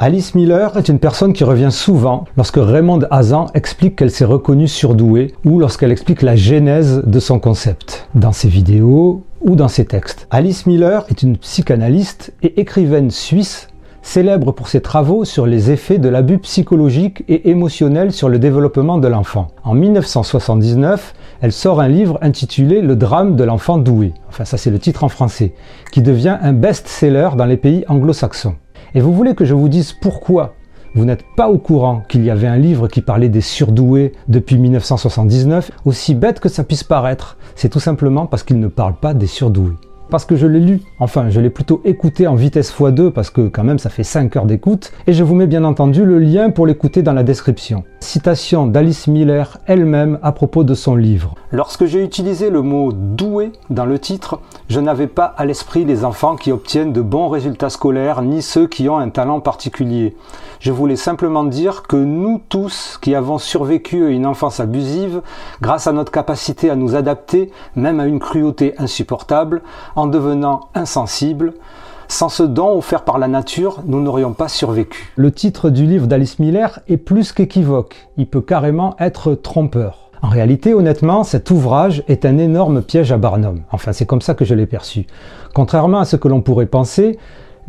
Alice 0.00 0.34
Miller 0.34 0.76
est 0.76 0.88
une 0.88 0.98
personne 0.98 1.32
qui 1.32 1.42
revient 1.44 1.72
souvent 1.72 2.24
lorsque 2.36 2.58
Raymond 2.58 3.00
Hazan 3.10 3.46
explique 3.54 3.96
qu'elle 3.96 4.10
s'est 4.10 4.24
reconnue 4.24 4.68
surdouée 4.68 5.34
ou 5.44 5.58
lorsqu'elle 5.58 5.90
explique 5.90 6.22
la 6.22 6.36
genèse 6.36 7.02
de 7.04 7.20
son 7.20 7.40
concept, 7.40 8.08
dans 8.14 8.32
ses 8.32 8.48
vidéos 8.48 9.24
ou 9.40 9.56
dans 9.56 9.68
ses 9.68 9.84
textes. 9.84 10.28
Alice 10.30 10.66
Miller 10.66 11.04
est 11.08 11.22
une 11.22 11.36
psychanalyste 11.36 12.32
et 12.42 12.60
écrivaine 12.60 13.10
suisse 13.10 13.68
célèbre 14.08 14.52
pour 14.52 14.68
ses 14.68 14.80
travaux 14.80 15.26
sur 15.26 15.46
les 15.46 15.70
effets 15.70 15.98
de 15.98 16.08
l'abus 16.08 16.38
psychologique 16.38 17.24
et 17.28 17.50
émotionnel 17.50 18.10
sur 18.10 18.30
le 18.30 18.38
développement 18.38 18.96
de 18.96 19.06
l'enfant. 19.06 19.48
En 19.64 19.74
1979, 19.74 21.14
elle 21.42 21.52
sort 21.52 21.82
un 21.82 21.88
livre 21.88 22.18
intitulé 22.22 22.80
Le 22.80 22.96
drame 22.96 23.36
de 23.36 23.44
l'enfant 23.44 23.76
doué, 23.76 24.14
enfin 24.30 24.46
ça 24.46 24.56
c'est 24.56 24.70
le 24.70 24.78
titre 24.78 25.04
en 25.04 25.10
français, 25.10 25.52
qui 25.92 26.00
devient 26.00 26.38
un 26.40 26.54
best-seller 26.54 27.30
dans 27.36 27.44
les 27.44 27.58
pays 27.58 27.84
anglo-saxons. 27.86 28.54
Et 28.94 29.02
vous 29.02 29.12
voulez 29.12 29.34
que 29.34 29.44
je 29.44 29.52
vous 29.52 29.68
dise 29.68 29.92
pourquoi 29.92 30.54
vous 30.94 31.04
n'êtes 31.04 31.24
pas 31.36 31.50
au 31.50 31.58
courant 31.58 32.02
qu'il 32.08 32.24
y 32.24 32.30
avait 32.30 32.46
un 32.46 32.56
livre 32.56 32.88
qui 32.88 33.02
parlait 33.02 33.28
des 33.28 33.42
surdoués 33.42 34.12
depuis 34.26 34.56
1979, 34.56 35.70
aussi 35.84 36.14
bête 36.14 36.40
que 36.40 36.48
ça 36.48 36.64
puisse 36.64 36.82
paraître, 36.82 37.36
c'est 37.56 37.68
tout 37.68 37.78
simplement 37.78 38.24
parce 38.24 38.42
qu'il 38.42 38.58
ne 38.58 38.68
parle 38.68 38.94
pas 38.94 39.12
des 39.12 39.26
surdoués 39.26 39.76
parce 40.10 40.24
que 40.24 40.36
je 40.36 40.46
l'ai 40.46 40.60
lu. 40.60 40.80
Enfin, 40.98 41.30
je 41.30 41.40
l'ai 41.40 41.50
plutôt 41.50 41.80
écouté 41.84 42.26
en 42.26 42.34
vitesse 42.34 42.72
x2 42.72 43.10
parce 43.10 43.30
que 43.30 43.48
quand 43.48 43.64
même 43.64 43.78
ça 43.78 43.90
fait 43.90 44.04
5 44.04 44.36
heures 44.36 44.46
d'écoute. 44.46 44.92
Et 45.06 45.12
je 45.12 45.24
vous 45.24 45.34
mets 45.34 45.46
bien 45.46 45.64
entendu 45.64 46.04
le 46.04 46.18
lien 46.18 46.50
pour 46.50 46.66
l'écouter 46.66 47.02
dans 47.02 47.12
la 47.12 47.22
description. 47.22 47.84
Citation 48.00 48.66
d'Alice 48.66 49.06
Miller 49.06 49.58
elle-même 49.66 50.18
à 50.22 50.32
propos 50.32 50.64
de 50.64 50.74
son 50.74 50.96
livre. 50.96 51.34
Lorsque 51.50 51.86
j'ai 51.86 52.02
utilisé 52.02 52.50
le 52.50 52.62
mot 52.62 52.92
doué 52.92 53.52
dans 53.70 53.86
le 53.86 53.98
titre, 53.98 54.40
je 54.68 54.80
n'avais 54.80 55.06
pas 55.06 55.24
à 55.24 55.44
l'esprit 55.44 55.84
les 55.84 56.04
enfants 56.04 56.36
qui 56.36 56.52
obtiennent 56.52 56.92
de 56.92 57.00
bons 57.00 57.28
résultats 57.28 57.70
scolaires 57.70 58.22
ni 58.22 58.42
ceux 58.42 58.66
qui 58.66 58.88
ont 58.88 58.98
un 58.98 59.08
talent 59.08 59.40
particulier. 59.40 60.16
Je 60.60 60.72
voulais 60.72 60.96
simplement 60.96 61.44
dire 61.44 61.82
que 61.84 61.96
nous 61.96 62.40
tous 62.48 62.98
qui 63.00 63.14
avons 63.14 63.38
survécu 63.38 64.06
à 64.06 64.10
une 64.10 64.26
enfance 64.26 64.60
abusive, 64.60 65.22
grâce 65.60 65.86
à 65.86 65.92
notre 65.92 66.12
capacité 66.12 66.70
à 66.70 66.76
nous 66.76 66.96
adapter, 66.96 67.50
même 67.76 68.00
à 68.00 68.06
une 68.06 68.18
cruauté 68.18 68.74
insupportable, 68.78 69.62
en 69.98 70.06
devenant 70.06 70.60
insensibles, 70.76 71.54
sans 72.06 72.28
ce 72.28 72.44
don 72.44 72.78
offert 72.78 73.02
par 73.02 73.18
la 73.18 73.26
nature, 73.26 73.82
nous 73.84 74.00
n'aurions 74.00 74.32
pas 74.32 74.46
survécu. 74.46 75.12
Le 75.16 75.32
titre 75.32 75.70
du 75.70 75.86
livre 75.86 76.06
d'Alice 76.06 76.38
Miller 76.38 76.78
est 76.88 76.96
plus 76.96 77.32
qu'équivoque, 77.32 78.08
il 78.16 78.28
peut 78.28 78.40
carrément 78.40 78.94
être 79.00 79.34
trompeur. 79.34 80.10
En 80.22 80.28
réalité, 80.28 80.72
honnêtement, 80.72 81.24
cet 81.24 81.50
ouvrage 81.50 82.04
est 82.06 82.24
un 82.24 82.38
énorme 82.38 82.80
piège 82.80 83.10
à 83.10 83.18
Barnum. 83.18 83.62
Enfin, 83.72 83.92
c'est 83.92 84.06
comme 84.06 84.20
ça 84.20 84.34
que 84.34 84.44
je 84.44 84.54
l'ai 84.54 84.66
perçu. 84.66 85.06
Contrairement 85.52 85.98
à 85.98 86.04
ce 86.04 86.16
que 86.16 86.28
l'on 86.28 86.42
pourrait 86.42 86.66
penser, 86.66 87.18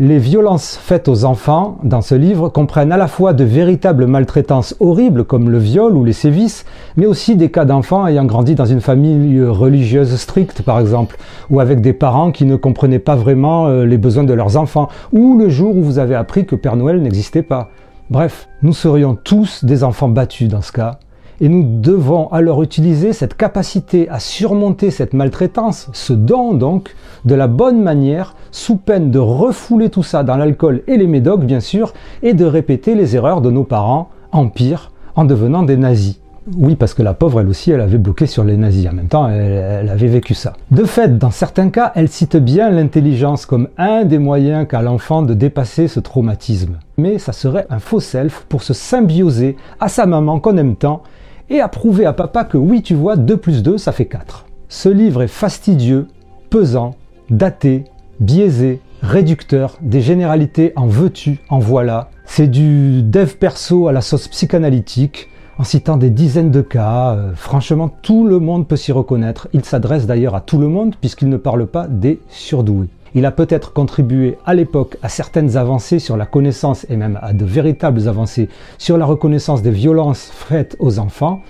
les 0.01 0.17
violences 0.17 0.79
faites 0.81 1.09
aux 1.09 1.25
enfants 1.25 1.77
dans 1.83 1.99
ce 1.99 2.15
livre 2.15 2.47
comprennent 2.47 2.93
à 2.93 2.97
la 2.97 3.09
fois 3.09 3.33
de 3.33 3.43
véritables 3.43 4.07
maltraitances 4.07 4.73
horribles 4.79 5.25
comme 5.25 5.49
le 5.49 5.57
viol 5.57 5.93
ou 5.97 6.05
les 6.05 6.13
sévices, 6.13 6.63
mais 6.95 7.05
aussi 7.05 7.35
des 7.35 7.51
cas 7.51 7.65
d'enfants 7.65 8.07
ayant 8.07 8.23
grandi 8.23 8.55
dans 8.55 8.65
une 8.65 8.79
famille 8.79 9.43
religieuse 9.43 10.15
stricte 10.15 10.61
par 10.61 10.79
exemple, 10.79 11.17
ou 11.49 11.59
avec 11.59 11.81
des 11.81 11.91
parents 11.91 12.31
qui 12.31 12.45
ne 12.45 12.55
comprenaient 12.55 12.97
pas 12.97 13.17
vraiment 13.17 13.67
euh, 13.67 13.83
les 13.83 13.97
besoins 13.97 14.23
de 14.23 14.33
leurs 14.33 14.55
enfants, 14.55 14.87
ou 15.11 15.37
le 15.37 15.49
jour 15.49 15.75
où 15.75 15.83
vous 15.83 15.99
avez 15.99 16.15
appris 16.15 16.45
que 16.45 16.55
Père 16.55 16.77
Noël 16.77 17.01
n'existait 17.01 17.43
pas. 17.43 17.69
Bref, 18.09 18.47
nous 18.61 18.73
serions 18.73 19.15
tous 19.21 19.65
des 19.65 19.83
enfants 19.83 20.07
battus 20.07 20.47
dans 20.47 20.61
ce 20.61 20.71
cas, 20.71 20.99
et 21.41 21.49
nous 21.49 21.63
devons 21.79 22.27
alors 22.31 22.63
utiliser 22.63 23.13
cette 23.13 23.35
capacité 23.35 24.09
à 24.09 24.19
surmonter 24.19 24.91
cette 24.91 25.13
maltraitance, 25.13 25.89
ce 25.93 26.13
don 26.13 26.53
donc, 26.53 26.95
de 27.25 27.35
la 27.35 27.47
bonne 27.47 27.81
manière, 27.81 28.35
sous 28.51 28.75
peine 28.75 29.11
de 29.11 29.19
refouler 29.19 29.89
tout 29.89 30.03
ça 30.03 30.23
dans 30.23 30.35
l'alcool 30.35 30.81
et 30.87 30.97
les 30.97 31.07
médocs 31.07 31.45
bien 31.45 31.59
sûr, 31.59 31.93
et 32.23 32.33
de 32.33 32.45
répéter 32.45 32.95
les 32.95 33.15
erreurs 33.15 33.41
de 33.41 33.51
nos 33.51 33.63
parents, 33.63 34.09
en 34.31 34.47
pire, 34.47 34.91
en 35.15 35.25
devenant 35.25 35.63
des 35.63 35.77
nazis. 35.77 36.19
Oui, 36.57 36.75
parce 36.75 36.93
que 36.93 37.03
la 37.03 37.13
pauvre, 37.13 37.41
elle 37.41 37.47
aussi, 37.47 37.71
elle 37.71 37.81
avait 37.81 37.99
bloqué 37.99 38.25
sur 38.25 38.43
les 38.43 38.57
nazis. 38.57 38.87
En 38.87 38.93
même 38.93 39.07
temps, 39.07 39.27
elle, 39.29 39.51
elle, 39.51 39.89
avait 39.89 40.07
vécu 40.07 40.33
ça. 40.33 40.53
De 40.71 40.83
fait, 40.83 41.17
dans 41.17 41.29
certains 41.29 41.69
cas, 41.69 41.91
elle 41.95 42.07
cite 42.07 42.37
bien 42.37 42.71
l'intelligence 42.71 43.45
comme 43.45 43.67
un 43.77 44.03
des 44.03 44.17
moyens 44.17 44.65
qu'a 44.67 44.81
l'enfant 44.81 45.21
de 45.21 45.35
dépasser 45.35 45.87
ce 45.87 45.99
traumatisme. 45.99 46.79
Mais 46.97 47.19
ça 47.19 47.33
serait 47.33 47.67
un 47.69 47.77
faux 47.77 47.99
self 47.99 48.45
pour 48.49 48.63
se 48.63 48.73
symbioser 48.73 49.57
à 49.79 49.89
sa 49.89 50.07
maman 50.07 50.39
qu'on 50.39 50.57
aime 50.57 50.75
tant 50.75 51.03
et 51.49 51.61
à 51.61 51.67
prouver 51.67 52.05
à 52.05 52.13
papa 52.13 52.43
que 52.43 52.57
oui, 52.57 52.81
tu 52.81 52.95
vois, 52.95 53.15
2 53.15 53.37
plus 53.37 53.63
2, 53.63 53.77
ça 53.77 53.91
fait 53.91 54.05
4. 54.05 54.45
Ce 54.67 54.89
livre 54.89 55.23
est 55.23 55.27
fastidieux, 55.27 56.07
pesant, 56.49 56.95
daté, 57.29 57.85
biaisé, 58.19 58.81
réducteur, 59.01 59.77
des 59.81 60.01
généralités 60.01 60.73
en 60.75 60.87
veux-tu, 60.87 61.39
en 61.49 61.59
voilà. 61.59 62.09
C'est 62.25 62.47
du 62.47 63.01
dev 63.01 63.33
perso 63.33 63.87
à 63.87 63.91
la 63.91 64.01
sauce 64.01 64.27
psychanalytique, 64.27 65.29
en 65.57 65.63
citant 65.63 65.97
des 65.97 66.09
dizaines 66.09 66.51
de 66.51 66.61
cas. 66.61 67.15
Euh, 67.15 67.31
franchement, 67.35 67.89
tout 68.01 68.27
le 68.27 68.39
monde 68.39 68.67
peut 68.67 68.77
s'y 68.77 68.91
reconnaître. 68.91 69.47
Il 69.53 69.65
s'adresse 69.65 70.05
d'ailleurs 70.05 70.35
à 70.35 70.41
tout 70.41 70.57
le 70.57 70.67
monde 70.67 70.95
puisqu'il 70.99 71.29
ne 71.29 71.37
parle 71.37 71.67
pas 71.67 71.87
des 71.87 72.19
surdoués. 72.29 72.87
Il 73.15 73.25
a 73.25 73.31
peut-être 73.31 73.73
contribué 73.73 74.37
à 74.45 74.53
l'époque 74.53 74.97
à 75.01 75.09
certaines 75.09 75.57
avancées 75.57 75.99
sur 75.99 76.17
la 76.17 76.25
connaissance 76.25 76.85
et 76.89 76.95
même 76.95 77.19
à 77.21 77.33
de 77.33 77.45
véritables 77.45 78.07
avancées 78.07 78.49
sur 78.77 78.97
la 78.97 79.05
reconnaissance 79.05 79.61
des 79.61 79.71
violences 79.71 80.29
faites 80.31 80.75
aux 80.79 80.99
enfants, 80.99 81.41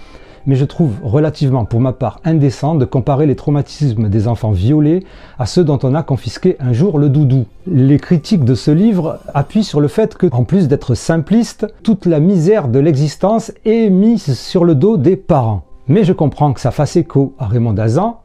mais 0.46 0.56
je 0.56 0.66
trouve 0.66 0.96
relativement 1.04 1.66
pour 1.66 1.82
ma 1.82 1.94
part 1.94 2.22
indécent 2.24 2.76
de 2.76 2.86
comparer 2.86 3.26
les 3.26 3.36
traumatismes 3.36 4.10
des 4.10 4.28
enfants 4.28 4.52
violés 4.52 5.04
à 5.38 5.46
ceux 5.46 5.64
dont 5.64 5.80
on 5.84 5.96
a 5.96 6.04
confisqué 6.04 6.56
un 6.60 6.74
jour 6.74 6.98
le 6.98 7.10
doudou. 7.10 7.46
Les 7.68 8.00
critiques 8.00 8.46
de 8.46 8.56
ce 8.56 8.72
livre 8.72 9.20
appuient 9.34 9.64
sur 9.64 9.82
le 9.82 9.88
fait 9.88 10.16
que, 10.16 10.28
en 10.32 10.46
plus 10.46 10.68
d'être 10.68 10.96
simpliste, 10.96 11.68
toute 11.84 12.06
la 12.06 12.20
misère 12.20 12.68
de 12.68 12.80
l'existence 12.80 13.52
est 13.66 13.90
mise 13.90 14.34
sur 14.40 14.66
le 14.66 14.76
dos 14.76 14.98
des 14.98 15.18
parents. 15.18 15.64
Mais 15.88 16.04
je 16.04 16.14
comprends 16.14 16.54
que 16.54 16.62
ça 16.62 16.72
fasse 16.72 16.96
écho 16.96 17.34
à 17.40 17.46
Raymond 17.46 17.74
Dazan, 17.74 18.22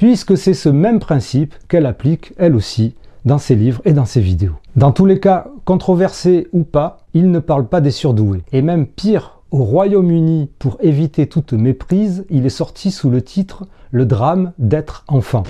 puisque 0.00 0.34
c'est 0.38 0.54
ce 0.54 0.70
même 0.70 0.98
principe 0.98 1.54
qu'elle 1.68 1.84
applique, 1.84 2.32
elle 2.38 2.56
aussi, 2.56 2.94
dans 3.26 3.36
ses 3.36 3.54
livres 3.54 3.82
et 3.84 3.92
dans 3.92 4.06
ses 4.06 4.22
vidéos. 4.22 4.54
Dans 4.74 4.92
tous 4.92 5.04
les 5.04 5.20
cas, 5.20 5.48
controversés 5.66 6.48
ou 6.54 6.64
pas, 6.64 7.00
il 7.12 7.30
ne 7.30 7.38
parle 7.38 7.68
pas 7.68 7.82
des 7.82 7.90
surdoués. 7.90 8.40
Et 8.50 8.62
même 8.62 8.86
pire, 8.86 9.42
au 9.50 9.62
Royaume-Uni, 9.62 10.48
pour 10.58 10.78
éviter 10.80 11.26
toute 11.26 11.52
méprise, 11.52 12.24
il 12.30 12.46
est 12.46 12.48
sorti 12.48 12.90
sous 12.90 13.10
le 13.10 13.20
titre 13.20 13.66
Le 13.90 14.06
drame 14.06 14.52
d'être 14.58 15.04
enfant. 15.06 15.42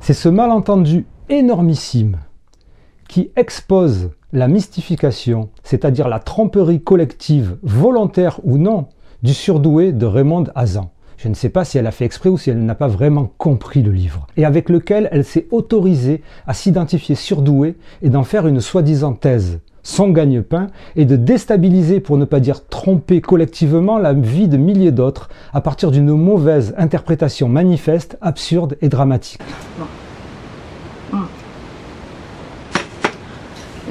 C'est 0.00 0.12
ce 0.12 0.28
malentendu 0.28 1.06
énormissime 1.30 2.18
qui 3.08 3.30
expose 3.34 4.10
la 4.34 4.46
mystification, 4.46 5.48
c'est-à-dire 5.62 6.10
la 6.10 6.18
tromperie 6.18 6.82
collective, 6.82 7.56
volontaire 7.62 8.40
ou 8.44 8.58
non, 8.58 8.88
du 9.22 9.32
surdoué 9.32 9.92
de 9.92 10.04
Raymond 10.04 10.44
Hazan. 10.54 10.90
Je 11.22 11.28
ne 11.28 11.34
sais 11.34 11.50
pas 11.50 11.64
si 11.64 11.78
elle 11.78 11.86
a 11.86 11.92
fait 11.92 12.04
exprès 12.04 12.30
ou 12.30 12.36
si 12.36 12.50
elle 12.50 12.64
n'a 12.64 12.74
pas 12.74 12.88
vraiment 12.88 13.30
compris 13.38 13.80
le 13.80 13.92
livre, 13.92 14.26
et 14.36 14.44
avec 14.44 14.68
lequel 14.68 15.08
elle 15.12 15.24
s'est 15.24 15.46
autorisée 15.52 16.20
à 16.48 16.52
s'identifier 16.52 17.14
surdouée 17.14 17.76
et 18.02 18.08
d'en 18.08 18.24
faire 18.24 18.48
une 18.48 18.60
soi-disant 18.60 19.12
thèse 19.12 19.60
son 19.84 20.08
gagne-pain 20.08 20.66
et 20.96 21.04
de 21.04 21.14
déstabiliser, 21.14 22.00
pour 22.00 22.18
ne 22.18 22.24
pas 22.24 22.40
dire 22.40 22.66
tromper 22.66 23.20
collectivement, 23.20 23.98
la 23.98 24.14
vie 24.14 24.48
de 24.48 24.56
milliers 24.56 24.90
d'autres 24.90 25.28
à 25.52 25.60
partir 25.60 25.92
d'une 25.92 26.10
mauvaise 26.10 26.74
interprétation 26.76 27.48
manifeste, 27.48 28.18
absurde 28.20 28.76
et 28.82 28.88
dramatique. 28.88 29.40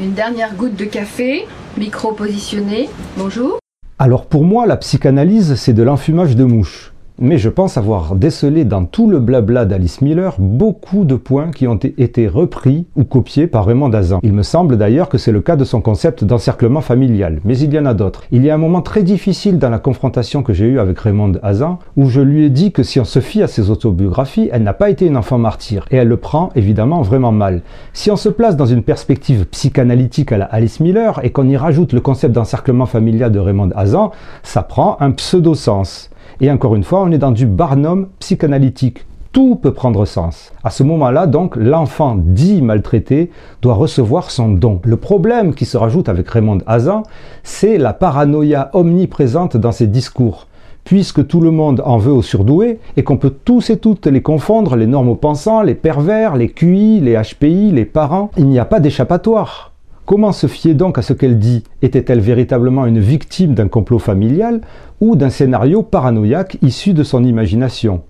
Une 0.01 0.11
dernière 0.11 0.53
goutte 0.55 0.75
de 0.75 0.85
café, 0.85 1.47
micro 1.77 2.11
positionné. 2.11 2.89
Bonjour. 3.15 3.57
Alors 3.99 4.25
pour 4.25 4.43
moi, 4.43 4.65
la 4.65 4.75
psychanalyse, 4.75 5.55
c'est 5.55 5.73
de 5.73 5.83
l'enfumage 5.83 6.35
de 6.35 6.43
mouches 6.43 6.90
mais 7.21 7.37
je 7.37 7.49
pense 7.49 7.77
avoir 7.77 8.15
décelé 8.15 8.65
dans 8.65 8.85
tout 8.85 9.07
le 9.07 9.19
blabla 9.19 9.65
d'Alice 9.65 10.01
Miller 10.01 10.35
beaucoup 10.39 11.05
de 11.05 11.15
points 11.15 11.51
qui 11.51 11.67
ont 11.67 11.75
été 11.75 12.27
repris 12.27 12.87
ou 12.95 13.03
copiés 13.03 13.45
par 13.45 13.67
Raymond 13.67 13.89
Dazan. 13.89 14.19
Il 14.23 14.33
me 14.33 14.41
semble 14.41 14.75
d'ailleurs 14.75 15.07
que 15.07 15.19
c'est 15.19 15.31
le 15.31 15.41
cas 15.41 15.55
de 15.55 15.63
son 15.63 15.81
concept 15.81 16.23
d'encerclement 16.23 16.81
familial, 16.81 17.39
mais 17.45 17.57
il 17.59 17.71
y 17.71 17.77
en 17.77 17.85
a 17.85 17.93
d'autres. 17.93 18.23
Il 18.31 18.43
y 18.43 18.49
a 18.49 18.55
un 18.55 18.57
moment 18.57 18.81
très 18.81 19.03
difficile 19.03 19.59
dans 19.59 19.69
la 19.69 19.77
confrontation 19.77 20.41
que 20.41 20.51
j'ai 20.51 20.65
eue 20.65 20.79
avec 20.79 20.97
Raymond 20.97 21.29
Dazan 21.29 21.77
où 21.95 22.09
je 22.09 22.21
lui 22.21 22.45
ai 22.45 22.49
dit 22.49 22.71
que 22.71 22.81
si 22.81 22.99
on 22.99 23.05
se 23.05 23.19
fie 23.19 23.43
à 23.43 23.47
ses 23.47 23.69
autobiographies, 23.69 24.49
elle 24.51 24.63
n'a 24.63 24.73
pas 24.73 24.89
été 24.89 25.05
une 25.05 25.15
enfant 25.15 25.37
martyr, 25.37 25.85
et 25.91 25.97
elle 25.97 26.07
le 26.07 26.17
prend 26.17 26.49
évidemment 26.55 27.03
vraiment 27.03 27.31
mal. 27.31 27.61
Si 27.93 28.09
on 28.09 28.15
se 28.15 28.29
place 28.29 28.57
dans 28.57 28.65
une 28.65 28.81
perspective 28.81 29.45
psychanalytique 29.45 30.31
à 30.31 30.39
la 30.39 30.45
Alice 30.45 30.79
Miller 30.79 31.19
et 31.23 31.29
qu'on 31.29 31.47
y 31.47 31.55
rajoute 31.55 31.93
le 31.93 32.01
concept 32.01 32.33
d'encerclement 32.33 32.87
familial 32.87 33.31
de 33.31 33.39
Raymond 33.39 33.69
Hazan, 33.75 34.11
ça 34.41 34.63
prend 34.63 34.97
un 34.99 35.11
pseudo-sens. 35.11 36.09
Et 36.39 36.49
encore 36.49 36.75
une 36.75 36.83
fois, 36.83 37.01
on 37.01 37.11
est 37.11 37.17
dans 37.17 37.31
du 37.31 37.45
Barnum 37.45 38.07
psychanalytique. 38.19 39.05
Tout 39.31 39.55
peut 39.55 39.73
prendre 39.73 40.05
sens. 40.05 40.51
À 40.63 40.69
ce 40.69 40.83
moment-là, 40.83 41.25
donc, 41.25 41.55
l'enfant 41.55 42.15
dit 42.17 42.61
maltraité 42.61 43.31
doit 43.61 43.75
recevoir 43.75 44.29
son 44.29 44.49
don. 44.49 44.81
Le 44.83 44.97
problème 44.97 45.53
qui 45.53 45.65
se 45.65 45.77
rajoute 45.77 46.09
avec 46.09 46.29
Raymond 46.29 46.59
Hazan, 46.67 47.03
c'est 47.43 47.77
la 47.77 47.93
paranoïa 47.93 48.69
omniprésente 48.73 49.55
dans 49.55 49.71
ses 49.71 49.87
discours 49.87 50.47
puisque 50.83 51.27
tout 51.27 51.41
le 51.41 51.51
monde 51.51 51.81
en 51.85 51.97
veut 51.97 52.11
aux 52.11 52.21
surdoués 52.21 52.79
et 52.97 53.03
qu'on 53.03 53.17
peut 53.17 53.33
tous 53.45 53.69
et 53.69 53.77
toutes 53.77 54.07
les 54.07 54.21
confondre, 54.21 54.75
les 54.75 54.87
normaux-pensants, 54.87 55.61
les 55.61 55.75
pervers, 55.75 56.35
les 56.35 56.49
QI, 56.49 56.99
les 56.99 57.15
HPI, 57.21 57.71
les 57.71 57.85
parents, 57.85 58.31
il 58.35 58.47
n'y 58.47 58.59
a 58.59 58.65
pas 58.65 58.79
d'échappatoire. 58.79 59.70
Comment 60.11 60.33
se 60.33 60.47
fier 60.47 60.73
donc 60.73 60.97
à 60.97 61.03
ce 61.03 61.13
qu'elle 61.13 61.39
dit 61.39 61.63
Était-elle 61.81 62.19
véritablement 62.19 62.85
une 62.85 62.99
victime 62.99 63.53
d'un 63.53 63.69
complot 63.69 63.97
familial 63.97 64.59
ou 64.99 65.15
d'un 65.15 65.29
scénario 65.29 65.83
paranoïaque 65.83 66.57
issu 66.61 66.93
de 66.93 67.01
son 67.01 67.23
imagination? 67.23 68.01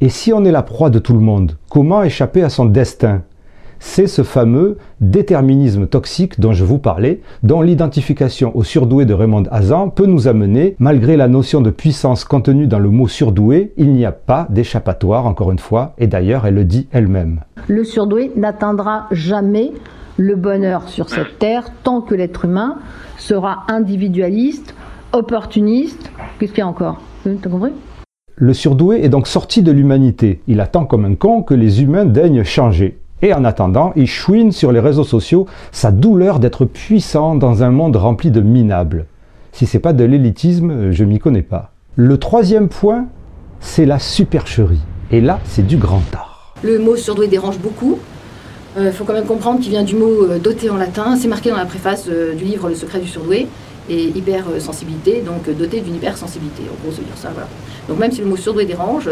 Et 0.00 0.08
si 0.08 0.32
on 0.32 0.46
est 0.46 0.50
la 0.50 0.62
proie 0.62 0.88
de 0.88 0.98
tout 0.98 1.12
le 1.12 1.20
monde, 1.20 1.58
comment 1.68 2.02
échapper 2.02 2.42
à 2.42 2.48
son 2.48 2.64
destin? 2.64 3.20
C'est 3.80 4.06
ce 4.06 4.22
fameux 4.22 4.78
déterminisme 5.00 5.86
toxique 5.86 6.38
dont 6.38 6.52
je 6.52 6.64
vous 6.64 6.78
parlais, 6.78 7.22
dont 7.42 7.62
l'identification 7.62 8.56
au 8.56 8.62
surdoué 8.62 9.06
de 9.06 9.14
Raymond 9.14 9.44
Hazan 9.50 9.88
peut 9.88 10.06
nous 10.06 10.28
amener, 10.28 10.76
malgré 10.78 11.16
la 11.16 11.26
notion 11.26 11.60
de 11.60 11.70
puissance 11.70 12.24
contenue 12.24 12.66
dans 12.66 12.78
le 12.78 12.90
mot 12.90 13.08
surdoué, 13.08 13.72
il 13.76 13.92
n'y 13.92 14.04
a 14.04 14.12
pas 14.12 14.46
d'échappatoire, 14.50 15.26
encore 15.26 15.50
une 15.50 15.58
fois, 15.58 15.94
et 15.98 16.06
d'ailleurs 16.06 16.46
elle 16.46 16.54
le 16.54 16.64
dit 16.64 16.86
elle-même. 16.92 17.40
Le 17.66 17.82
surdoué 17.82 18.30
n'atteindra 18.36 19.06
jamais 19.10 19.72
le 20.18 20.36
bonheur 20.36 20.88
sur 20.88 21.08
cette 21.08 21.38
terre 21.38 21.70
tant 21.82 22.02
que 22.02 22.14
l'être 22.14 22.44
humain 22.44 22.76
sera 23.16 23.64
individualiste, 23.68 24.74
opportuniste. 25.12 26.12
Qu'est-ce 26.38 26.52
qu'il 26.52 26.60
y 26.60 26.62
a 26.62 26.68
encore? 26.68 27.00
T'as 27.24 27.48
compris? 27.48 27.72
Le 28.36 28.54
surdoué 28.54 29.04
est 29.04 29.08
donc 29.08 29.26
sorti 29.26 29.62
de 29.62 29.72
l'humanité. 29.72 30.40
Il 30.46 30.60
attend 30.60 30.84
comme 30.84 31.04
un 31.04 31.14
con 31.14 31.42
que 31.42 31.54
les 31.54 31.82
humains 31.82 32.06
daignent 32.06 32.44
changer. 32.44 32.99
Et 33.22 33.34
en 33.34 33.44
attendant, 33.44 33.92
il 33.96 34.06
chouine 34.06 34.50
sur 34.50 34.72
les 34.72 34.80
réseaux 34.80 35.04
sociaux 35.04 35.46
sa 35.72 35.90
douleur 35.90 36.38
d'être 36.38 36.64
puissant 36.64 37.34
dans 37.34 37.62
un 37.62 37.70
monde 37.70 37.96
rempli 37.96 38.30
de 38.30 38.40
minables. 38.40 39.06
Si 39.52 39.66
c'est 39.66 39.78
pas 39.78 39.92
de 39.92 40.04
l'élitisme, 40.04 40.90
je 40.90 41.04
m'y 41.04 41.18
connais 41.18 41.42
pas. 41.42 41.72
Le 41.96 42.16
troisième 42.18 42.68
point, 42.68 43.06
c'est 43.60 43.84
la 43.84 43.98
supercherie. 43.98 44.80
Et 45.10 45.20
là, 45.20 45.40
c'est 45.44 45.66
du 45.66 45.76
grand 45.76 46.02
art. 46.14 46.54
Le 46.62 46.78
mot 46.78 46.96
surdoué 46.96 47.26
dérange 47.26 47.58
beaucoup. 47.58 47.98
Il 48.76 48.82
euh, 48.82 48.92
faut 48.92 49.04
quand 49.04 49.12
même 49.12 49.26
comprendre 49.26 49.60
qu'il 49.60 49.70
vient 49.70 49.82
du 49.82 49.96
mot 49.96 50.24
euh, 50.24 50.38
doté 50.38 50.70
en 50.70 50.76
latin. 50.76 51.16
C'est 51.16 51.28
marqué 51.28 51.50
dans 51.50 51.56
la 51.56 51.64
préface 51.64 52.06
euh, 52.08 52.34
du 52.34 52.44
livre 52.44 52.68
Le 52.68 52.74
secret 52.74 53.00
du 53.00 53.08
surdoué. 53.08 53.48
Et 53.88 54.04
hypersensibilité, 54.08 55.22
donc 55.26 55.50
doté 55.56 55.80
d'une 55.80 55.96
hypersensibilité. 55.96 56.62
En 56.64 56.80
gros, 56.84 56.94
c'est 56.94 57.04
dire 57.04 57.16
ça. 57.16 57.30
Donc 57.88 57.98
même 57.98 58.12
si 58.12 58.20
le 58.20 58.26
mot 58.26 58.36
surdoué 58.36 58.64
dérange, 58.64 59.08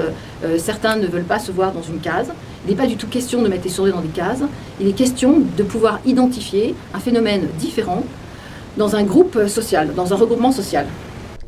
certains 0.59 0.97
ne 0.97 1.07
veulent 1.07 1.25
pas 1.25 1.41
se 1.41 1.51
voir 1.51 1.73
dans 1.73 1.83
une 1.83 1.99
case. 1.99 2.31
Il 2.65 2.71
n'est 2.71 2.77
pas 2.77 2.87
du 2.87 2.97
tout 2.97 3.09
question 3.09 3.43
de 3.43 3.49
mettre 3.49 3.65
les 3.65 3.71
surdoués 3.71 3.93
dans 3.93 4.01
des 4.01 4.09
cases. 4.09 4.43
Il 4.81 4.87
est 4.87 4.93
question 4.93 5.43
de 5.57 5.63
pouvoir 5.65 5.99
identifier 6.07 6.77
un 6.95 7.01
phénomène 7.01 7.49
différent 7.59 8.05
dans 8.77 8.95
un 8.95 9.03
groupe 9.03 9.49
social, 9.49 9.95
dans 9.97 10.13
un 10.13 10.17
regroupement 10.17 10.53
social. 10.53 10.87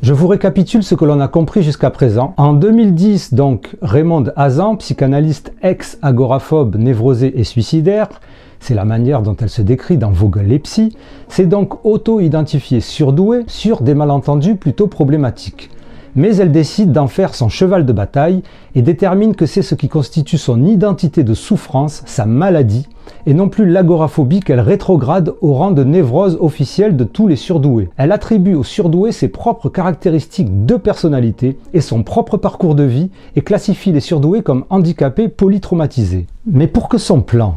Je 0.01 0.13
vous 0.13 0.27
récapitule 0.27 0.83
ce 0.83 0.95
que 0.95 1.05
l'on 1.05 1.21
a 1.21 1.27
compris 1.27 1.61
jusqu'à 1.61 1.91
présent. 1.91 2.33
En 2.35 2.53
2010, 2.53 3.35
donc, 3.35 3.77
Raymond 3.83 4.25
Hazan, 4.35 4.75
psychanalyste 4.77 5.53
ex-agoraphobe, 5.61 6.75
névrosé 6.75 7.39
et 7.39 7.43
suicidaire, 7.43 8.09
c'est 8.61 8.75
la 8.75 8.85
manière 8.85 9.21
dont 9.21 9.35
elle 9.35 9.49
se 9.49 9.61
décrit 9.61 9.97
dans 9.97 10.11
Vogel 10.11 10.53
et 10.53 10.59
Psy, 10.59 10.95
s'est 11.27 11.45
donc 11.45 11.83
auto-identifiée 11.85 12.79
surdouée 12.79 13.43
sur 13.47 13.81
des 13.81 13.95
malentendus 13.95 14.55
plutôt 14.55 14.87
problématiques 14.87 15.69
mais 16.15 16.35
elle 16.37 16.51
décide 16.51 16.91
d'en 16.91 17.07
faire 17.07 17.35
son 17.35 17.49
cheval 17.49 17.85
de 17.85 17.93
bataille 17.93 18.43
et 18.75 18.81
détermine 18.81 19.35
que 19.35 19.45
c'est 19.45 19.61
ce 19.61 19.75
qui 19.75 19.89
constitue 19.89 20.37
son 20.37 20.65
identité 20.65 21.23
de 21.23 21.33
souffrance, 21.33 22.03
sa 22.05 22.25
maladie, 22.25 22.87
et 23.25 23.33
non 23.33 23.49
plus 23.49 23.65
l'agoraphobie 23.65 24.39
qu'elle 24.39 24.59
rétrograde 24.59 25.33
au 25.41 25.53
rang 25.53 25.71
de 25.71 25.83
névrose 25.83 26.37
officielle 26.39 26.95
de 26.97 27.03
tous 27.03 27.27
les 27.27 27.35
surdoués. 27.35 27.89
Elle 27.97 28.11
attribue 28.11 28.55
aux 28.55 28.63
surdoués 28.63 29.11
ses 29.11 29.27
propres 29.27 29.69
caractéristiques 29.69 30.65
de 30.65 30.75
personnalité 30.75 31.57
et 31.73 31.81
son 31.81 32.03
propre 32.03 32.37
parcours 32.37 32.75
de 32.75 32.83
vie 32.83 33.11
et 33.35 33.41
classifie 33.41 33.91
les 33.91 33.99
surdoués 33.99 34.41
comme 34.41 34.65
handicapés 34.69 35.27
polytraumatisés. 35.27 36.27
Mais 36.45 36.67
pour 36.67 36.89
que 36.89 36.97
son 36.97 37.21
plan, 37.21 37.55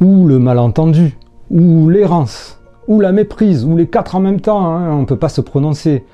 ou 0.00 0.26
le 0.26 0.38
malentendu, 0.38 1.18
ou 1.50 1.88
l'errance, 1.88 2.60
ou 2.88 3.00
la 3.00 3.12
méprise, 3.12 3.64
ou 3.64 3.76
les 3.76 3.86
quatre 3.86 4.16
en 4.16 4.20
même 4.20 4.40
temps, 4.40 4.66
hein, 4.66 4.90
on 4.92 5.00
ne 5.00 5.06
peut 5.06 5.18
pas 5.18 5.28
se 5.28 5.40
prononcer. 5.40 6.04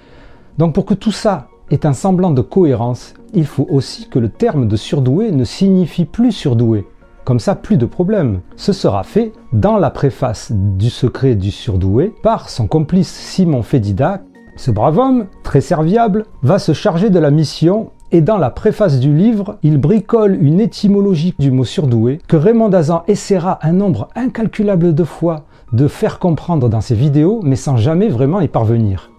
Donc 0.59 0.75
pour 0.75 0.85
que 0.85 0.95
tout 0.95 1.13
ça 1.13 1.49
est 1.71 1.87
un 1.87 1.93
semblant 1.93 2.31
de 2.31 2.43
cohérence, 2.43 3.15
il 3.33 3.47
faut 3.47 3.67
aussi 3.71 4.09
que 4.09 4.19
le 4.19 4.29
terme 4.29 4.69
de 4.69 4.77
surdoué 4.77 5.31
ne 5.31 5.45
signifie 5.45 6.05
plus 6.05 6.33
surdoué. 6.33 6.87
Comme 7.25 7.39
ça, 7.39 7.55
plus 7.55 7.77
de 7.77 7.87
problème. 7.87 8.41
Ce 8.57 8.73
sera 8.73 9.05
fait 9.05 9.33
dans 9.53 9.77
la 9.77 9.91
préface 9.91 10.51
du 10.53 10.91
secret 10.91 11.35
du 11.35 11.51
surdoué 11.51 12.13
par 12.23 12.49
son 12.49 12.67
complice 12.67 13.13
Simon 13.13 13.63
Fédida. 13.63 14.23
Ce 14.57 14.71
brave 14.71 14.99
homme, 14.99 15.27
très 15.45 15.61
serviable, 15.61 16.25
va 16.43 16.59
se 16.59 16.73
charger 16.73 17.09
de 17.11 17.19
la 17.19 17.31
mission 17.31 17.91
et 18.13 18.21
dans 18.21 18.39
la 18.39 18.51
préface 18.51 18.99
du 18.99 19.15
livre, 19.15 19.59
il 19.63 19.79
bricole 19.79 20.37
une 20.41 20.61
étymologie 20.61 21.35
du 21.39 21.51
mot 21.51 21.65
surdoué 21.65 22.19
que 22.27 22.37
Raymond 22.37 22.69
Dazan 22.69 23.05
essaiera 23.07 23.61
un 23.63 23.73
nombre 23.73 24.09
incalculable 24.17 24.95
de 24.95 25.05
fois 25.05 25.45
de 25.73 25.87
faire 25.87 26.19
comprendre 26.19 26.69
dans 26.69 26.81
ses 26.81 26.97
vidéos, 26.97 27.41
mais 27.45 27.55
sans 27.57 27.77
jamais 27.77 28.09
vraiment 28.09 28.41
y 28.41 28.49
parvenir. 28.49 29.13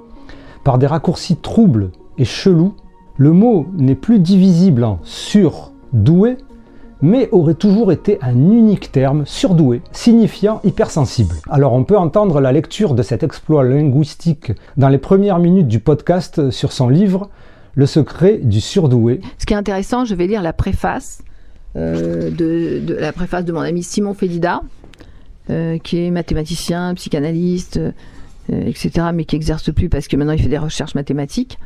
Par 0.65 0.77
des 0.77 0.87
raccourcis 0.87 1.37
troubles 1.37 1.91
et 2.17 2.25
chelou, 2.25 2.73
le 3.17 3.31
mot 3.31 3.67
n'est 3.77 3.95
plus 3.95 4.19
divisible 4.19 4.83
en 4.83 4.99
sur 5.03 5.71
doué, 5.93 6.37
mais 7.01 7.29
aurait 7.31 7.55
toujours 7.55 7.91
été 7.91 8.19
un 8.21 8.35
unique 8.35 8.91
terme, 8.91 9.25
surdoué, 9.25 9.81
signifiant 9.91 10.59
hypersensible. 10.63 11.35
Alors 11.49 11.73
on 11.73 11.83
peut 11.83 11.97
entendre 11.97 12.41
la 12.41 12.51
lecture 12.51 12.93
de 12.93 13.03
cet 13.03 13.23
exploit 13.23 13.63
linguistique 13.63 14.51
dans 14.77 14.89
les 14.89 14.97
premières 14.97 15.39
minutes 15.39 15.67
du 15.67 15.79
podcast 15.79 16.51
sur 16.51 16.71
son 16.71 16.89
livre 16.89 17.29
Le 17.75 17.85
secret 17.85 18.39
du 18.43 18.61
surdoué. 18.61 19.21
Ce 19.37 19.45
qui 19.45 19.53
est 19.53 19.57
intéressant, 19.57 20.05
je 20.05 20.15
vais 20.15 20.27
lire 20.27 20.41
la 20.41 20.53
préface 20.53 21.23
euh, 21.77 22.29
de, 22.31 22.95
la 22.99 23.13
préface 23.13 23.45
de 23.45 23.53
mon 23.53 23.61
ami 23.61 23.81
Simon 23.83 24.13
Félida, 24.13 24.61
euh, 25.49 25.77
qui 25.77 26.05
est 26.05 26.11
mathématicien, 26.11 26.93
psychanalyste, 26.95 27.77
euh, 27.77 27.91
etc., 28.65 29.07
mais 29.13 29.23
qui 29.23 29.37
exerce 29.37 29.71
plus 29.73 29.87
parce 29.87 30.07
que 30.07 30.17
maintenant 30.17 30.33
il 30.33 30.41
fait 30.41 30.49
des 30.49 30.57
recherches 30.57 30.95
mathématiques. 30.95 31.57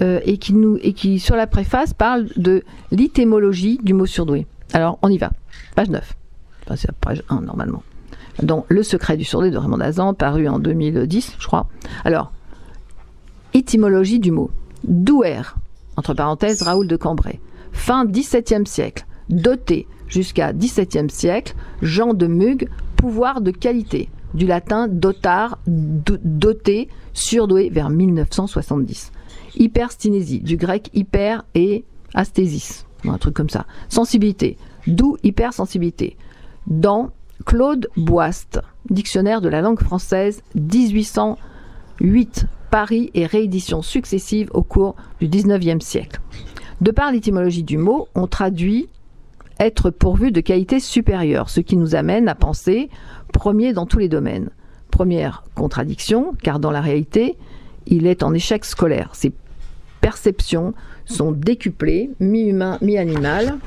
et 0.00 0.38
qui 0.38 0.52
nous 0.54 0.78
et 0.82 0.94
qui 0.94 1.20
sur 1.20 1.36
la 1.36 1.46
préface 1.46 1.92
parle 1.92 2.26
de 2.36 2.64
l'étymologie 2.90 3.78
du 3.82 3.94
mot 3.94 4.06
surdoué. 4.06 4.46
Alors, 4.72 4.98
on 5.02 5.08
y 5.08 5.18
va. 5.18 5.30
Page 5.76 5.90
9. 5.90 6.14
Enfin, 6.64 6.76
c'est 6.76 6.92
page 6.92 7.22
1, 7.28 7.42
normalement. 7.42 7.82
Donc, 8.42 8.64
Le 8.68 8.82
secret 8.82 9.16
du 9.16 9.24
surdoué 9.24 9.50
de 9.50 9.58
Raymond 9.58 9.78
Dazan, 9.78 10.14
paru 10.14 10.48
en 10.48 10.58
2010, 10.58 11.36
je 11.38 11.46
crois. 11.46 11.68
Alors, 12.04 12.32
étymologie 13.54 14.18
du 14.18 14.30
mot. 14.30 14.50
Douer, 14.84 15.42
entre 15.96 16.14
parenthèses, 16.14 16.62
Raoul 16.62 16.88
de 16.88 16.96
Cambrai. 16.96 17.40
Fin 17.72 18.04
17e 18.04 18.66
siècle. 18.66 19.06
Doté, 19.28 19.86
jusqu'à 20.08 20.52
17e 20.52 21.08
siècle. 21.08 21.54
Jean 21.80 22.14
de 22.14 22.26
Mugue, 22.26 22.68
pouvoir 22.96 23.40
de 23.40 23.50
qualité. 23.50 24.08
Du 24.34 24.46
latin 24.46 24.88
dotar, 24.88 25.58
doté, 25.66 26.88
surdoué, 27.12 27.68
vers 27.70 27.90
1970. 27.90 29.12
Hyperstinésie, 29.56 30.40
du 30.40 30.56
grec 30.56 30.90
hyper 30.94 31.44
et 31.54 31.84
asthésis 32.14 32.86
un 33.10 33.18
truc 33.18 33.34
comme 33.34 33.50
ça. 33.50 33.66
Sensibilité, 33.88 34.56
d'où 34.86 35.16
hypersensibilité. 35.22 36.16
Dans 36.66 37.10
Claude 37.44 37.88
Boist, 37.96 38.60
Dictionnaire 38.90 39.40
de 39.40 39.48
la 39.48 39.60
langue 39.60 39.80
française, 39.80 40.42
1808, 40.54 42.46
Paris 42.72 43.10
et 43.12 43.26
rééditions 43.26 43.82
successives 43.82 44.48
au 44.54 44.62
cours 44.62 44.96
du 45.20 45.28
19e 45.28 45.82
siècle. 45.82 46.22
De 46.80 46.90
par 46.90 47.12
l'étymologie 47.12 47.64
du 47.64 47.76
mot, 47.76 48.08
on 48.14 48.26
traduit 48.26 48.88
être 49.60 49.90
pourvu 49.90 50.32
de 50.32 50.40
qualités 50.40 50.80
supérieures, 50.80 51.50
ce 51.50 51.60
qui 51.60 51.76
nous 51.76 51.94
amène 51.94 52.28
à 52.28 52.34
penser 52.34 52.88
premier 53.30 53.74
dans 53.74 53.84
tous 53.84 53.98
les 53.98 54.08
domaines. 54.08 54.48
Première 54.90 55.44
contradiction, 55.54 56.32
car 56.42 56.60
dans 56.60 56.70
la 56.70 56.80
réalité, 56.80 57.36
il 57.84 58.06
est 58.06 58.22
en 58.22 58.32
échec 58.32 58.64
scolaire. 58.64 59.14
Ses 59.14 59.34
perceptions 60.00 60.72
sont 61.04 61.30
décuplés, 61.30 62.10
mi-humain, 62.20 62.78
mi-animal. 62.80 63.58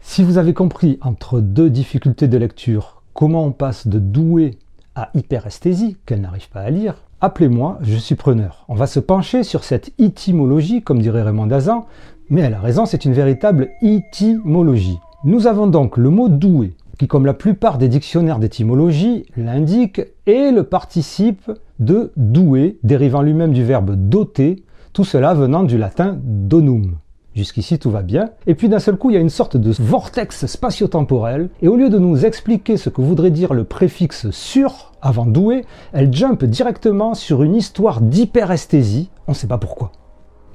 Si 0.00 0.22
vous 0.22 0.38
avez 0.38 0.54
compris 0.54 1.00
entre 1.00 1.40
deux 1.40 1.70
difficultés 1.70 2.28
de 2.28 2.38
lecture 2.38 3.02
comment 3.14 3.44
on 3.44 3.52
passe 3.52 3.88
de 3.88 3.98
doué 3.98 4.58
à 4.94 5.10
hyperesthésie, 5.14 5.96
qu'elle 6.06 6.20
n'arrive 6.20 6.48
pas 6.50 6.60
à 6.60 6.70
lire, 6.70 6.94
appelez-moi, 7.24 7.78
je 7.80 7.96
suis 7.96 8.16
preneur. 8.16 8.66
On 8.68 8.74
va 8.74 8.86
se 8.86 9.00
pencher 9.00 9.44
sur 9.44 9.64
cette 9.64 9.92
étymologie, 9.98 10.82
comme 10.82 11.00
dirait 11.00 11.22
Raymond 11.22 11.46
Dazan, 11.46 11.86
mais 12.28 12.42
elle 12.42 12.52
a 12.52 12.60
raison, 12.60 12.84
c'est 12.84 13.06
une 13.06 13.14
véritable 13.14 13.70
étymologie. 13.80 14.98
Nous 15.24 15.46
avons 15.46 15.66
donc 15.66 15.96
le 15.96 16.10
mot 16.10 16.28
doué, 16.28 16.74
qui 16.98 17.08
comme 17.08 17.24
la 17.24 17.32
plupart 17.32 17.78
des 17.78 17.88
dictionnaires 17.88 18.38
d'étymologie 18.38 19.24
l'indique, 19.38 20.02
est 20.26 20.52
le 20.52 20.64
participe 20.64 21.50
de 21.78 22.12
doué, 22.16 22.78
dérivant 22.82 23.22
lui-même 23.22 23.54
du 23.54 23.64
verbe 23.64 23.94
doter, 23.94 24.62
tout 24.92 25.04
cela 25.04 25.32
venant 25.32 25.64
du 25.64 25.78
latin 25.78 26.18
donum. 26.22 26.96
Jusqu'ici 27.34 27.78
tout 27.80 27.90
va 27.90 28.02
bien. 28.02 28.30
Et 28.46 28.54
puis 28.54 28.68
d'un 28.68 28.78
seul 28.78 28.96
coup, 28.96 29.10
il 29.10 29.14
y 29.14 29.16
a 29.16 29.20
une 29.20 29.28
sorte 29.28 29.56
de 29.56 29.72
vortex 29.72 30.46
spatio-temporel. 30.46 31.50
Et 31.62 31.68
au 31.68 31.76
lieu 31.76 31.90
de 31.90 31.98
nous 31.98 32.24
expliquer 32.24 32.76
ce 32.76 32.90
que 32.90 33.02
voudrait 33.02 33.32
dire 33.32 33.54
le 33.54 33.64
préfixe 33.64 34.30
sur 34.30 34.92
avant 35.02 35.26
doué, 35.26 35.64
elle 35.92 36.12
jump 36.12 36.44
directement 36.44 37.14
sur 37.14 37.42
une 37.42 37.56
histoire 37.56 38.00
d'hyperesthésie. 38.00 39.10
On 39.26 39.32
ne 39.32 39.36
sait 39.36 39.48
pas 39.48 39.58
pourquoi. 39.58 39.90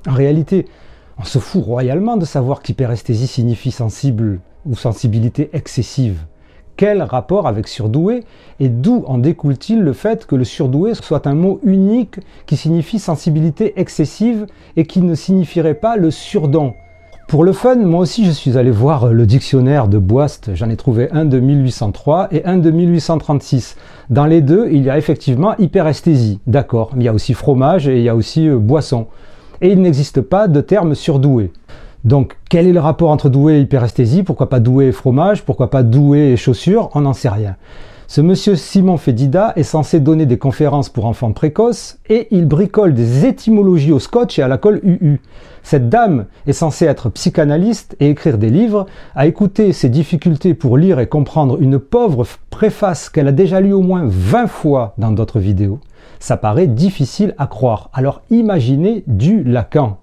En 0.08 0.14
réalité, 0.14 0.68
on 1.18 1.26
se 1.26 1.40
fout 1.40 1.64
royalement 1.64 2.16
de 2.16 2.24
savoir 2.24 2.62
qu'hyperesthésie 2.62 3.28
signifie 3.28 3.72
sensible 3.72 4.40
ou 4.66 4.76
sensibilité 4.76 5.50
excessive. 5.52 6.26
Quel 6.80 7.02
rapport 7.02 7.46
avec 7.46 7.68
surdoué 7.68 8.24
et 8.62 8.70
d'où 8.70 9.04
en 9.06 9.18
découle-t-il 9.18 9.82
le 9.82 9.92
fait 9.92 10.26
que 10.26 10.38
le 10.38 10.46
surdoué 10.46 10.94
soit 10.94 11.28
un 11.28 11.34
mot 11.34 11.60
unique 11.62 12.22
qui 12.46 12.56
signifie 12.56 13.00
sensibilité 13.00 13.78
excessive 13.82 14.46
et 14.78 14.86
qui 14.86 15.02
ne 15.02 15.14
signifierait 15.14 15.74
pas 15.74 15.98
le 15.98 16.10
surdon 16.10 16.76
pour 17.28 17.44
le 17.44 17.52
fun, 17.52 17.76
moi 17.76 18.00
aussi 18.00 18.26
je 18.26 18.32
suis 18.32 18.58
allé 18.58 18.72
voir 18.72 19.08
le 19.08 19.26
dictionnaire 19.28 19.88
de 19.88 20.00
Boist, 20.00 20.52
j'en 20.56 20.70
ai 20.70 20.78
trouvé 20.78 21.12
un 21.12 21.26
de 21.26 21.40
1803 21.40 22.30
et 22.32 22.44
un 22.46 22.58
de 22.58 22.72
1836. 22.72 23.76
Dans 24.10 24.26
les 24.26 24.42
deux, 24.42 24.70
il 24.72 24.82
y 24.82 24.90
a 24.90 24.98
effectivement 24.98 25.56
hyperesthésie, 25.58 26.40
d'accord, 26.48 26.92
mais 26.96 27.04
il 27.04 27.06
y 27.06 27.10
a 27.10 27.14
aussi 27.14 27.36
fromage 27.36 27.88
et 27.88 27.98
il 27.98 28.04
y 28.04 28.10
a 28.10 28.16
aussi 28.16 28.48
euh, 28.48 28.58
boisson. 28.58 29.06
Et 29.62 29.72
il 29.72 29.80
n'existe 29.80 30.22
pas 30.22 30.48
de 30.48 30.60
terme 30.60 30.96
surdoué. 30.96 31.52
Donc, 32.04 32.38
quel 32.50 32.68
est 32.68 32.74
le 32.74 32.80
rapport 32.80 33.10
entre 33.10 33.30
doué 33.30 33.58
et 33.58 33.62
hyperesthésie? 33.62 34.24
Pourquoi 34.24 34.50
pas 34.50 34.60
doué 34.60 34.88
et 34.88 34.91
fromage? 34.91 35.43
Pourquoi 35.43 35.70
pas 35.70 35.84
doué 35.84 36.32
et 36.32 36.38
chaussures? 36.38 36.89
On 36.93 37.02
n'en 37.02 37.14
sait 37.14 37.30
rien. 37.30 37.56
Ce 38.08 38.22
monsieur 38.22 38.56
Simon 38.56 38.97
Fédida 38.97 39.54
est 39.56 39.62
censé 39.62 40.00
donner 40.00 40.26
des 40.26 40.39
conférences 40.39 40.89
pour 40.89 41.06
enfants 41.06 41.32
précoces 41.32 42.00
et 42.10 42.28
il 42.32 42.47
bricole 42.47 42.95
des 42.95 43.28
étymologies 43.28 43.91
au 43.91 44.00
scotch 44.00 44.39
et 44.39 44.41
à 44.41 44.47
la 44.47 44.58
colle 44.58 44.80
UU. 44.82 45.22
Cette 45.62 45.89
dame 45.89 46.26
est 46.47 46.54
censée 46.54 46.86
être 46.86 47.10
psychanalyste 47.10 47.95
et 48.00 48.10
écrire 48.10 48.39
des 48.39 48.50
livres. 48.50 48.88
À 49.14 49.28
écouter 49.28 49.74
ses 49.74 49.89
difficultés 49.89 50.56
pour 50.56 50.76
lire 50.76 51.00
et 51.00 51.06
comprendre 51.06 51.62
une 51.62 51.78
pauvre 51.78 52.26
préface 52.50 53.10
qu'elle 53.10 53.28
a 53.28 53.32
déjà 53.32 53.62
lue 53.62 53.74
au 53.74 53.82
moins 53.82 54.06
20 54.08 54.47
fois 54.47 54.95
dans 54.97 55.12
d'autres 55.12 55.39
vidéos, 55.39 55.80
ça 56.20 56.36
paraît 56.36 56.66
difficile 56.66 57.36
à 57.38 57.45
croire. 57.45 57.91
Alors 57.93 58.24
imaginez 58.32 59.04
du 59.06 59.43
Lacan. 59.43 60.00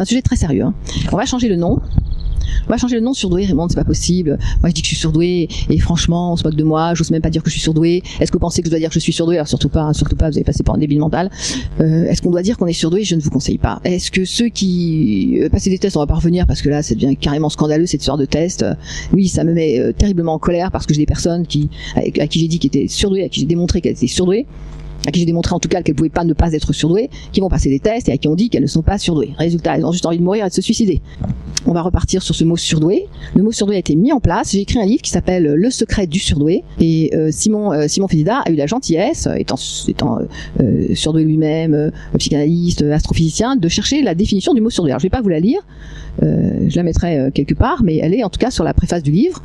C'est 0.00 0.04
un 0.04 0.06
sujet 0.06 0.22
très 0.22 0.36
sérieux. 0.36 0.62
Hein. 0.62 0.72
On 1.12 1.16
va 1.18 1.26
changer 1.26 1.46
le 1.46 1.56
nom. 1.56 1.78
On 2.66 2.70
va 2.70 2.78
changer 2.78 2.96
le 2.96 3.02
nom 3.02 3.12
surdoué, 3.12 3.44
Raymond, 3.44 3.68
c'est 3.68 3.76
pas 3.76 3.84
possible. 3.84 4.38
Moi, 4.62 4.70
je 4.70 4.72
dis 4.72 4.80
que 4.80 4.86
je 4.86 4.94
suis 4.94 4.96
surdoué, 5.00 5.46
et 5.68 5.78
franchement, 5.78 6.32
on 6.32 6.36
se 6.36 6.44
moque 6.44 6.54
de 6.54 6.64
moi, 6.64 6.94
j'ose 6.94 7.10
même 7.10 7.20
pas 7.20 7.28
dire 7.28 7.42
que 7.42 7.50
je 7.50 7.52
suis 7.52 7.60
surdoué. 7.60 8.02
Est-ce 8.18 8.32
que 8.32 8.38
vous 8.38 8.40
pensez 8.40 8.62
que 8.62 8.68
je 8.68 8.70
dois 8.70 8.78
dire 8.78 8.88
que 8.88 8.94
je 8.94 8.98
suis 8.98 9.12
surdoué? 9.12 9.34
Alors, 9.34 9.46
surtout 9.46 9.68
pas, 9.68 9.92
surtout 9.92 10.16
pas, 10.16 10.30
vous 10.30 10.38
avez 10.38 10.44
passé 10.44 10.62
par 10.62 10.74
un 10.74 10.78
débile 10.78 11.00
mental. 11.00 11.30
Euh, 11.80 12.04
est-ce 12.06 12.22
qu'on 12.22 12.30
doit 12.30 12.40
dire 12.40 12.56
qu'on 12.56 12.66
est 12.66 12.72
surdoué? 12.72 13.04
Je 13.04 13.14
ne 13.14 13.20
vous 13.20 13.28
conseille 13.28 13.58
pas. 13.58 13.78
Est-ce 13.84 14.10
que 14.10 14.24
ceux 14.24 14.48
qui 14.48 15.38
euh, 15.42 15.50
passaient 15.50 15.68
des 15.68 15.78
tests, 15.78 15.98
on 15.98 16.00
va 16.00 16.06
pas 16.06 16.14
revenir 16.14 16.46
parce 16.46 16.62
que 16.62 16.70
là, 16.70 16.82
ça 16.82 16.94
devient 16.94 17.14
carrément 17.14 17.50
scandaleux 17.50 17.84
cette 17.84 18.00
histoire 18.00 18.16
de 18.16 18.24
test. 18.24 18.64
oui, 19.12 19.28
ça 19.28 19.44
me 19.44 19.52
met 19.52 19.78
euh, 19.78 19.92
terriblement 19.92 20.32
en 20.32 20.38
colère 20.38 20.70
parce 20.70 20.86
que 20.86 20.94
j'ai 20.94 21.00
des 21.00 21.06
personnes 21.06 21.42
à 21.42 22.26
qui 22.26 22.40
j'ai 22.40 22.48
dit 22.48 22.58
qu'elles 22.58 22.68
étaient 22.68 22.88
surdouées, 22.88 23.24
à 23.24 23.28
qui 23.28 23.40
j'ai 23.40 23.46
démontré 23.46 23.82
qu'elles 23.82 23.92
étaient 23.92 24.06
surdouées 24.06 24.46
à 25.10 25.12
qui 25.12 25.20
j'ai 25.20 25.26
démontré 25.26 25.54
en 25.54 25.58
tout 25.58 25.68
cas 25.68 25.82
qu'elles 25.82 25.94
pouvaient 25.94 26.08
pas 26.08 26.24
ne 26.24 26.32
pas 26.32 26.52
être 26.52 26.72
surdouées, 26.72 27.10
qui 27.32 27.40
vont 27.40 27.48
passer 27.48 27.68
des 27.68 27.80
tests 27.80 28.08
et 28.08 28.12
à 28.12 28.16
qui 28.16 28.28
on 28.28 28.34
dit 28.34 28.48
qu'elles 28.48 28.62
ne 28.62 28.68
sont 28.68 28.82
pas 28.82 28.98
surdouées. 28.98 29.32
Résultat, 29.38 29.76
elles 29.76 29.84
ont 29.84 29.92
juste 29.92 30.06
envie 30.06 30.18
de 30.18 30.22
mourir 30.22 30.46
et 30.46 30.48
de 30.48 30.54
se 30.54 30.62
suicider. 30.62 31.02
On 31.66 31.72
va 31.72 31.82
repartir 31.82 32.22
sur 32.22 32.34
ce 32.34 32.44
mot 32.44 32.56
surdoué. 32.56 33.06
Le 33.34 33.42
mot 33.42 33.52
surdoué 33.52 33.76
a 33.76 33.78
été 33.78 33.96
mis 33.96 34.12
en 34.12 34.20
place. 34.20 34.52
J'ai 34.52 34.60
écrit 34.60 34.78
un 34.78 34.86
livre 34.86 35.02
qui 35.02 35.10
s'appelle 35.10 35.44
Le 35.44 35.70
secret 35.70 36.06
du 36.06 36.18
surdoué 36.18 36.64
et 36.80 37.10
euh, 37.14 37.30
Simon 37.30 37.72
euh, 37.72 37.88
Simon 37.88 38.08
Fédida 38.08 38.38
a 38.46 38.50
eu 38.50 38.54
la 38.54 38.66
gentillesse, 38.66 39.28
étant 39.36 39.56
étant 39.88 40.18
euh, 40.60 40.94
surdoué 40.94 41.24
lui-même, 41.24 41.90
psychanalyste, 42.18 42.82
astrophysicien, 42.82 43.56
de 43.56 43.68
chercher 43.68 44.02
la 44.02 44.14
définition 44.14 44.54
du 44.54 44.60
mot 44.60 44.70
surdoué. 44.70 44.92
Alors 44.92 45.00
je 45.00 45.06
vais 45.06 45.10
pas 45.10 45.20
vous 45.20 45.28
la 45.28 45.40
lire, 45.40 45.60
je 46.22 46.74
la 46.76 46.82
mettrai 46.82 47.30
quelque 47.34 47.54
part, 47.54 47.82
mais 47.82 47.96
elle 47.96 48.14
est 48.14 48.24
en 48.24 48.30
tout 48.30 48.38
cas 48.38 48.50
sur 48.50 48.64
la 48.64 48.74
préface 48.74 49.02
du 49.02 49.10
livre. 49.10 49.42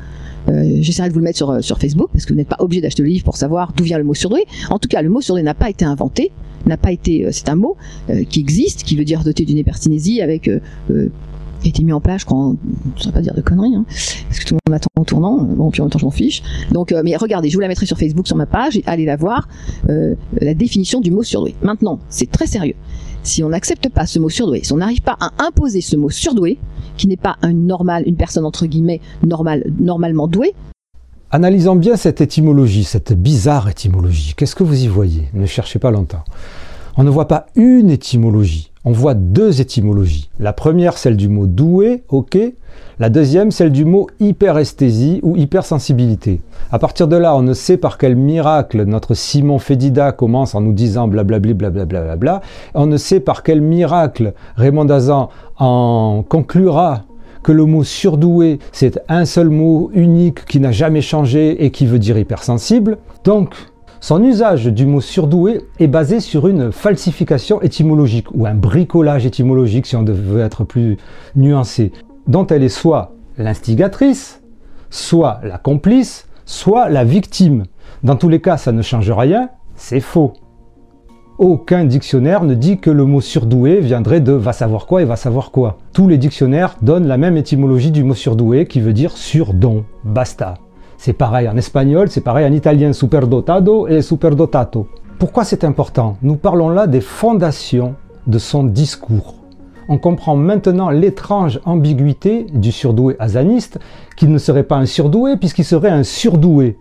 Euh, 0.50 0.78
j'essaierai 0.82 1.10
de 1.10 1.14
vous 1.14 1.20
le 1.20 1.26
mettre 1.26 1.38
sur, 1.38 1.50
euh, 1.50 1.62
sur 1.62 1.80
Facebook 1.80 2.10
parce 2.12 2.26
que 2.26 2.34
vous 2.34 2.38
n'êtes 2.38 2.50
pas 2.50 2.58
obligé 2.60 2.82
d'acheter 2.82 3.04
le 3.04 3.10
livre 3.10 3.24
pour 3.24 3.38
savoir 3.38 3.74
d'où 3.76 3.84
vient 3.84 3.98
le 3.98 4.04
mot 4.04 4.14
surdoué. 4.14 4.46
En 4.70 4.80
tout 4.80 4.88
cas, 4.88 5.02
le 5.02 5.10
mot 5.10 5.22
surdoué 5.22 5.44
n'a 5.44 5.54
pas 5.54 5.70
été 5.70 5.86
inventé, 5.86 6.32
n'a 6.66 6.78
pas 6.78 6.92
été. 6.92 7.26
Euh, 7.26 7.30
c'est 7.32 7.50
un 7.50 7.56
mot 7.56 7.78
qui 8.30 8.40
existe, 8.40 8.84
qui 8.84 8.96
veut 8.96 9.06
dire 9.06 9.24
doté 9.24 9.46
d'une 9.46 9.58
hypertinésie 9.58 10.22
avec 10.22 10.50
qui 11.66 11.70
a 11.70 11.70
été 11.70 11.84
mis 11.84 11.94
en 11.94 12.02
place, 12.02 12.22
je 12.22 12.26
crois, 12.26 12.54
ne 13.06 13.12
pas 13.12 13.22
dire 13.22 13.34
de 13.34 13.42
conneries, 13.42 13.76
hein, 13.76 13.86
parce 13.88 14.40
que 14.40 14.46
tout 14.46 14.54
le 14.54 14.60
monde 14.66 14.70
m'attend 14.70 14.90
en 14.96 15.04
tournant, 15.04 15.42
bon, 15.42 15.72
puis 15.72 15.82
en 15.82 15.86
même 15.86 15.90
temps 15.90 15.98
je 15.98 16.06
m'en 16.06 16.12
fiche. 16.12 16.44
Donc, 16.72 16.92
euh, 16.92 17.02
mais 17.04 17.16
regardez, 17.16 17.50
je 17.50 17.56
vous 17.56 17.62
la 17.62 17.68
mettrai 17.68 17.88
sur 17.88 17.98
Facebook, 17.98 18.28
sur 18.28 18.36
ma 18.36 18.46
page, 18.46 18.78
et 18.78 18.84
allez 18.86 19.06
la 19.06 19.16
voir, 19.16 19.48
euh, 19.90 20.14
la 20.40 20.54
définition 20.54 21.00
du 21.00 21.10
mot 21.10 21.24
surdoué. 21.24 21.56
Maintenant, 21.64 22.00
c'est 22.10 22.30
très 22.30 22.46
sérieux. 22.46 22.76
Si 23.26 23.44
on 23.44 23.50
n'accepte 23.50 23.90
pas 23.90 24.06
ce 24.06 24.20
mot 24.20 24.30
surdoué, 24.30 24.62
si 24.64 24.72
on 24.72 24.78
n'arrive 24.78 25.02
pas 25.02 25.18
à 25.20 25.32
imposer 25.40 25.82
ce 25.82 25.96
mot 25.96 26.12
surdoué, 26.12 26.60
qui 26.96 27.08
n'est 27.08 27.18
pas 27.18 27.38
une 27.42 28.16
personne 28.16 28.46
entre 28.46 28.68
guillemets 28.68 29.02
normale, 29.26 29.64
normalement 29.80 30.28
douée, 30.28 30.54
Analysons 31.32 31.76
bien 31.76 31.98
cette 31.98 32.22
étymologie, 32.22 32.84
cette 32.84 33.12
bizarre 33.14 33.68
étymologie. 33.68 34.36
Qu'est-ce 34.38 34.56
que 34.56 34.64
vous 34.64 34.84
y 34.84 34.88
voyez? 34.88 35.24
Ne 35.34 35.48
cherchez 35.48 35.80
pas 35.80 35.90
longtemps. 35.90 36.24
On 36.98 37.04
ne 37.04 37.10
voit 37.10 37.28
pas 37.28 37.48
une 37.56 37.90
étymologie, 37.90 38.72
on 38.86 38.92
voit 38.92 39.16
deux 39.16 39.62
étymologies. 39.62 40.30
La 40.40 40.54
première, 40.54 40.98
celle 40.98 41.18
du 41.18 41.28
mot 41.28 41.48
doué, 41.48 42.04
ok. 42.10 42.38
La 43.00 43.10
deuxième, 43.10 43.52
celle 43.52 43.72
du 43.72 43.84
mot 43.84 44.08
hyperesthésie 44.20 45.20
ou 45.24 45.36
hypersensibilité. 45.36 46.42
À 46.72 46.80
partir 46.80 47.08
de 47.08 47.16
là, 47.16 47.36
on 47.36 47.42
ne 47.42 47.54
sait 47.54 47.78
par 47.78 47.98
quel 47.98 48.16
miracle 48.16 48.84
notre 48.86 49.16
Simon 49.16 49.60
Fédida 49.60 50.12
commence 50.12 50.56
en 50.56 50.62
nous 50.62 50.72
disant 50.72 51.08
blablabli 51.08 51.54
blablabla. 51.54 52.16
Bla, 52.16 52.42
on 52.74 52.86
ne 52.86 52.98
sait 52.98 53.20
par 53.20 53.44
quel 53.44 53.60
miracle 53.60 54.34
Raymond 54.56 54.86
Dazan 54.86 55.30
en 55.58 56.24
conclura 56.28 57.04
que 57.44 57.52
le 57.52 57.66
mot 57.66 57.84
surdoué, 57.84 58.60
c'est 58.72 59.00
un 59.08 59.26
seul 59.26 59.50
mot 59.50 59.92
unique 59.94 60.46
qui 60.46 60.60
n'a 60.60 60.72
jamais 60.72 61.02
changé 61.02 61.64
et 61.64 61.70
qui 61.70 61.86
veut 61.86 62.00
dire 62.00 62.18
hypersensible. 62.18 62.98
Donc, 63.24 63.54
son 64.06 64.24
usage 64.24 64.66
du 64.68 64.86
mot 64.86 65.02
surdoué 65.02 65.62
est 65.80 65.88
basé 65.88 66.20
sur 66.20 66.48
une 66.48 66.72
falsification 66.72 67.60
étymologique 67.64 68.28
ou 68.36 68.46
un 68.46 68.54
bricolage 68.54 69.26
étymologique 69.26 69.88
si 69.88 69.96
on 69.96 70.04
devait 70.04 70.42
être 70.42 70.64
plus 70.64 70.98
nuancé, 71.36 71.92
dont 72.28 72.46
elle 72.46 72.62
est 72.62 72.70
soit 72.70 73.14
l'instigatrice, 73.40 74.44
soit 74.92 75.40
la 75.42 75.58
complice, 75.58 76.28
soit 76.46 76.88
la 76.88 77.04
victime. 77.04 77.64
Dans 78.04 78.16
tous 78.16 78.30
les 78.30 78.42
cas, 78.42 78.58
ça 78.58 78.72
ne 78.72 78.84
change 78.84 79.10
rien, 79.10 79.50
c'est 79.76 80.02
faux. 80.02 80.34
Aucun 81.40 81.84
dictionnaire 81.84 82.44
ne 82.44 82.54
dit 82.54 82.78
que 82.78 82.92
le 82.92 83.06
mot 83.06 83.22
surdoué 83.22 83.80
viendrait 83.80 84.22
de 84.22 84.34
va 84.34 84.54
savoir 84.54 84.86
quoi 84.86 85.02
et 85.02 85.06
va 85.06 85.16
savoir 85.16 85.50
quoi. 85.50 85.80
Tous 85.94 86.08
les 86.08 86.20
dictionnaires 86.20 86.76
donnent 86.84 87.08
la 87.08 87.18
même 87.18 87.38
étymologie 87.38 87.90
du 87.90 88.04
mot 88.04 88.14
surdoué 88.14 88.68
qui 88.68 88.82
veut 88.82 88.94
dire 88.94 89.18
surdon, 89.18 89.84
basta. 90.04 90.60
C'est 90.98 91.14
pareil 91.14 91.48
en 91.48 91.58
espagnol, 91.58 92.10
c'est 92.10 92.22
pareil 92.22 92.46
en 92.46 92.52
italien, 92.52 92.94
superdotado 92.94 93.88
et 93.88 94.02
superdotato. 94.02 94.88
Pourquoi 95.20 95.44
c'est 95.44 95.64
important? 95.64 96.18
Nous 96.22 96.36
parlons 96.36 96.70
là 96.70 96.88
des 96.88 97.02
fondations 97.02 97.96
de 98.28 98.40
son 98.40 98.64
discours. 98.64 99.36
On 99.88 99.98
comprend 99.98 100.36
maintenant 100.36 100.90
l'étrange 100.90 101.60
ambiguïté 101.66 102.48
du 102.52 102.72
surdoué 102.72 103.16
azaniste, 103.20 103.80
qu'il 104.18 104.32
ne 104.32 104.38
serait 104.38 104.64
pas 104.64 104.78
un 104.78 104.86
surdoué 104.86 105.38
puisqu'il 105.38 105.66
serait 105.66 105.90
un 105.90 106.04
surdoué. 106.04 106.78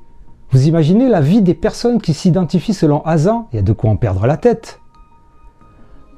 Vous 0.50 0.68
imaginez 0.68 1.08
la 1.08 1.20
vie 1.20 1.42
des 1.42 1.54
personnes 1.54 2.00
qui 2.00 2.14
s'identifient 2.14 2.74
selon 2.74 3.02
Azan 3.02 3.48
Il 3.52 3.56
y 3.56 3.58
a 3.58 3.62
de 3.62 3.72
quoi 3.72 3.90
en 3.90 3.96
perdre 3.96 4.26
la 4.26 4.36
tête. 4.36 4.80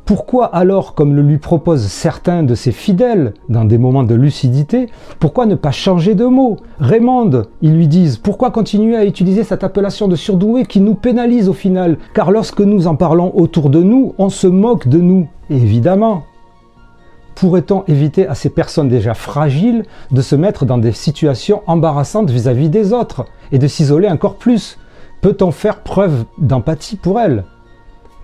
Pourquoi 0.07 0.47
alors, 0.47 0.95
comme 0.95 1.17
le 1.17 1.23
lui 1.23 1.39
proposent 1.39 1.89
certains 1.89 2.45
de 2.45 2.55
ses 2.55 2.71
fidèles 2.71 3.35
dans 3.49 3.65
des 3.65 3.77
moments 3.77 4.05
de 4.05 4.15
lucidité, 4.15 4.89
pourquoi 5.19 5.47
ne 5.47 5.57
pas 5.57 5.73
changer 5.73 6.15
de 6.15 6.27
mot? 6.27 6.59
Raymond, 6.79 7.43
ils 7.61 7.75
lui 7.75 7.89
disent, 7.89 8.17
pourquoi 8.17 8.53
continuer 8.53 8.95
à 8.95 9.05
utiliser 9.05 9.43
cette 9.43 9.65
appellation 9.65 10.07
de 10.07 10.15
surdoué 10.15 10.65
qui 10.65 10.81
nous 10.81 10.95
pénalise 10.95 11.49
au 11.49 11.53
final? 11.53 11.99
Car 12.15 12.31
lorsque 12.31 12.61
nous 12.61 12.87
en 12.87 12.95
parlons 12.95 13.33
autour 13.35 13.69
de 13.69 13.83
nous, 13.83 14.15
on 14.17 14.29
se 14.29 14.47
moque 14.47 14.87
de 14.87 14.99
nous, 14.99 15.27
évidemment. 15.51 16.23
Pourrait-on 17.35 17.83
éviter 17.89 18.29
à 18.29 18.37
ces 18.37 18.51
personnes 18.51 18.89
déjà 18.89 19.13
fragiles 19.13 19.83
de 20.13 20.23
se 20.23 20.37
mettre 20.37 20.67
dans 20.67 20.79
des 20.79 20.93
situations 20.93 21.63
embarrassantes 21.67 22.31
vis-à-vis 22.31 22.69
-vis 22.69 22.71
des 22.71 22.93
autres 22.93 23.27
et 23.51 23.59
de 23.59 23.67
s'isoler 23.67 24.09
encore 24.09 24.37
plus? 24.37 24.79
Peut-on 25.21 25.51
faire 25.51 25.83
preuve 25.83 26.27
d'empathie 26.39 26.97
pour 26.97 27.19
elles? 27.19 27.43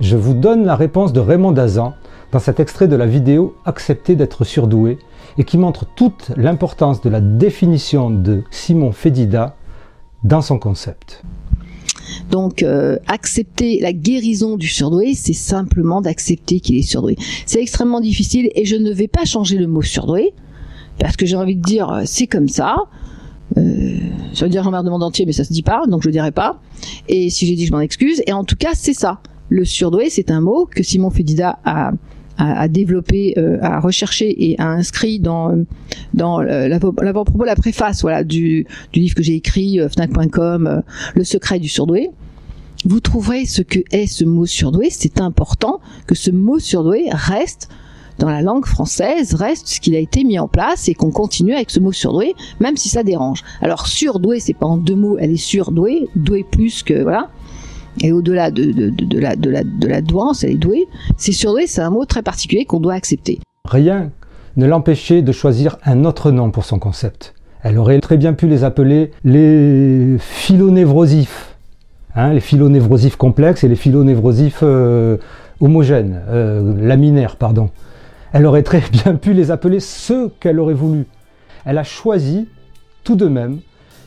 Je 0.03 0.16
vous 0.16 0.34
donne 0.34 0.66
la 0.66 0.74
réponse 0.74 1.12
de 1.12 1.20
Raymond 1.20 1.53
Dazan 1.53 1.94
dans 2.32 2.40
cet 2.40 2.59
extrait 2.59 2.88
de 2.88 2.96
la 2.96 3.07
vidéo 3.07 3.55
Accepter 3.64 4.16
d'être 4.16 4.44
surdoué 4.44 4.98
et 5.38 5.44
qui 5.44 5.59
montre 5.59 5.86
toute 5.94 6.32
l'importance 6.36 7.00
de 7.00 7.09
la 7.09 7.20
définition 7.20 8.11
de 8.11 8.42
Simon 8.50 8.90
Fédida 8.90 9.55
dans 10.24 10.42
son 10.42 10.59
concept. 10.59 11.22
Donc, 12.30 12.64
euh, 12.64 12.98
accepter 13.07 13.78
la 13.80 13.92
guérison 13.92 14.57
du 14.57 14.66
surdoué, 14.66 15.14
c'est 15.14 15.32
simplement 15.32 16.00
d'accepter 16.00 16.59
qu'il 16.59 16.76
est 16.76 16.82
surdoué. 16.82 17.16
C'est 17.46 17.62
extrêmement 17.62 18.00
difficile 18.00 18.50
et 18.57 18.64
je 18.64 18.76
ne 18.76 18.92
vais 18.92 19.09
pas 19.09 19.24
changer 19.24 19.57
le 19.57 19.68
mot 19.68 19.82
surdoué 19.82 20.34
parce 20.98 21.16
que 21.16 21.26
j'ai 21.26 21.36
envie 21.36 21.57
de 21.57 21.62
dire 21.62 21.88
euh, 21.90 22.03
c'est 22.07 22.26
comme 22.26 22.48
ça. 22.48 22.74
Euh, 23.57 23.98
je 24.34 24.44
veux 24.44 24.50
dire 24.50 24.64
Jean-Marc 24.64 24.84
de 24.84 24.90
monde 24.90 25.05
entier, 25.05 25.26
mais 25.26 25.32
ça 25.32 25.44
se 25.44 25.53
dit 25.53 25.62
pas, 25.62 25.86
donc 25.86 26.03
je 26.03 26.11
dirai 26.11 26.32
pas. 26.32 26.61
Et 27.09 27.30
si 27.30 27.46
j'ai 27.46 27.55
dit, 27.55 27.66
je 27.66 27.72
m'en 27.72 27.80
excuse. 27.80 28.20
Et 28.26 28.32
en 28.32 28.42
tout 28.42 28.57
cas, 28.57 28.70
c'est 28.74 28.94
ça. 28.94 29.20
Le 29.53 29.66
surdoué, 29.66 30.09
c'est 30.09 30.30
un 30.30 30.40
mot 30.40 30.64
que 30.64 30.82
Simon 30.82 31.11
Fédida 31.11 31.59
a, 31.66 31.92
développé, 32.68 33.34
euh, 33.36 33.59
a 33.61 33.80
recherché 33.80 34.50
et 34.50 34.59
a 34.59 34.66
inscrit 34.66 35.20
dans 35.20 35.66
dans 36.14 36.40
l'avant-propos, 36.40 37.44
la 37.44 37.55
préface, 37.55 38.00
voilà, 38.00 38.24
du, 38.24 38.66
livre 38.94 39.14
que 39.14 39.22
j'ai 39.22 39.34
écrit, 39.34 39.78
euh, 39.78 39.90
fnac.com, 39.90 40.66
euh, 40.66 40.80
Le 41.14 41.22
secret 41.22 41.59
du 41.59 41.68
surdoué. 41.68 42.09
Vous 42.86 43.00
trouverez 43.00 43.44
ce 43.44 43.61
que 43.61 43.80
est 43.90 44.07
ce 44.07 44.24
mot 44.24 44.46
surdoué. 44.46 44.88
C'est 44.88 45.20
important 45.20 45.80
que 46.07 46.14
ce 46.14 46.30
mot 46.30 46.59
surdoué 46.59 47.09
reste 47.12 47.68
dans 48.18 48.30
la 48.30 48.40
langue 48.40 48.64
française, 48.64 49.34
reste 49.34 49.68
ce 49.68 49.80
qu'il 49.80 49.94
a 49.94 49.98
été 49.98 50.24
mis 50.24 50.38
en 50.38 50.48
place 50.48 50.88
et 50.88 50.94
qu'on 50.94 51.11
continue 51.11 51.53
avec 51.53 51.70
ce 51.70 51.78
mot 51.78 51.92
surdoué, 51.92 52.34
même 52.59 52.78
si 52.78 52.88
ça 52.88 53.03
dérange. 53.03 53.44
Alors 53.61 53.86
surdoué, 53.86 54.40
c'est 54.40 54.55
pas 54.55 54.66
en 54.66 54.78
deux 54.78 54.96
mots, 54.96 55.18
elle 55.18 55.30
est 55.30 55.36
surdouée, 55.36 56.09
douée 56.16 56.46
plus 56.50 56.82
que 56.82 57.03
voilà 57.03 57.28
et 58.01 58.12
au-delà 58.12 58.51
de, 58.51 58.72
la, 59.18 59.36
de, 59.36 60.01
douance, 60.01 60.45
elle 60.45 60.53
est 60.53 60.55
douée, 60.55 60.86
c'est 61.16 61.32
surdoué, 61.32 61.66
c'est 61.66 61.82
un 61.82 61.90
mot 61.90 62.05
très 62.05 62.22
particulier 62.22 62.64
qu'on 62.64 62.80
doit 62.80 62.95
accepter. 62.95 63.38
Rien 63.68 64.11
ne 64.57 64.66
l'empêchait 64.66 65.22
de 65.22 65.32
choisir 65.32 65.78
un 65.84 66.05
autre 66.05 66.30
nom 66.30 66.51
pour 66.51 66.64
son 66.64 66.78
concept. 66.78 67.34
Elle 67.62 67.78
aurait 67.78 68.01
très 68.01 68.16
bien 68.16 68.32
pu 68.32 68.49
les 68.49 68.64
appeler 68.64 69.12
les 69.24 70.16
philonévrosifs, 70.18 71.55
hein, 72.14 72.32
les 72.32 72.40
philonévrosifs 72.40 73.16
complexes 73.16 73.62
et 73.62 73.68
les 73.68 73.76
philonévrosifs 73.76 74.61
euh, 74.62 75.16
homogènes, 75.61 76.20
euh, 76.28 76.74
laminaires, 76.80 77.36
pardon. 77.36 77.70
Elle 78.32 78.47
aurait 78.47 78.62
très 78.62 78.82
bien 78.93 79.14
pu 79.14 79.32
les 79.32 79.51
appeler 79.51 79.80
ceux 79.80 80.30
qu'elle 80.40 80.59
aurait 80.59 80.74
voulu. 80.74 81.07
Elle 81.64 81.78
a 81.78 81.84
choisi, 81.84 82.49
tout 83.05 83.16
de 83.16 83.26
même, 83.26 83.61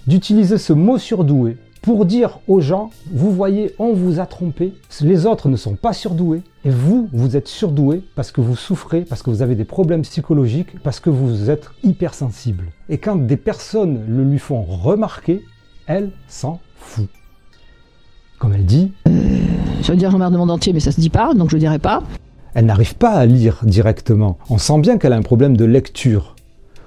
d'utiliser 0.06 0.58
ce 0.58 0.74
mot 0.74 0.98
surdoué 0.98 1.58
pour 1.86 2.06
dire 2.06 2.40
aux 2.48 2.62
gens, 2.62 2.90
vous 3.12 3.32
voyez, 3.32 3.76
on 3.78 3.94
vous 3.94 4.20
a 4.20 4.26
trompé, 4.26 4.74
les 5.02 5.28
autres 5.28 5.50
ne 5.50 5.56
sont 5.56 5.76
pas 5.76 5.94
surdoués, 5.94 6.42
et 6.66 6.72
vous, 6.72 7.08
vous 7.14 7.38
êtes 7.38 7.48
surdoué 7.48 8.02
parce 8.16 8.32
que 8.32 8.42
vous 8.42 8.56
souffrez, 8.56 9.02
parce 9.02 9.22
que 9.22 9.30
vous 9.30 9.44
avez 9.44 9.54
des 9.54 9.66
problèmes 9.66 10.02
psychologiques, 10.02 10.80
parce 10.82 11.00
que 11.00 11.12
vous 11.12 11.52
êtes 11.52 11.70
hypersensible. 11.84 12.66
Et 12.90 12.98
quand 12.98 13.16
des 13.16 13.38
personnes 13.38 14.04
le 14.08 14.24
lui 14.24 14.40
font 14.40 14.64
remarquer, 14.64 15.44
elle 15.86 16.10
s'en 16.28 16.60
fout. 16.76 17.08
Comme 18.40 18.54
elle 18.54 18.66
dit... 18.66 18.92
Je 19.06 19.92
veux 19.92 19.98
dire 19.98 20.10
Jean-Marc 20.10 20.32
de 20.32 20.38
monde 20.38 20.50
entier, 20.50 20.74
mais 20.74 20.80
ça 20.80 20.92
se 20.92 21.00
dit 21.00 21.12
pas, 21.12 21.36
donc 21.36 21.52
je 21.52 21.56
ne 21.56 21.60
dirai 21.60 21.78
pas. 21.78 22.02
Elle 22.56 22.66
n'arrive 22.66 22.96
pas 22.96 23.12
à 23.12 23.28
lire 23.28 23.60
directement. 23.64 24.40
On 24.50 24.58
sent 24.58 24.80
bien 24.80 24.98
qu'elle 24.98 25.14
a 25.14 25.18
un 25.18 25.22
problème 25.22 25.56
de 25.56 25.66
lecture. 25.66 26.35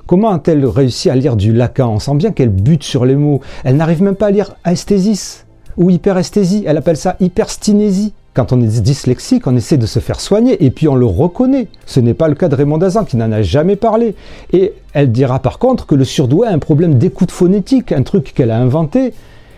Comment 0.09 0.31
a-t-elle 0.31 0.65
réussi 0.65 1.11
à 1.11 1.15
lire 1.15 1.37
du 1.37 1.53
Lacan? 1.53 1.93
On 1.93 1.99
sent 1.99 2.15
bien 2.15 2.33
qu'elle 2.33 2.49
bute 2.49 2.83
sur 2.83 3.05
les 3.05 3.15
mots. 3.15 3.43
Elle 3.63 3.77
n'arrive 3.77 4.03
même 4.03 4.17
pas 4.17 4.29
à 4.29 4.31
lire 4.31 4.55
esthésis 4.67 5.45
ou 5.77 5.91
hyperesthésie. 5.91 6.65
Elle 6.67 6.79
appelle 6.79 6.97
ça 6.97 7.17
hyperstinésie. 7.21 8.15
Quand 8.33 8.55
on 8.55 8.63
est 8.63 8.81
dyslexique, 8.81 9.47
on 9.47 9.55
essaie 9.55 9.77
de 9.77 9.85
se 9.85 9.99
faire 9.99 10.19
soigner 10.19 10.65
et 10.65 10.71
puis 10.71 10.89
on 10.89 10.95
le 10.95 11.05
reconnaît. 11.05 11.69
Ce 11.85 12.01
n'est 12.01 12.15
pas 12.15 12.29
le 12.29 12.37
cas 12.37 12.49
de 12.49 12.55
Raymond 12.55 12.79
Dazan 12.79 13.05
qui 13.05 13.19
n'en 13.19 13.31
a 13.31 13.43
jamais 13.43 13.77
parlé. 13.77 14.15
Et 14.55 14.73
elle 14.95 15.13
dira 15.13 15.41
par 15.41 15.59
contre 15.59 15.85
que 15.85 15.95
le 15.95 16.07
surdoué 16.07 16.47
a 16.49 16.53
un 16.53 16.59
problème 16.59 16.95
d'écoute 16.95 17.31
phonétique, 17.31 17.93
un 17.93 18.03
truc 18.03 18.33
qu'elle 18.35 18.51
a 18.51 18.59
inventé 18.59 19.13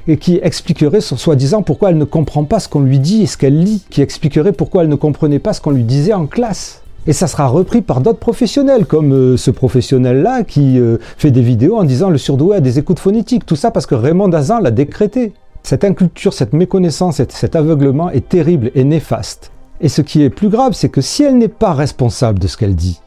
et 0.08 0.16
qui 0.16 0.40
expliquerait 0.42 1.00
soi-disant 1.00 1.62
pourquoi 1.62 1.90
elle 1.90 1.98
ne 1.98 2.04
comprend 2.04 2.42
pas 2.42 2.58
ce 2.58 2.68
qu'on 2.68 2.80
lui 2.80 2.98
dit 2.98 3.22
et 3.22 3.26
ce 3.26 3.36
qu'elle 3.36 3.62
lit, 3.62 3.84
qui 3.88 4.02
expliquerait 4.02 4.50
pourquoi 4.50 4.82
elle 4.82 4.88
ne 4.88 4.96
comprenait 4.96 5.38
pas 5.38 5.52
ce 5.52 5.60
qu'on 5.60 5.70
lui 5.70 5.84
disait 5.84 6.12
en 6.12 6.26
classe. 6.26 6.82
Et 7.06 7.12
ça 7.12 7.26
sera 7.26 7.46
repris 7.46 7.80
par 7.80 8.00
d'autres 8.02 8.18
professionnels, 8.18 8.84
comme 8.84 9.12
euh, 9.12 9.36
ce 9.36 9.50
professionnel-là 9.50 10.44
qui 10.44 10.78
euh, 10.78 10.98
fait 11.16 11.30
des 11.30 11.40
vidéos 11.40 11.78
en 11.78 11.84
disant 11.84 12.10
le 12.10 12.18
surdoué 12.18 12.56
a 12.56 12.60
des 12.60 12.78
écoutes 12.78 12.98
phonétiques. 12.98 13.46
Tout 13.46 13.56
ça 13.56 13.70
parce 13.70 13.86
que 13.86 13.94
Raymond 13.94 14.28
Dazan 14.28 14.60
l'a 14.60 14.70
décrété. 14.70 15.32
Cette 15.62 15.84
inculture, 15.84 16.34
cette 16.34 16.52
méconnaissance, 16.52 17.22
cet 17.28 17.56
aveuglement 17.56 18.10
est 18.10 18.28
terrible 18.28 18.70
et 18.74 18.84
néfaste. 18.84 19.50
Et 19.80 19.88
ce 19.88 20.02
qui 20.02 20.22
est 20.22 20.30
plus 20.30 20.50
grave, 20.50 20.72
c'est 20.74 20.90
que 20.90 21.00
si 21.00 21.22
elle 21.22 21.38
n'est 21.38 21.48
pas 21.48 21.72
responsable 21.72 22.38
de 22.38 22.46
ce 22.46 22.56
qu'elle 22.56 22.74
dit, 22.74 23.00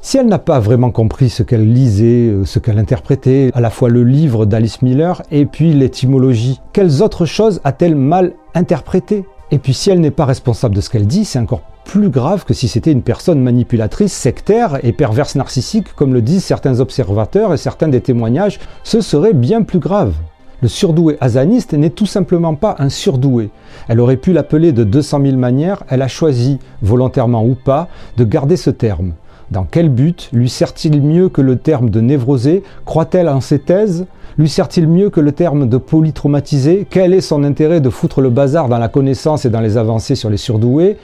si 0.00 0.18
elle 0.18 0.26
n'a 0.26 0.38
pas 0.38 0.60
vraiment 0.60 0.90
compris 0.90 1.30
ce 1.30 1.42
qu'elle 1.42 1.72
lisait, 1.72 2.28
euh, 2.28 2.44
ce 2.44 2.60
qu'elle 2.60 2.78
interprétait, 2.78 3.50
à 3.54 3.60
la 3.60 3.70
fois 3.70 3.88
le 3.88 4.04
livre 4.04 4.46
d'Alice 4.46 4.82
Miller 4.82 5.22
et 5.32 5.46
puis 5.46 5.72
l'étymologie, 5.72 6.60
quelles 6.72 7.02
autres 7.02 7.24
choses 7.24 7.60
a-t-elle 7.64 7.96
mal 7.96 8.34
interprétées? 8.54 9.24
Et 9.50 9.58
puis 9.58 9.74
si 9.74 9.90
elle 9.90 10.00
n'est 10.00 10.12
pas 10.12 10.26
responsable 10.26 10.76
de 10.76 10.80
ce 10.80 10.90
qu'elle 10.90 11.06
dit, 11.06 11.24
c'est 11.24 11.38
encore 11.38 11.62
plus 11.84 12.08
grave 12.08 12.44
que 12.44 12.54
si 12.54 12.68
c'était 12.68 12.92
une 12.92 13.02
personne 13.02 13.40
manipulatrice, 13.40 14.12
sectaire 14.12 14.78
et 14.82 14.92
perverse 14.92 15.34
narcissique, 15.34 15.94
comme 15.94 16.14
le 16.14 16.22
disent 16.22 16.44
certains 16.44 16.80
observateurs 16.80 17.52
et 17.52 17.58
certains 17.58 17.88
des 17.88 18.00
témoignages, 18.00 18.58
ce 18.82 19.00
serait 19.00 19.34
bien 19.34 19.62
plus 19.62 19.78
grave. 19.78 20.14
Le 20.62 20.68
surdoué 20.68 21.18
azaniste 21.20 21.74
n'est 21.74 21.90
tout 21.90 22.06
simplement 22.06 22.54
pas 22.54 22.76
un 22.78 22.88
surdoué. 22.88 23.50
Elle 23.88 24.00
aurait 24.00 24.16
pu 24.16 24.32
l'appeler 24.32 24.72
de 24.72 24.82
200 24.82 25.20
000 25.22 25.36
manières, 25.36 25.84
elle 25.88 26.02
a 26.02 26.08
choisi, 26.08 26.58
volontairement 26.80 27.44
ou 27.44 27.54
pas, 27.54 27.88
de 28.16 28.24
garder 28.24 28.56
ce 28.56 28.70
terme. 28.70 29.12
Dans 29.50 29.64
quel 29.64 29.90
but 29.90 30.30
Lui 30.32 30.48
sert-il 30.48 31.02
mieux 31.02 31.28
que 31.28 31.42
le 31.42 31.56
terme 31.56 31.90
de 31.90 32.00
névrosé 32.00 32.62
Croit-elle 32.86 33.28
en 33.28 33.40
ses 33.40 33.58
thèses? 33.58 34.06
Lui 34.38 34.48
sert-il 34.48 34.88
mieux 34.88 35.10
que 35.10 35.20
le 35.20 35.32
terme 35.32 35.68
de 35.68 35.76
polytraumatisé? 35.76 36.86
Quel 36.88 37.12
est 37.12 37.20
son 37.20 37.44
intérêt 37.44 37.80
de 37.80 37.90
foutre 37.90 38.20
le 38.20 38.30
bazar 38.30 38.68
dans 38.68 38.78
la 38.78 38.88
connaissance 38.88 39.44
et 39.44 39.50
dans 39.50 39.60
les 39.60 39.76
avancées 39.76 40.14
sur 40.14 40.30
les 40.30 40.38
surdoués? 40.38 40.96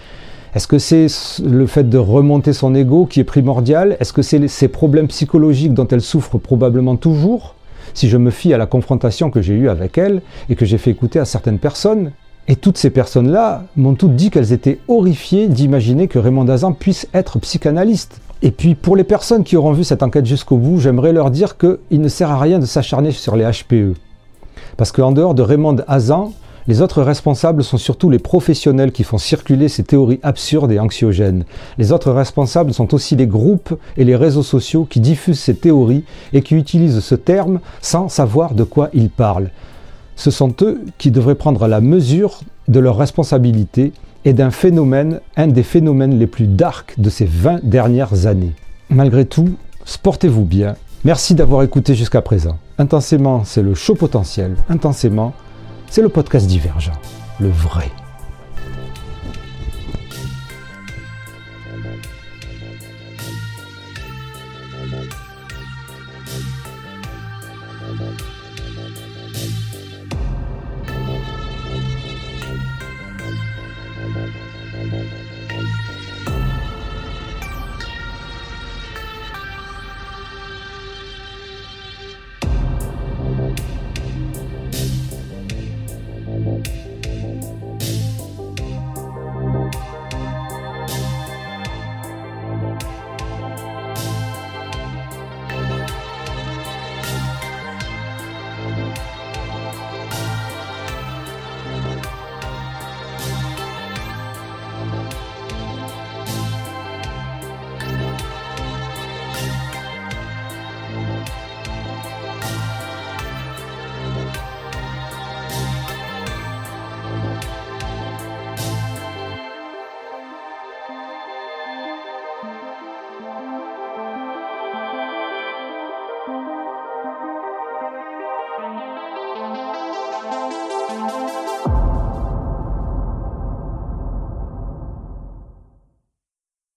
Est-ce 0.55 0.67
que 0.67 0.79
c'est 0.79 1.07
le 1.45 1.67
fait 1.67 1.89
de 1.89 1.99
remonter 1.99 2.53
son 2.53 2.75
ego 2.75 3.07
qui 3.07 3.21
est 3.21 3.25
primordial? 3.25 3.97
Est-ce 4.01 4.13
que 4.13 4.23
c'est 4.23 4.49
ces 4.49 4.67
problèmes 4.67 5.07
psychologiques 5.07 5.75
dont 5.75 5.87
elle 5.87 6.01
souffre 6.01 6.39
probablement 6.39 6.97
toujours? 6.97 7.55
Si 7.95 8.09
je 8.09 8.17
me 8.17 8.31
fie 8.31 8.53
à 8.53 8.59
la 8.59 8.67
confrontation 8.67 9.31
que 9.31 9.43
j'ai 9.43 9.55
eue 9.55 9.69
avec 9.69 9.97
elle 9.97 10.23
et 10.49 10.57
que 10.57 10.65
j'ai 10.65 10.79
fait 10.79 10.91
écouter 10.91 11.21
à 11.21 11.25
certaines 11.25 11.59
personnes, 11.59 12.11
et 12.49 12.57
toutes 12.57 12.79
ces 12.79 12.91
personnes-là 12.91 13.63
m'ont 13.77 13.95
toutes 13.95 14.17
dit 14.17 14.31
qu'elles 14.31 14.53
étaient 14.53 14.81
horrifiées 14.89 15.47
d'imaginer 15.47 16.09
que 16.09 16.19
Raymond 16.19 16.45
Dazan 16.45 16.73
puisse 16.73 17.07
être 17.15 17.39
psychanalyste. 17.39 18.21
Et 18.43 18.51
puis 18.51 18.75
pour 18.75 18.97
les 18.97 19.05
personnes 19.05 19.45
qui 19.45 19.57
auront 19.57 19.73
vu 19.73 19.85
cette 19.85 20.03
enquête 20.03 20.27
jusqu'au 20.27 20.57
bout, 20.57 20.81
j'aimerais 20.81 21.13
leur 21.13 21.31
dire 21.31 21.57
qu'il 21.59 22.01
ne 22.01 22.09
sert 22.09 22.31
à 22.31 22.41
rien 22.41 22.59
de 22.59 22.67
s'acharner 22.67 23.13
sur 23.13 23.37
les 23.37 23.45
HPE. 23.45 23.95
Parce 24.77 24.91
qu'en 24.91 25.13
dehors 25.13 25.35
de 25.35 25.43
Raymond 25.43 25.77
Hazan, 25.87 26.33
les 26.71 26.83
autres 26.83 27.03
responsables 27.03 27.65
sont 27.65 27.79
surtout 27.79 28.11
les 28.11 28.21
professionnels 28.21 28.93
qui 28.93 29.03
font 29.03 29.19
circuler 29.19 29.69
ces 29.69 29.83
théories 29.83 30.21
absurdes 30.23 30.71
et 30.71 30.79
anxiogènes. 30.79 31.43
Les 31.79 31.91
autres 31.91 32.13
responsables 32.13 32.73
sont 32.73 32.95
aussi 32.95 33.17
les 33.17 33.27
groupes 33.27 33.77
et 33.97 34.05
les 34.05 34.15
réseaux 34.15 34.45
sociaux 34.45 34.85
qui 34.89 35.01
diffusent 35.01 35.41
ces 35.41 35.57
théories 35.57 36.05
et 36.33 36.43
qui 36.43 36.55
utilisent 36.55 37.01
ce 37.01 37.17
terme 37.17 37.59
sans 37.81 38.09
savoir 38.09 38.55
de 38.55 38.63
quoi 38.63 38.89
ils 38.93 39.11
parlent. 39.11 39.51
Ce 40.15 40.31
sont 40.31 40.55
eux 40.63 40.85
qui 40.97 41.11
devraient 41.11 41.35
prendre 41.35 41.67
la 41.67 41.81
mesure 41.81 42.39
de 42.69 42.79
leur 42.79 42.97
responsabilité 42.97 43.93
et 44.25 44.33
d'un 44.33 44.53
phénomène, 44.53 45.19
un 45.37 45.49
des 45.49 45.65
phénomènes 45.65 46.21
les 46.21 46.29
plus 46.29 46.47
dark 46.47 46.95
de 46.99 47.11
ces 47.11 47.25
20 47.25 47.65
dernières 47.65 48.29
années. 48.29 48.53
Malgré 48.91 49.25
tout, 49.25 49.57
sportez-vous 49.87 50.45
bien. 50.45 50.77
Merci 51.03 51.35
d'avoir 51.35 51.65
écouté 51.65 51.97
jusqu'à 51.97 52.23
présent. 52.23 52.59
Intensément, 52.79 53.43
c'est 53.45 53.63
le 53.63 53.75
show 53.75 53.97
potentiel. 53.97 54.55
Intensément, 54.69 55.33
c'est 55.91 56.03
le 56.03 56.09
podcast 56.09 56.47
divergent. 56.47 56.93
Le 57.41 57.49
vrai. 57.49 57.91